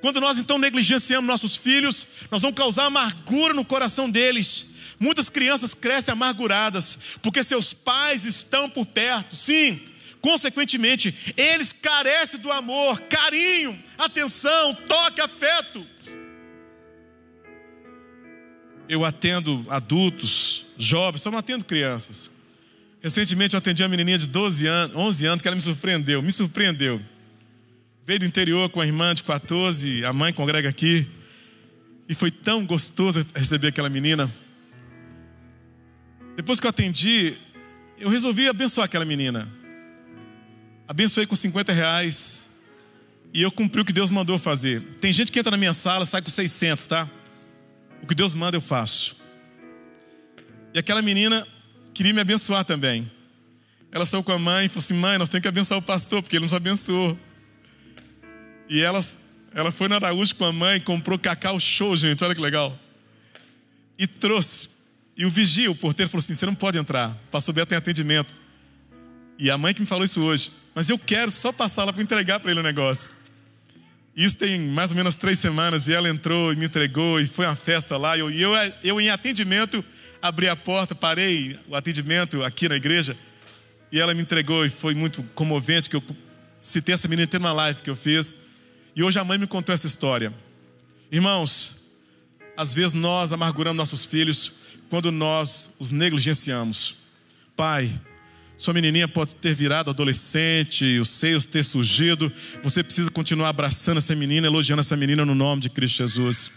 Quando 0.00 0.20
nós 0.20 0.38
então 0.38 0.58
negligenciamos 0.58 1.26
nossos 1.26 1.56
filhos, 1.56 2.06
nós 2.30 2.42
vamos 2.42 2.56
causar 2.56 2.86
amargura 2.86 3.54
no 3.54 3.64
coração 3.64 4.10
deles. 4.10 4.66
Muitas 5.00 5.28
crianças 5.28 5.74
crescem 5.74 6.12
amarguradas 6.12 6.96
porque 7.20 7.42
seus 7.42 7.74
pais 7.74 8.24
estão 8.24 8.70
por 8.70 8.86
perto. 8.86 9.34
Sim, 9.34 9.80
consequentemente, 10.20 11.34
eles 11.36 11.72
carecem 11.72 12.38
do 12.38 12.52
amor, 12.52 13.00
carinho, 13.08 13.82
atenção, 13.98 14.74
toque, 14.86 15.20
afeto 15.20 15.84
eu 18.90 19.04
atendo 19.04 19.64
adultos, 19.68 20.66
jovens, 20.76 21.22
só 21.22 21.30
não 21.30 21.38
atendo 21.38 21.64
crianças. 21.64 22.28
Recentemente 23.00 23.54
eu 23.54 23.58
atendi 23.58 23.84
uma 23.84 23.88
menininha 23.88 24.18
de 24.18 24.26
12 24.26 24.66
anos, 24.66 24.96
11 24.96 25.26
anos 25.26 25.42
que 25.42 25.46
ela 25.46 25.54
me 25.54 25.62
surpreendeu, 25.62 26.20
me 26.20 26.32
surpreendeu. 26.32 27.00
Veio 28.04 28.18
do 28.18 28.26
interior 28.26 28.68
com 28.68 28.80
a 28.80 28.86
irmã 28.86 29.14
de 29.14 29.22
14, 29.22 30.04
a 30.04 30.12
mãe 30.12 30.32
congrega 30.32 30.68
aqui. 30.68 31.06
E 32.08 32.14
foi 32.14 32.32
tão 32.32 32.66
gostoso 32.66 33.24
receber 33.32 33.68
aquela 33.68 33.88
menina. 33.88 34.28
Depois 36.40 36.58
que 36.58 36.66
eu 36.66 36.70
atendi, 36.70 37.36
eu 37.98 38.08
resolvi 38.08 38.48
abençoar 38.48 38.86
aquela 38.86 39.04
menina. 39.04 39.46
Abençoei 40.88 41.26
com 41.26 41.36
50 41.36 41.70
reais. 41.70 42.48
E 43.34 43.42
eu 43.42 43.52
cumpri 43.52 43.82
o 43.82 43.84
que 43.84 43.92
Deus 43.92 44.08
mandou 44.08 44.38
fazer. 44.38 44.80
Tem 45.02 45.12
gente 45.12 45.30
que 45.30 45.38
entra 45.38 45.50
na 45.50 45.58
minha 45.58 45.74
sala, 45.74 46.06
sai 46.06 46.22
com 46.22 46.30
600, 46.30 46.86
tá? 46.86 47.06
O 48.02 48.06
que 48.06 48.14
Deus 48.14 48.34
manda 48.34 48.56
eu 48.56 48.60
faço. 48.62 49.16
E 50.72 50.78
aquela 50.78 51.02
menina 51.02 51.46
queria 51.92 52.14
me 52.14 52.22
abençoar 52.22 52.64
também. 52.64 53.12
Ela 53.92 54.06
saiu 54.06 54.24
com 54.24 54.32
a 54.32 54.38
mãe 54.38 54.64
e 54.64 54.68
falou 54.70 54.80
assim: 54.80 54.94
mãe, 54.94 55.18
nós 55.18 55.28
temos 55.28 55.42
que 55.42 55.48
abençoar 55.48 55.78
o 55.78 55.82
pastor, 55.82 56.22
porque 56.22 56.36
ele 56.36 56.44
nos 56.44 56.54
abençoou. 56.54 57.18
E 58.66 58.80
ela, 58.80 59.00
ela 59.52 59.70
foi 59.70 59.88
na 59.88 59.96
Araújo 59.96 60.34
com 60.36 60.46
a 60.46 60.52
mãe, 60.54 60.80
comprou 60.80 61.18
cacau 61.18 61.60
show, 61.60 61.94
gente, 61.94 62.24
olha 62.24 62.34
que 62.34 62.40
legal. 62.40 62.78
E 63.98 64.06
trouxe. 64.06 64.79
E 65.20 65.26
o 65.26 65.28
vigia, 65.28 65.70
o 65.70 65.74
porteiro, 65.74 66.10
falou 66.10 66.20
assim: 66.20 66.34
você 66.34 66.46
não 66.46 66.54
pode 66.54 66.78
entrar, 66.78 67.14
pastor 67.30 67.54
Beto 67.54 67.68
tem 67.68 67.76
atendimento. 67.76 68.34
E 69.38 69.50
a 69.50 69.58
mãe 69.58 69.74
que 69.74 69.80
me 69.82 69.86
falou 69.86 70.02
isso 70.02 70.22
hoje, 70.22 70.50
mas 70.74 70.88
eu 70.88 70.98
quero 70.98 71.30
só 71.30 71.52
passar 71.52 71.84
lá 71.84 71.92
para 71.92 72.02
entregar 72.02 72.40
para 72.40 72.50
ele 72.50 72.60
o 72.60 72.62
negócio. 72.62 73.10
Isso 74.16 74.38
tem 74.38 74.58
mais 74.58 74.92
ou 74.92 74.96
menos 74.96 75.16
três 75.16 75.38
semanas 75.38 75.88
e 75.88 75.92
ela 75.92 76.08
entrou 76.08 76.54
e 76.54 76.56
me 76.56 76.64
entregou 76.64 77.20
e 77.20 77.26
foi 77.26 77.44
uma 77.44 77.54
festa 77.54 77.98
lá. 77.98 78.16
E 78.16 78.20
eu, 78.20 78.30
eu, 78.30 78.52
eu, 78.82 78.98
em 78.98 79.10
atendimento, 79.10 79.84
abri 80.22 80.48
a 80.48 80.56
porta, 80.56 80.94
parei 80.94 81.58
o 81.68 81.76
atendimento 81.76 82.42
aqui 82.42 82.66
na 82.66 82.76
igreja 82.76 83.14
e 83.92 84.00
ela 84.00 84.14
me 84.14 84.22
entregou 84.22 84.64
e 84.64 84.70
foi 84.70 84.94
muito 84.94 85.22
comovente 85.34 85.90
que 85.90 85.96
eu 85.96 86.04
citei 86.58 86.94
essa 86.94 87.06
menina 87.08 87.28
tem 87.28 87.38
uma 87.38 87.52
live 87.52 87.82
que 87.82 87.90
eu 87.90 87.96
fiz. 87.96 88.34
E 88.96 89.02
hoje 89.02 89.18
a 89.18 89.24
mãe 89.24 89.36
me 89.36 89.46
contou 89.46 89.74
essa 89.74 89.86
história. 89.86 90.32
Irmãos, 91.12 91.79
às 92.60 92.74
vezes 92.74 92.92
nós 92.92 93.32
amarguramos 93.32 93.78
nossos 93.78 94.04
filhos 94.04 94.52
quando 94.90 95.10
nós 95.10 95.70
os 95.78 95.90
negligenciamos. 95.90 96.94
Pai, 97.56 97.90
sua 98.58 98.74
menininha 98.74 99.08
pode 99.08 99.34
ter 99.34 99.54
virado 99.54 99.88
adolescente, 99.88 100.98
os 100.98 101.08
seios 101.08 101.46
ter 101.46 101.64
surgido. 101.64 102.30
Você 102.62 102.84
precisa 102.84 103.10
continuar 103.10 103.48
abraçando 103.48 103.96
essa 103.96 104.14
menina, 104.14 104.46
elogiando 104.46 104.80
essa 104.80 104.94
menina 104.94 105.24
no 105.24 105.34
nome 105.34 105.62
de 105.62 105.70
Cristo 105.70 105.96
Jesus. 105.96 106.52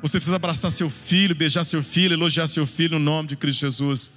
Você 0.00 0.16
precisa 0.16 0.36
abraçar 0.36 0.72
seu 0.72 0.88
filho, 0.88 1.34
beijar 1.34 1.64
seu 1.64 1.82
filho, 1.82 2.14
elogiar 2.14 2.46
seu 2.46 2.64
filho 2.64 2.98
no 2.98 3.04
nome 3.04 3.28
de 3.28 3.36
Cristo 3.36 3.60
Jesus. 3.60 4.10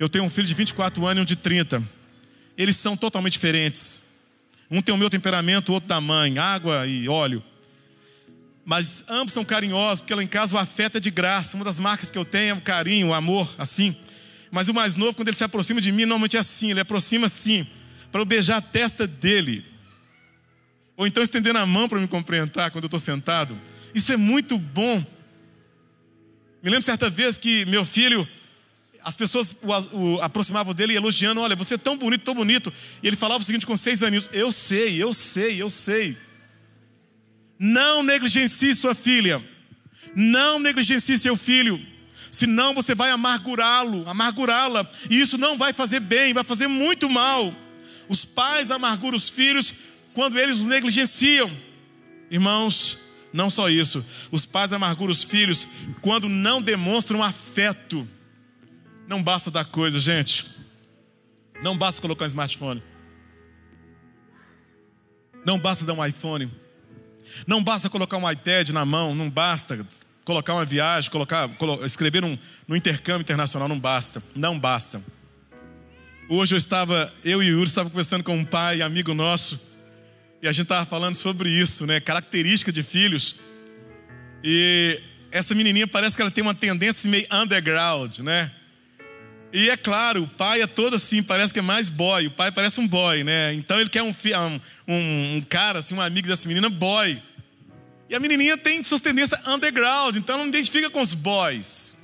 Eu 0.00 0.08
tenho 0.08 0.24
um 0.24 0.30
filho 0.30 0.46
de 0.46 0.54
24 0.54 1.06
anos 1.06 1.20
e 1.20 1.22
um 1.22 1.26
de 1.26 1.36
30. 1.36 1.82
Eles 2.56 2.76
são 2.76 2.96
totalmente 2.96 3.34
diferentes. 3.34 4.02
Um 4.70 4.80
tem 4.80 4.94
o 4.94 4.98
meu 4.98 5.10
temperamento, 5.10 5.68
o 5.68 5.74
outro 5.74 5.88
da 5.90 6.00
mãe, 6.00 6.38
água 6.38 6.86
e 6.86 7.10
óleo. 7.10 7.42
Mas 8.64 9.04
ambos 9.08 9.34
são 9.34 9.44
carinhosos, 9.44 10.00
porque 10.00 10.14
lá 10.14 10.22
em 10.22 10.26
casa 10.26 10.56
o 10.56 10.58
afeto 10.58 10.96
é 10.96 11.00
de 11.00 11.10
graça. 11.10 11.56
Uma 11.56 11.64
das 11.64 11.78
marcas 11.78 12.10
que 12.10 12.16
eu 12.16 12.24
tenho 12.24 12.50
é 12.50 12.54
o 12.54 12.60
carinho, 12.60 13.08
o 13.08 13.14
amor, 13.14 13.54
assim. 13.58 13.94
Mas 14.50 14.68
o 14.68 14.74
mais 14.74 14.96
novo, 14.96 15.14
quando 15.14 15.28
ele 15.28 15.36
se 15.36 15.44
aproxima 15.44 15.80
de 15.80 15.92
mim, 15.92 16.04
normalmente 16.04 16.36
é 16.36 16.40
assim: 16.40 16.70
ele 16.70 16.80
aproxima 16.80 17.26
assim, 17.26 17.66
para 18.10 18.20
eu 18.20 18.24
beijar 18.24 18.56
a 18.56 18.62
testa 18.62 19.06
dele. 19.06 19.64
Ou 20.96 21.06
então 21.06 21.22
estendendo 21.22 21.58
a 21.58 21.66
mão 21.66 21.88
para 21.88 21.98
me 21.98 22.06
cumprimentar 22.06 22.70
quando 22.70 22.84
eu 22.84 22.86
estou 22.86 23.00
sentado. 23.00 23.60
Isso 23.94 24.12
é 24.12 24.16
muito 24.16 24.56
bom. 24.56 25.04
Me 26.62 26.70
lembro 26.70 26.84
certa 26.84 27.10
vez 27.10 27.36
que 27.36 27.66
meu 27.66 27.84
filho, 27.84 28.26
as 29.02 29.14
pessoas 29.14 29.54
o, 29.62 30.20
aproximavam 30.22 30.72
dele 30.72 30.94
elogiando: 30.94 31.40
Olha, 31.40 31.54
você 31.54 31.74
é 31.74 31.78
tão 31.78 31.98
bonito, 31.98 32.24
tão 32.24 32.34
bonito. 32.34 32.72
E 33.02 33.06
ele 33.06 33.16
falava 33.16 33.42
o 33.42 33.44
seguinte 33.44 33.66
com 33.66 33.76
seis 33.76 34.02
aninhos: 34.02 34.30
Eu 34.32 34.50
sei, 34.50 35.02
eu 35.02 35.12
sei, 35.12 35.60
eu 35.60 35.68
sei. 35.68 36.16
Não 37.64 38.02
negligencie 38.02 38.74
sua 38.74 38.94
filha. 38.94 39.42
Não 40.14 40.58
negligencie 40.58 41.16
seu 41.16 41.34
filho 41.36 41.80
senão 42.30 42.74
você 42.74 42.94
vai 42.96 43.10
amargurá-lo, 43.10 44.08
amargurá-la, 44.08 44.88
e 45.08 45.20
isso 45.20 45.38
não 45.38 45.56
vai 45.56 45.72
fazer 45.72 46.00
bem, 46.00 46.34
vai 46.34 46.42
fazer 46.42 46.66
muito 46.66 47.08
mal. 47.08 47.54
Os 48.08 48.24
pais 48.24 48.72
amarguram 48.72 49.16
os 49.16 49.28
filhos 49.28 49.72
quando 50.12 50.36
eles 50.36 50.58
os 50.58 50.66
negligenciam. 50.66 51.56
Irmãos, 52.28 52.98
não 53.32 53.48
só 53.48 53.68
isso, 53.70 54.04
os 54.32 54.44
pais 54.44 54.72
amarguram 54.72 55.12
os 55.12 55.22
filhos 55.22 55.66
quando 56.00 56.28
não 56.28 56.60
demonstram 56.60 57.22
afeto. 57.22 58.06
Não 59.06 59.22
basta 59.22 59.50
dar 59.50 59.66
coisa, 59.66 59.98
gente. 59.98 60.46
Não 61.62 61.78
basta 61.78 62.02
colocar 62.02 62.24
um 62.24 62.28
smartphone. 62.28 62.82
Não 65.46 65.58
basta 65.58 65.84
dar 65.84 65.94
um 65.94 66.04
iPhone. 66.04 66.50
Não 67.46 67.62
basta 67.62 67.90
colocar 67.90 68.16
um 68.16 68.30
iPad 68.30 68.70
na 68.70 68.84
mão. 68.84 69.14
Não 69.14 69.30
basta 69.30 69.86
colocar 70.24 70.54
uma 70.54 70.64
viagem, 70.64 71.10
colocar, 71.10 71.50
escrever 71.84 72.24
um, 72.24 72.38
no 72.66 72.76
intercâmbio 72.76 73.22
internacional. 73.22 73.68
Não 73.68 73.78
basta. 73.78 74.22
Não 74.34 74.58
basta. 74.58 75.00
Hoje 76.28 76.54
eu 76.54 76.56
estava, 76.56 77.12
eu 77.22 77.42
e 77.42 77.50
o 77.50 77.58
Yuri 77.58 77.68
estava 77.68 77.90
conversando 77.90 78.24
com 78.24 78.34
um 78.34 78.44
pai, 78.44 78.80
amigo 78.80 79.12
nosso, 79.12 79.60
e 80.40 80.48
a 80.48 80.52
gente 80.52 80.62
estava 80.62 80.86
falando 80.86 81.14
sobre 81.14 81.50
isso, 81.50 81.86
né? 81.86 82.00
Característica 82.00 82.72
de 82.72 82.82
filhos. 82.82 83.36
E 84.42 85.00
essa 85.30 85.54
menininha 85.54 85.86
parece 85.86 86.16
que 86.16 86.22
ela 86.22 86.30
tem 86.30 86.42
uma 86.42 86.54
tendência 86.54 87.10
meio 87.10 87.26
underground, 87.30 88.20
né? 88.20 88.50
E 89.54 89.70
é 89.70 89.76
claro, 89.76 90.24
o 90.24 90.28
pai 90.28 90.62
é 90.62 90.66
todo 90.66 90.94
assim, 90.94 91.22
parece 91.22 91.52
que 91.52 91.60
é 91.60 91.62
mais 91.62 91.88
boy. 91.88 92.26
O 92.26 92.30
pai 92.32 92.50
parece 92.50 92.80
um 92.80 92.88
boy, 92.88 93.22
né? 93.22 93.54
Então 93.54 93.80
ele 93.80 93.88
quer 93.88 94.02
um, 94.02 94.12
um, 94.88 95.36
um 95.36 95.40
cara, 95.48 95.78
assim, 95.78 95.94
um 95.94 96.00
amigo 96.00 96.26
dessa 96.26 96.48
menina, 96.48 96.68
boy. 96.68 97.22
E 98.10 98.16
a 98.16 98.18
menininha 98.18 98.58
tem 98.58 98.82
suas 98.82 99.00
tendências 99.00 99.40
underground, 99.46 100.16
então 100.16 100.36
não 100.38 100.48
identifica 100.48 100.90
com 100.90 101.00
os 101.00 101.14
boys. 101.14 101.94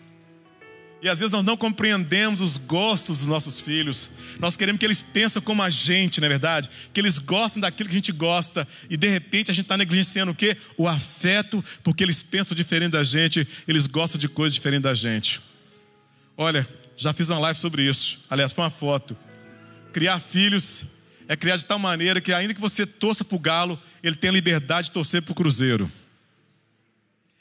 E 1.03 1.09
às 1.09 1.19
vezes 1.19 1.33
nós 1.33 1.43
não 1.43 1.57
compreendemos 1.57 2.41
os 2.41 2.57
gostos 2.57 3.19
dos 3.19 3.27
nossos 3.27 3.59
filhos. 3.59 4.11
Nós 4.39 4.57
queremos 4.57 4.79
que 4.79 4.87
eles 4.87 5.03
pensem 5.03 5.43
como 5.43 5.61
a 5.61 5.71
gente, 5.71 6.21
não 6.21 6.27
é 6.27 6.29
verdade? 6.29 6.71
Que 6.93 7.01
eles 7.01 7.19
gostem 7.19 7.61
daquilo 7.61 7.89
que 7.89 7.97
a 7.97 7.99
gente 7.99 8.13
gosta. 8.13 8.69
E 8.89 8.97
de 8.97 9.09
repente 9.09 9.51
a 9.51 9.55
gente 9.55 9.65
está 9.65 9.77
negligenciando 9.77 10.31
o 10.31 10.35
quê? 10.37 10.57
O 10.77 10.87
afeto, 10.87 11.65
porque 11.83 12.05
eles 12.05 12.23
pensam 12.23 12.55
diferente 12.55 12.93
da 12.93 13.03
gente, 13.03 13.45
eles 13.67 13.89
gostam 13.89 14.21
de 14.21 14.29
coisas 14.29 14.55
diferentes 14.55 14.85
da 14.85 14.95
gente. 14.95 15.41
Olha, 16.37 16.67
já 17.01 17.15
fiz 17.15 17.31
uma 17.31 17.39
live 17.39 17.59
sobre 17.59 17.89
isso. 17.89 18.21
Aliás, 18.29 18.53
foi 18.53 18.63
uma 18.63 18.71
foto. 18.71 19.17
Criar 19.91 20.21
filhos 20.21 20.85
é 21.27 21.35
criar 21.35 21.57
de 21.57 21.65
tal 21.65 21.79
maneira 21.79 22.21
que, 22.21 22.31
ainda 22.31 22.53
que 22.53 22.61
você 22.61 22.85
torça 22.85 23.25
para 23.25 23.37
o 23.37 23.39
galo, 23.39 23.81
ele 24.03 24.17
tenha 24.17 24.31
liberdade 24.31 24.89
de 24.89 24.91
torcer 24.91 25.23
para 25.23 25.33
o 25.33 25.35
cruzeiro. 25.35 25.91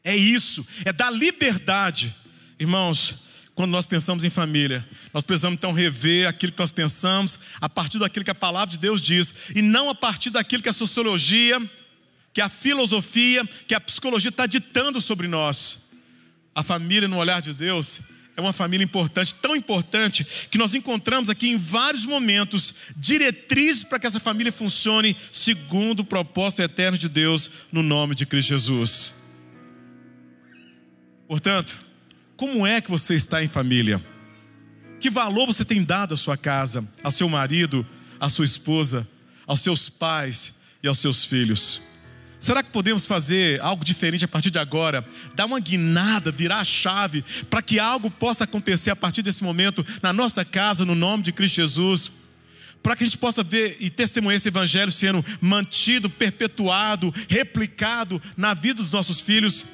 É 0.02 0.16
isso, 0.16 0.66
é 0.86 0.94
dar 0.94 1.12
liberdade. 1.12 2.16
Irmãos, 2.58 3.16
quando 3.54 3.72
nós 3.72 3.86
pensamos 3.86 4.24
em 4.24 4.30
família, 4.30 4.88
nós 5.14 5.26
precisamos 5.26 5.58
então 5.58 5.74
rever 5.74 6.26
aquilo 6.26 6.54
que 6.54 6.60
nós 6.60 6.72
pensamos 6.72 7.38
a 7.60 7.68
partir 7.68 8.00
daquilo 8.00 8.24
que 8.24 8.32
a 8.32 8.36
palavra 8.36 8.72
de 8.72 8.78
Deus 8.78 9.02
diz, 9.02 9.34
e 9.54 9.62
não 9.62 9.90
a 9.90 9.96
partir 9.96 10.30
daquilo 10.30 10.64
que 10.64 10.70
a 10.70 10.74
sociologia, 10.74 11.60
que 12.34 12.40
a 12.40 12.48
filosofia, 12.48 13.46
que 13.68 13.76
a 13.76 13.82
psicologia 13.82 14.30
está 14.30 14.46
ditando 14.46 15.02
sobre 15.02 15.28
nós. 15.28 15.90
A 16.56 16.64
família, 16.64 17.10
no 17.10 17.18
olhar 17.18 17.42
de 17.42 17.54
Deus, 17.54 18.00
é 18.40 18.42
uma 18.42 18.54
família 18.54 18.84
importante, 18.84 19.36
tão 19.36 19.56
importante, 19.56 20.26
que 20.50 20.58
nós 20.58 20.74
encontramos 20.74 21.30
aqui 21.30 21.50
em 21.50 21.58
vários 21.58 22.06
momentos 22.06 22.74
diretrizes 22.96 23.84
para 23.84 24.00
que 24.00 24.08
essa 24.08 24.20
família 24.20 24.52
funcione 24.52 25.16
segundo 25.32 26.00
o 26.00 26.06
propósito 26.06 26.62
eterno 26.62 26.98
de 26.98 27.10
Deus, 27.10 27.52
no 27.72 27.84
nome 27.84 28.16
de 28.16 28.26
Cristo 28.26 28.50
Jesus. 28.50 29.14
Portanto, 31.28 31.80
como 32.36 32.66
é 32.66 32.82
que 32.82 32.90
você 32.90 33.14
está 33.14 33.44
em 33.44 33.48
família? 33.48 34.04
Que 35.00 35.10
valor 35.10 35.46
você 35.46 35.64
tem 35.64 35.84
dado 35.84 36.14
à 36.14 36.18
sua 36.18 36.38
casa, 36.38 36.88
ao 37.04 37.12
seu 37.12 37.30
marido, 37.30 37.86
à 38.20 38.30
sua 38.30 38.46
esposa, 38.46 39.08
aos 39.46 39.60
seus 39.60 39.90
pais 39.90 40.56
e 40.82 40.88
aos 40.88 40.98
seus 40.98 41.24
filhos? 41.26 41.89
Será 42.40 42.64
que 42.64 42.72
podemos 42.72 43.06
fazer 43.06 43.60
algo 43.60 43.84
diferente 43.84 44.24
a 44.24 44.28
partir 44.28 44.50
de 44.50 44.58
agora? 44.58 45.06
Dar 45.36 45.46
uma 45.46 45.60
guinada, 45.60 46.32
virar 46.32 46.60
a 46.60 46.66
chave, 46.66 47.24
para 47.50 47.62
que 47.62 47.80
algo 47.80 48.10
possa 48.10 48.46
acontecer 48.46 48.90
a 48.90 48.96
partir 48.96 49.22
desse 49.22 49.44
momento 49.44 49.86
na 50.02 50.14
nossa 50.14 50.46
casa, 50.46 50.86
no 50.86 50.96
nome 50.96 51.24
de 51.24 51.34
Cristo 51.34 51.56
Jesus? 51.56 52.12
Para 52.82 52.96
que 52.96 53.04
a 53.04 53.06
gente 53.06 53.18
possa 53.18 53.44
ver 53.44 53.76
e 53.82 53.90
testemunhar 53.90 54.38
esse 54.38 54.48
evangelho 54.48 54.92
sendo 54.92 55.24
mantido, 55.42 56.10
perpetuado, 56.10 57.14
replicado 57.28 58.22
na 58.38 58.54
vida 58.54 58.82
dos 58.82 58.92
nossos 58.92 59.20
filhos? 59.20 59.66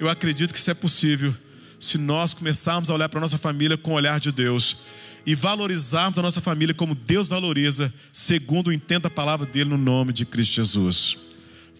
Eu 0.00 0.08
acredito 0.08 0.52
que 0.52 0.58
isso 0.58 0.70
é 0.70 0.74
possível 0.74 1.34
se 1.78 1.96
nós 1.96 2.34
começarmos 2.34 2.90
a 2.90 2.94
olhar 2.94 3.08
para 3.08 3.20
a 3.20 3.22
nossa 3.22 3.38
família 3.38 3.78
com 3.78 3.92
o 3.92 3.94
olhar 3.94 4.18
de 4.18 4.32
Deus 4.32 4.78
e 5.24 5.36
valorizarmos 5.36 6.18
a 6.18 6.22
nossa 6.22 6.40
família 6.40 6.74
como 6.74 6.96
Deus 6.96 7.28
valoriza, 7.28 7.94
segundo 8.10 8.68
o 8.68 8.72
intento 8.72 9.04
da 9.04 9.10
palavra 9.10 9.46
dele 9.46 9.70
no 9.70 9.78
nome 9.78 10.12
de 10.12 10.24
Cristo 10.24 10.54
Jesus. 10.54 11.27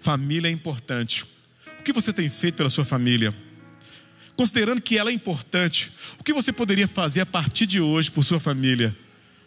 Família 0.01 0.49
é 0.49 0.53
importante. 0.53 1.25
O 1.79 1.83
que 1.83 1.93
você 1.93 2.13
tem 2.13 2.29
feito 2.29 2.57
pela 2.57 2.71
sua 2.71 2.85
família? 2.85 3.35
Considerando 4.37 4.81
que 4.81 4.97
ela 4.97 5.11
é 5.11 5.13
importante, 5.13 5.91
o 6.19 6.25
que 6.25 6.33
você 6.33 6.53
poderia 6.53 6.87
fazer 6.87 7.21
a 7.21 7.27
partir 7.27 7.67
de 7.67 7.81
hoje 7.81 8.11
por 8.11 8.23
sua 8.23 8.39
família, 8.39 8.97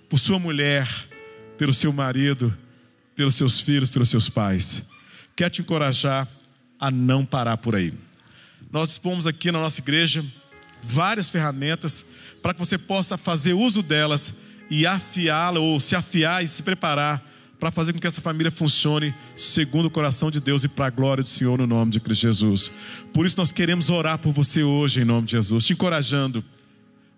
por 0.09 0.19
sua 0.19 0.37
mulher, 0.37 0.87
pelo 1.57 1.73
seu 1.73 1.93
marido, 1.93 2.55
pelos 3.15 3.35
seus 3.35 3.59
filhos, 3.59 3.89
pelos 3.89 4.09
seus 4.09 4.27
pais? 4.27 4.89
Quero 5.35 5.49
te 5.49 5.61
encorajar 5.61 6.27
a 6.79 6.91
não 6.91 7.25
parar 7.25 7.57
por 7.57 7.75
aí. 7.75 7.93
Nós 8.71 8.89
dispomos 8.89 9.25
aqui 9.25 9.51
na 9.51 9.59
nossa 9.59 9.79
igreja 9.79 10.25
várias 10.83 11.29
ferramentas 11.29 12.05
para 12.41 12.53
que 12.53 12.59
você 12.59 12.77
possa 12.77 13.17
fazer 13.17 13.53
uso 13.53 13.81
delas 13.81 14.33
e 14.69 14.85
afiá-la 14.85 15.59
ou 15.59 15.79
se 15.79 15.95
afiar 15.95 16.43
e 16.43 16.47
se 16.47 16.63
preparar 16.63 17.30
para 17.61 17.69
fazer 17.69 17.93
com 17.93 17.99
que 17.99 18.07
essa 18.07 18.19
família 18.19 18.49
funcione 18.49 19.13
segundo 19.35 19.85
o 19.85 19.91
coração 19.91 20.31
de 20.31 20.39
Deus 20.39 20.63
e 20.63 20.67
para 20.67 20.87
a 20.87 20.89
glória 20.89 21.21
do 21.21 21.29
Senhor 21.29 21.59
no 21.59 21.67
nome 21.67 21.91
de 21.91 21.99
Cristo 21.99 22.23
Jesus. 22.23 22.71
Por 23.13 23.23
isso 23.23 23.37
nós 23.37 23.51
queremos 23.51 23.91
orar 23.91 24.17
por 24.17 24.33
você 24.33 24.63
hoje 24.63 25.01
em 25.01 25.05
nome 25.05 25.27
de 25.27 25.33
Jesus, 25.33 25.63
te 25.63 25.73
encorajando. 25.73 26.43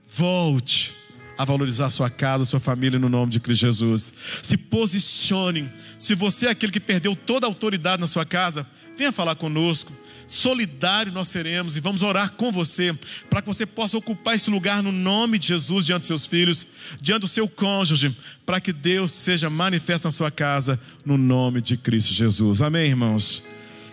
Volte 0.05 0.91
a 1.37 1.45
valorizar 1.45 1.89
sua 1.89 2.09
casa, 2.09 2.43
sua 2.43 2.59
família 2.59 2.99
no 2.99 3.07
nome 3.07 3.31
de 3.31 3.39
Cristo 3.39 3.61
Jesus. 3.61 4.13
Se 4.41 4.57
posicione. 4.57 5.71
Se 5.97 6.13
você 6.13 6.47
é 6.47 6.49
aquele 6.49 6.73
que 6.73 6.79
perdeu 6.81 7.15
toda 7.15 7.47
a 7.47 7.49
autoridade 7.49 8.01
na 8.01 8.05
sua 8.05 8.25
casa, 8.25 8.67
venha 8.97 9.13
falar 9.13 9.35
conosco 9.35 9.93
solidário 10.27 11.11
nós 11.11 11.27
seremos 11.27 11.77
e 11.77 11.79
vamos 11.79 12.01
orar 12.01 12.31
com 12.31 12.51
você, 12.51 12.97
para 13.29 13.41
que 13.41 13.47
você 13.47 13.65
possa 13.65 13.97
ocupar 13.97 14.35
esse 14.35 14.49
lugar 14.49 14.81
no 14.81 14.91
nome 14.91 15.37
de 15.39 15.47
Jesus 15.47 15.85
diante 15.85 16.01
dos 16.01 16.07
seus 16.07 16.25
filhos, 16.25 16.65
diante 17.01 17.21
do 17.21 17.27
seu 17.27 17.47
cônjuge, 17.47 18.15
para 18.45 18.59
que 18.59 18.73
Deus 18.73 19.11
seja 19.11 19.49
manifesto 19.49 20.07
na 20.07 20.11
sua 20.11 20.31
casa, 20.31 20.79
no 21.05 21.17
nome 21.17 21.61
de 21.61 21.77
Cristo 21.77 22.13
Jesus. 22.13 22.61
Amém, 22.61 22.89
irmãos? 22.89 23.43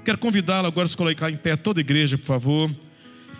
Quero 0.05 0.19
convidá-lo 0.19 0.67
agora 0.67 0.87
a 0.87 0.89
se 0.89 0.97
colocar 0.97 1.31
em 1.31 1.37
pé, 1.37 1.57
toda 1.57 1.81
a 1.81 1.83
igreja, 1.83 2.17
por 2.17 2.27
favor. 2.27 2.71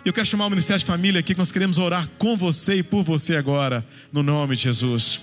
Eu 0.03 0.13
quero 0.13 0.25
chamar 0.25 0.47
o 0.47 0.49
Ministério 0.49 0.79
de 0.79 0.85
Família 0.85 1.19
aqui, 1.19 1.33
que 1.33 1.39
nós 1.39 1.51
queremos 1.51 1.77
orar 1.77 2.09
com 2.17 2.35
você 2.35 2.75
e 2.75 2.83
por 2.83 3.03
você 3.03 3.35
agora, 3.35 3.85
no 4.11 4.23
nome 4.23 4.55
de 4.55 4.63
Jesus. 4.63 5.21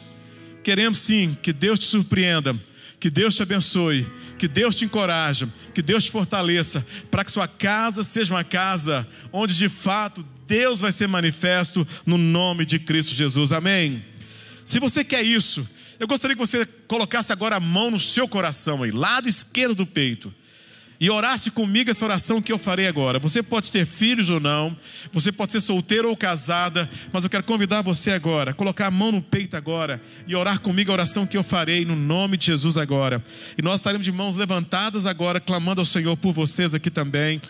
Queremos 0.63 0.99
sim 0.99 1.37
que 1.41 1.53
Deus 1.53 1.79
te 1.79 1.87
surpreenda 1.87 2.57
que 3.01 3.11
Deus 3.11 3.35
te 3.35 3.43
abençoe, 3.43 4.07
que 4.39 4.49
Deus 4.49 4.75
te 4.75 4.85
encoraje, 4.85 5.47
que 5.75 5.83
Deus 5.83 6.05
te 6.05 6.11
fortaleça, 6.11 6.85
para 7.11 7.25
que 7.25 7.31
sua 7.31 7.47
casa 7.47 8.03
seja 8.03 8.35
uma 8.35 8.45
casa 8.45 9.07
onde 9.33 9.57
de 9.57 9.69
fato 9.69 10.25
Deus 10.47 10.81
vai 10.81 10.91
ser 10.91 11.07
manifesto 11.07 11.87
no 12.05 12.19
nome 12.19 12.65
de 12.65 12.79
Cristo 12.79 13.15
Jesus. 13.15 13.53
Amém. 13.53 14.05
Se 14.65 14.81
você 14.81 15.05
quer 15.05 15.23
isso, 15.23 15.69
eu 15.99 16.09
gostaria 16.09 16.35
que 16.35 16.41
você 16.41 16.67
colocasse 16.87 17.33
agora 17.33 17.57
a 17.57 17.61
mão 17.61 17.91
no 17.91 18.01
seu 18.01 18.27
coração 18.27 18.83
aí, 18.83 18.91
lado 18.91 19.29
esquerdo 19.29 19.77
do 19.77 19.87
peito 19.87 20.33
e 21.01 21.09
orasse 21.09 21.51
comigo 21.51 21.91
essa 21.91 22.05
oração 22.05 22.43
que 22.43 22.53
eu 22.53 22.59
farei 22.59 22.89
agora. 22.89 23.19
Você 23.21 23.43
pode 23.43 23.71
ter 23.71 23.87
filhos 23.87 24.31
ou 24.31 24.41
não, 24.41 24.77
você 25.13 25.31
pode 25.31 25.53
ser 25.53 25.61
solteiro 25.61 26.09
ou 26.09 26.17
casada, 26.17 26.91
mas 27.13 27.23
eu 27.23 27.31
quero 27.31 27.45
convidar 27.45 27.83
você 27.83 28.11
agora, 28.11 28.53
colocar 28.53 28.87
a 28.87 28.91
mão 28.91 29.13
no 29.13 29.23
peito 29.23 29.57
agora 29.57 30.03
e 30.27 30.35
orar 30.35 30.59
comigo 30.61 30.91
a 30.91 30.95
oração 30.95 31.27
que 31.27 31.37
eu 31.37 31.43
farei 31.43 31.85
no 31.85 31.95
nome 31.95 32.37
de 32.37 32.47
Jesus 32.47 32.77
agora. 32.77 33.23
E 33.57 33.63
nós 33.63 33.79
estaremos 33.81 34.05
de 34.05 34.11
mãos 34.11 34.35
levantadas 34.35 35.07
agora, 35.07 35.41
clamando 35.41 35.81
ao 35.81 35.85
Senhor 35.85 36.17
por 36.17 36.33
vocês 36.33 36.75
aqui 36.75 36.91
também. 36.91 37.41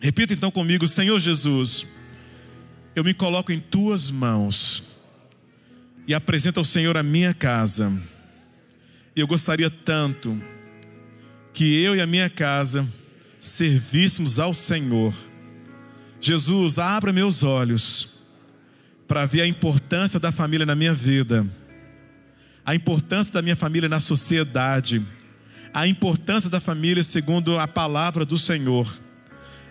Repita 0.00 0.32
então 0.32 0.50
comigo, 0.50 0.86
Senhor 0.86 1.20
Jesus, 1.20 1.86
eu 2.96 3.04
me 3.04 3.12
coloco 3.12 3.52
em 3.52 3.60
tuas 3.60 4.10
mãos 4.10 4.84
e 6.06 6.14
apresento 6.14 6.58
ao 6.58 6.64
Senhor 6.64 6.96
a 6.96 7.02
minha 7.02 7.34
casa. 7.34 7.92
E 9.14 9.20
eu 9.20 9.26
gostaria 9.26 9.68
tanto 9.68 10.40
que 11.58 11.82
eu 11.82 11.96
e 11.96 12.00
a 12.00 12.06
minha 12.06 12.30
casa 12.30 12.86
servíssemos 13.40 14.38
ao 14.38 14.54
Senhor. 14.54 15.12
Jesus, 16.20 16.78
abra 16.78 17.12
meus 17.12 17.42
olhos 17.42 18.10
para 19.08 19.26
ver 19.26 19.40
a 19.40 19.46
importância 19.48 20.20
da 20.20 20.30
família 20.30 20.64
na 20.64 20.76
minha 20.76 20.94
vida, 20.94 21.44
a 22.64 22.76
importância 22.76 23.32
da 23.32 23.42
minha 23.42 23.56
família 23.56 23.88
na 23.88 23.98
sociedade, 23.98 25.04
a 25.74 25.84
importância 25.88 26.48
da 26.48 26.60
família 26.60 27.02
segundo 27.02 27.58
a 27.58 27.66
palavra 27.66 28.24
do 28.24 28.38
Senhor. 28.38 28.88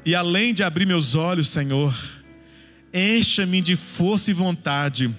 E 0.06 0.14
além 0.14 0.54
de 0.54 0.64
abrir 0.64 0.86
meus 0.86 1.16
olhos, 1.16 1.48
Senhor, 1.48 1.98
encha-me 2.94 3.62
de 3.62 3.78
força 3.78 4.30
e 4.30 4.34
vontade, 4.34 5.10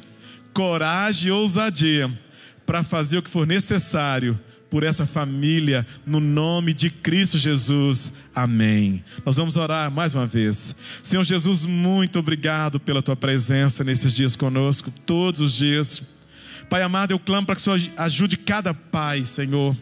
coragem 0.52 1.28
e 1.28 1.32
ousadia 1.32 2.12
para 2.66 2.84
fazer 2.84 3.16
o 3.16 3.22
que 3.22 3.30
for 3.30 3.46
necessário 3.46 4.38
por 4.70 4.82
essa 4.82 5.06
família, 5.06 5.86
no 6.04 6.20
nome 6.20 6.74
de 6.74 6.90
Cristo 6.90 7.38
Jesus. 7.38 8.12
Amém. 8.34 9.02
Nós 9.24 9.36
vamos 9.36 9.56
orar 9.56 9.90
mais 9.90 10.14
uma 10.14 10.26
vez. 10.26 10.76
Senhor 11.02 11.24
Jesus, 11.24 11.64
muito 11.64 12.18
obrigado 12.18 12.78
pela 12.78 13.02
tua 13.02 13.16
presença 13.16 13.82
nesses 13.82 14.12
dias 14.12 14.36
conosco, 14.36 14.92
todos 15.06 15.40
os 15.40 15.54
dias. 15.54 16.02
Pai 16.68 16.82
amado, 16.82 17.12
eu 17.12 17.18
clamo 17.18 17.46
para 17.46 17.56
que 17.56 17.62
o 17.62 17.64
Senhor 17.64 17.92
ajude 17.96 18.36
cada 18.36 18.74
pai, 18.74 19.24
Senhor, 19.24 19.74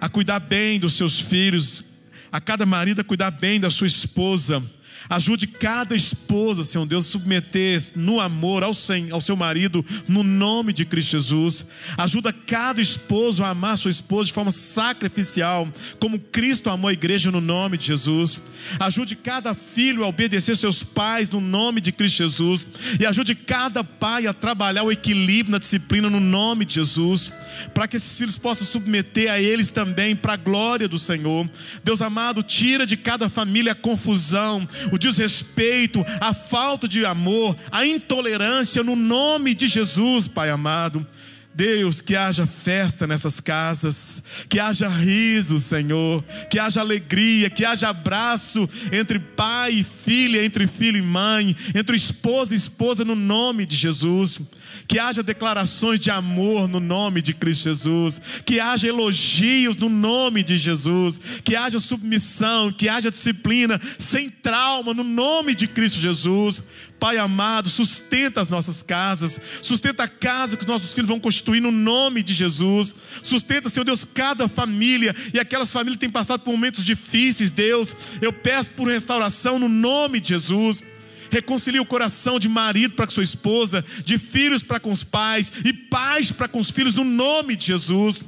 a 0.00 0.08
cuidar 0.08 0.38
bem 0.38 0.78
dos 0.78 0.94
seus 0.94 1.20
filhos, 1.20 1.84
a 2.30 2.40
cada 2.40 2.64
marido 2.64 3.00
a 3.00 3.04
cuidar 3.04 3.30
bem 3.30 3.58
da 3.58 3.70
sua 3.70 3.86
esposa 3.86 4.62
Ajude 5.08 5.46
cada 5.46 5.94
esposa, 5.94 6.64
Senhor 6.64 6.86
Deus, 6.86 7.06
a 7.06 7.10
submeter 7.10 7.80
no 7.96 8.20
amor 8.20 8.62
ao, 8.62 8.72
ao 9.10 9.20
seu 9.20 9.36
marido, 9.36 9.84
no 10.08 10.22
nome 10.22 10.72
de 10.72 10.84
Cristo 10.84 11.12
Jesus. 11.12 11.66
Ajuda 11.96 12.32
cada 12.32 12.80
esposo 12.80 13.44
a 13.44 13.50
amar 13.50 13.76
sua 13.78 13.90
esposa 13.90 14.28
de 14.28 14.32
forma 14.32 14.50
sacrificial, 14.50 15.68
como 15.98 16.18
Cristo 16.18 16.70
amou 16.70 16.88
a 16.88 16.92
igreja 16.92 17.30
no 17.30 17.40
nome 17.40 17.76
de 17.76 17.86
Jesus. 17.86 18.40
Ajude 18.78 19.16
cada 19.16 19.54
filho 19.54 20.04
a 20.04 20.08
obedecer 20.08 20.56
seus 20.56 20.82
pais 20.82 21.28
no 21.28 21.40
nome 21.40 21.80
de 21.80 21.92
Cristo 21.92 22.18
Jesus. 22.18 22.66
E 22.98 23.06
ajude 23.06 23.34
cada 23.34 23.82
pai 23.82 24.26
a 24.26 24.32
trabalhar 24.32 24.84
o 24.84 24.92
equilíbrio 24.92 25.52
na 25.52 25.58
disciplina 25.58 26.08
no 26.08 26.20
nome 26.20 26.64
de 26.64 26.74
Jesus. 26.74 27.32
Para 27.74 27.86
que 27.86 27.96
esses 27.96 28.16
filhos 28.16 28.38
possam 28.38 28.66
submeter 28.66 29.30
a 29.30 29.40
eles 29.40 29.68
também, 29.68 30.14
para 30.14 30.34
a 30.34 30.36
glória 30.36 30.88
do 30.88 30.98
Senhor. 30.98 31.48
Deus 31.82 32.00
amado, 32.00 32.42
tira 32.42 32.86
de 32.86 32.96
cada 32.96 33.28
família 33.28 33.72
a 33.72 33.76
confusão, 33.76 34.66
o 34.92 34.98
desrespeito, 34.98 36.04
a 36.20 36.34
falta 36.34 36.86
de 36.86 37.04
amor, 37.04 37.56
a 37.70 37.86
intolerância 37.86 38.84
no 38.84 38.94
nome 38.94 39.54
de 39.54 39.66
Jesus, 39.66 40.28
Pai 40.28 40.50
amado. 40.50 41.04
Deus, 41.54 42.00
que 42.00 42.16
haja 42.16 42.46
festa 42.46 43.06
nessas 43.06 43.38
casas, 43.38 44.22
que 44.48 44.58
haja 44.58 44.88
riso, 44.88 45.58
Senhor, 45.58 46.24
que 46.48 46.58
haja 46.58 46.80
alegria, 46.80 47.50
que 47.50 47.62
haja 47.62 47.90
abraço 47.90 48.66
entre 48.90 49.18
pai 49.18 49.72
e 49.74 49.84
filha, 49.84 50.42
entre 50.42 50.66
filho 50.66 50.96
e 50.96 51.02
mãe, 51.02 51.54
entre 51.74 51.94
esposa 51.94 52.54
e 52.54 52.56
esposa, 52.56 53.04
no 53.04 53.14
nome 53.14 53.66
de 53.66 53.76
Jesus 53.76 54.40
que 54.86 54.98
haja 54.98 55.22
declarações 55.22 56.00
de 56.00 56.10
amor 56.10 56.68
no 56.68 56.80
nome 56.80 57.22
de 57.22 57.34
Cristo 57.34 57.64
Jesus, 57.64 58.20
que 58.44 58.60
haja 58.60 58.88
elogios 58.88 59.76
no 59.76 59.88
nome 59.88 60.42
de 60.42 60.56
Jesus, 60.56 61.20
que 61.44 61.56
haja 61.56 61.78
submissão, 61.78 62.72
que 62.72 62.88
haja 62.88 63.10
disciplina, 63.10 63.80
sem 63.98 64.28
trauma, 64.28 64.94
no 64.94 65.04
nome 65.04 65.54
de 65.54 65.66
Cristo 65.66 66.00
Jesus. 66.00 66.62
Pai 67.02 67.18
amado, 67.18 67.68
sustenta 67.68 68.40
as 68.40 68.48
nossas 68.48 68.80
casas, 68.80 69.40
sustenta 69.60 70.04
a 70.04 70.08
casa 70.08 70.56
que 70.56 70.62
os 70.62 70.68
nossos 70.68 70.92
filhos 70.94 71.08
vão 71.08 71.18
construir 71.18 71.60
no 71.60 71.72
nome 71.72 72.22
de 72.22 72.32
Jesus. 72.32 72.94
Sustenta, 73.24 73.68
Senhor 73.68 73.84
Deus, 73.84 74.04
cada 74.04 74.46
família 74.46 75.12
e 75.34 75.40
aquelas 75.40 75.72
famílias 75.72 75.96
que 75.96 76.00
têm 76.06 76.10
passado 76.10 76.42
por 76.42 76.52
momentos 76.52 76.84
difíceis, 76.84 77.50
Deus. 77.50 77.96
Eu 78.20 78.32
peço 78.32 78.70
por 78.70 78.86
restauração 78.86 79.58
no 79.58 79.68
nome 79.68 80.20
de 80.20 80.28
Jesus 80.28 80.80
reconcilie 81.32 81.80
o 81.80 81.86
coração 81.86 82.38
de 82.38 82.46
marido 82.46 82.92
para 82.92 83.06
com 83.06 83.12
sua 83.12 83.22
esposa, 83.22 83.82
de 84.04 84.18
filhos 84.18 84.62
para 84.62 84.78
com 84.78 84.92
os 84.92 85.02
pais 85.02 85.50
e 85.64 85.72
pais 85.72 86.30
para 86.30 86.46
com 86.46 86.58
os 86.58 86.70
filhos, 86.70 86.94
no 86.94 87.04
nome 87.04 87.56
de 87.56 87.66
Jesus. 87.66 88.22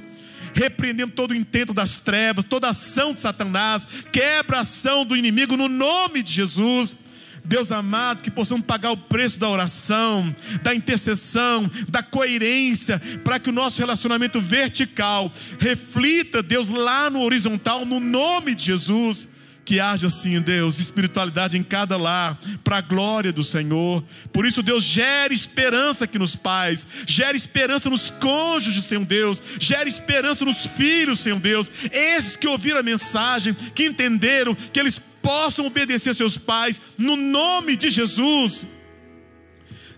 Repreendendo 0.55 1.13
todo 1.13 1.33
o 1.33 1.35
intento 1.35 1.75
das 1.75 1.99
trevas, 1.99 2.45
toda 2.49 2.71
ação 2.71 3.13
de 3.13 3.21
Satanás, 3.21 3.87
quebra 4.11 4.59
a 4.59 4.61
ação 4.61 5.05
do 5.05 5.17
inimigo 5.17 5.55
no 5.57 5.69
nome 5.69 6.23
de 6.23 6.33
Jesus. 6.33 6.97
Deus 7.45 7.71
amado, 7.71 8.23
que 8.23 8.31
possamos 8.31 8.65
pagar 8.65 8.91
o 8.93 8.97
preço 8.97 9.39
da 9.39 9.51
oração, 9.51 10.35
da 10.63 10.75
intercessão, 10.75 11.71
da 11.89 12.03
coerência, 12.03 12.99
para 13.23 13.39
que 13.39 13.51
o 13.51 13.53
nosso 13.53 13.79
relacionamento 13.79 14.41
vertical 14.41 15.31
reflita, 15.59 16.43
Deus, 16.43 16.71
lá 16.71 17.11
no 17.11 17.21
horizontal, 17.21 17.85
no 17.85 18.01
nome 18.01 18.55
de 18.55 18.65
Jesus. 18.65 19.29
Que 19.65 19.81
haja 19.81 20.09
assim, 20.09 20.41
Deus, 20.41 20.79
espiritualidade 20.79 21.57
em 21.57 21.63
cada 21.63 21.97
lar, 21.97 22.39
para 22.63 22.79
a 22.79 22.81
glória 22.81 23.33
do 23.33 23.43
Senhor. 23.43 24.05
Por 24.33 24.45
isso, 24.45 24.63
Deus, 24.63 24.85
gere 24.85 25.35
esperança 25.35 26.05
aqui 26.05 26.19
nos 26.19 26.37
pais, 26.37 26.87
gere 27.07 27.37
esperança 27.37 27.89
nos 27.89 28.11
cônjuges, 28.11 28.85
Senhor 28.85 29.05
Deus, 29.05 29.43
gere 29.59 29.89
esperança 29.89 30.45
nos 30.45 30.67
filhos, 30.67 31.21
Senhor 31.21 31.41
Deus. 31.41 31.71
Esses 31.91 32.37
que 32.37 32.47
ouviram 32.47 32.81
a 32.81 32.83
mensagem, 32.83 33.55
que 33.75 33.85
entenderam 33.85 34.55
que 34.55 34.79
eles 34.79 35.01
possam 35.23 35.67
obedecer 35.67 36.15
seus 36.15 36.37
pais, 36.37 36.79
no 36.99 37.17
nome 37.17 37.77
de 37.77 37.89
Jesus. 37.89 38.67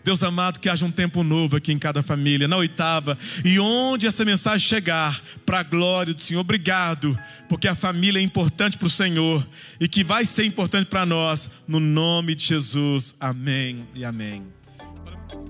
Deus 0.06 0.22
amado, 0.22 0.60
que 0.60 0.68
haja 0.68 0.86
um 0.86 0.90
tempo 0.92 1.24
novo 1.24 1.56
aqui 1.56 1.72
em 1.72 1.78
cada 1.80 2.00
família, 2.00 2.46
na 2.46 2.56
oitava, 2.56 3.18
e 3.44 3.58
onde 3.58 4.06
essa 4.06 4.24
mensagem 4.24 4.64
chegar, 4.64 5.20
para 5.44 5.58
a 5.58 5.62
glória 5.64 6.14
do 6.14 6.22
Senhor, 6.22 6.42
obrigado, 6.42 7.18
porque 7.48 7.66
a 7.66 7.74
família 7.74 8.20
é 8.20 8.22
importante 8.22 8.78
para 8.78 8.86
o 8.86 8.90
Senhor 8.90 9.44
e 9.80 9.88
que 9.88 10.04
vai 10.04 10.24
ser 10.24 10.44
importante 10.44 10.86
para 10.86 11.04
nós, 11.04 11.50
no 11.66 11.80
nome 11.80 12.36
de 12.36 12.44
Jesus, 12.44 13.16
amém 13.18 13.84
e 13.96 14.04
amém. 14.04 14.44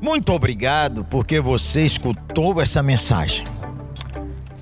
Muito 0.01 0.33
obrigado, 0.33 1.05
porque 1.05 1.39
você 1.39 1.85
escutou 1.85 2.59
essa 2.59 2.83
mensagem. 2.83 3.45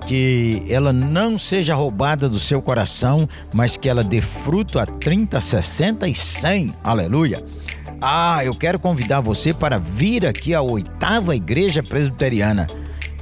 Que 0.05 0.61
ela 0.67 0.91
não 0.91 1.39
seja 1.39 1.73
roubada 1.73 2.27
do 2.27 2.37
seu 2.37 2.61
coração, 2.61 3.29
mas 3.53 3.77
que 3.77 3.87
ela 3.87 4.03
dê 4.03 4.19
fruto 4.19 4.77
a 4.77 4.85
30, 4.85 5.39
60 5.39 6.05
e 6.09 6.13
100. 6.13 6.75
Aleluia. 6.83 7.41
Ah, 8.01 8.43
eu 8.43 8.53
quero 8.53 8.79
convidar 8.79 9.21
você 9.21 9.53
para 9.53 9.77
vir 9.77 10.25
aqui 10.25 10.53
à 10.53 10.61
oitava 10.61 11.35
Igreja 11.35 11.81
Presbiteriana. 11.81 12.67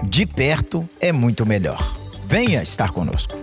De 0.04 0.26
perto 0.26 0.88
é 1.00 1.12
muito 1.12 1.46
melhor. 1.46 1.96
Venha 2.26 2.62
estar 2.62 2.92
conosco. 2.92 3.43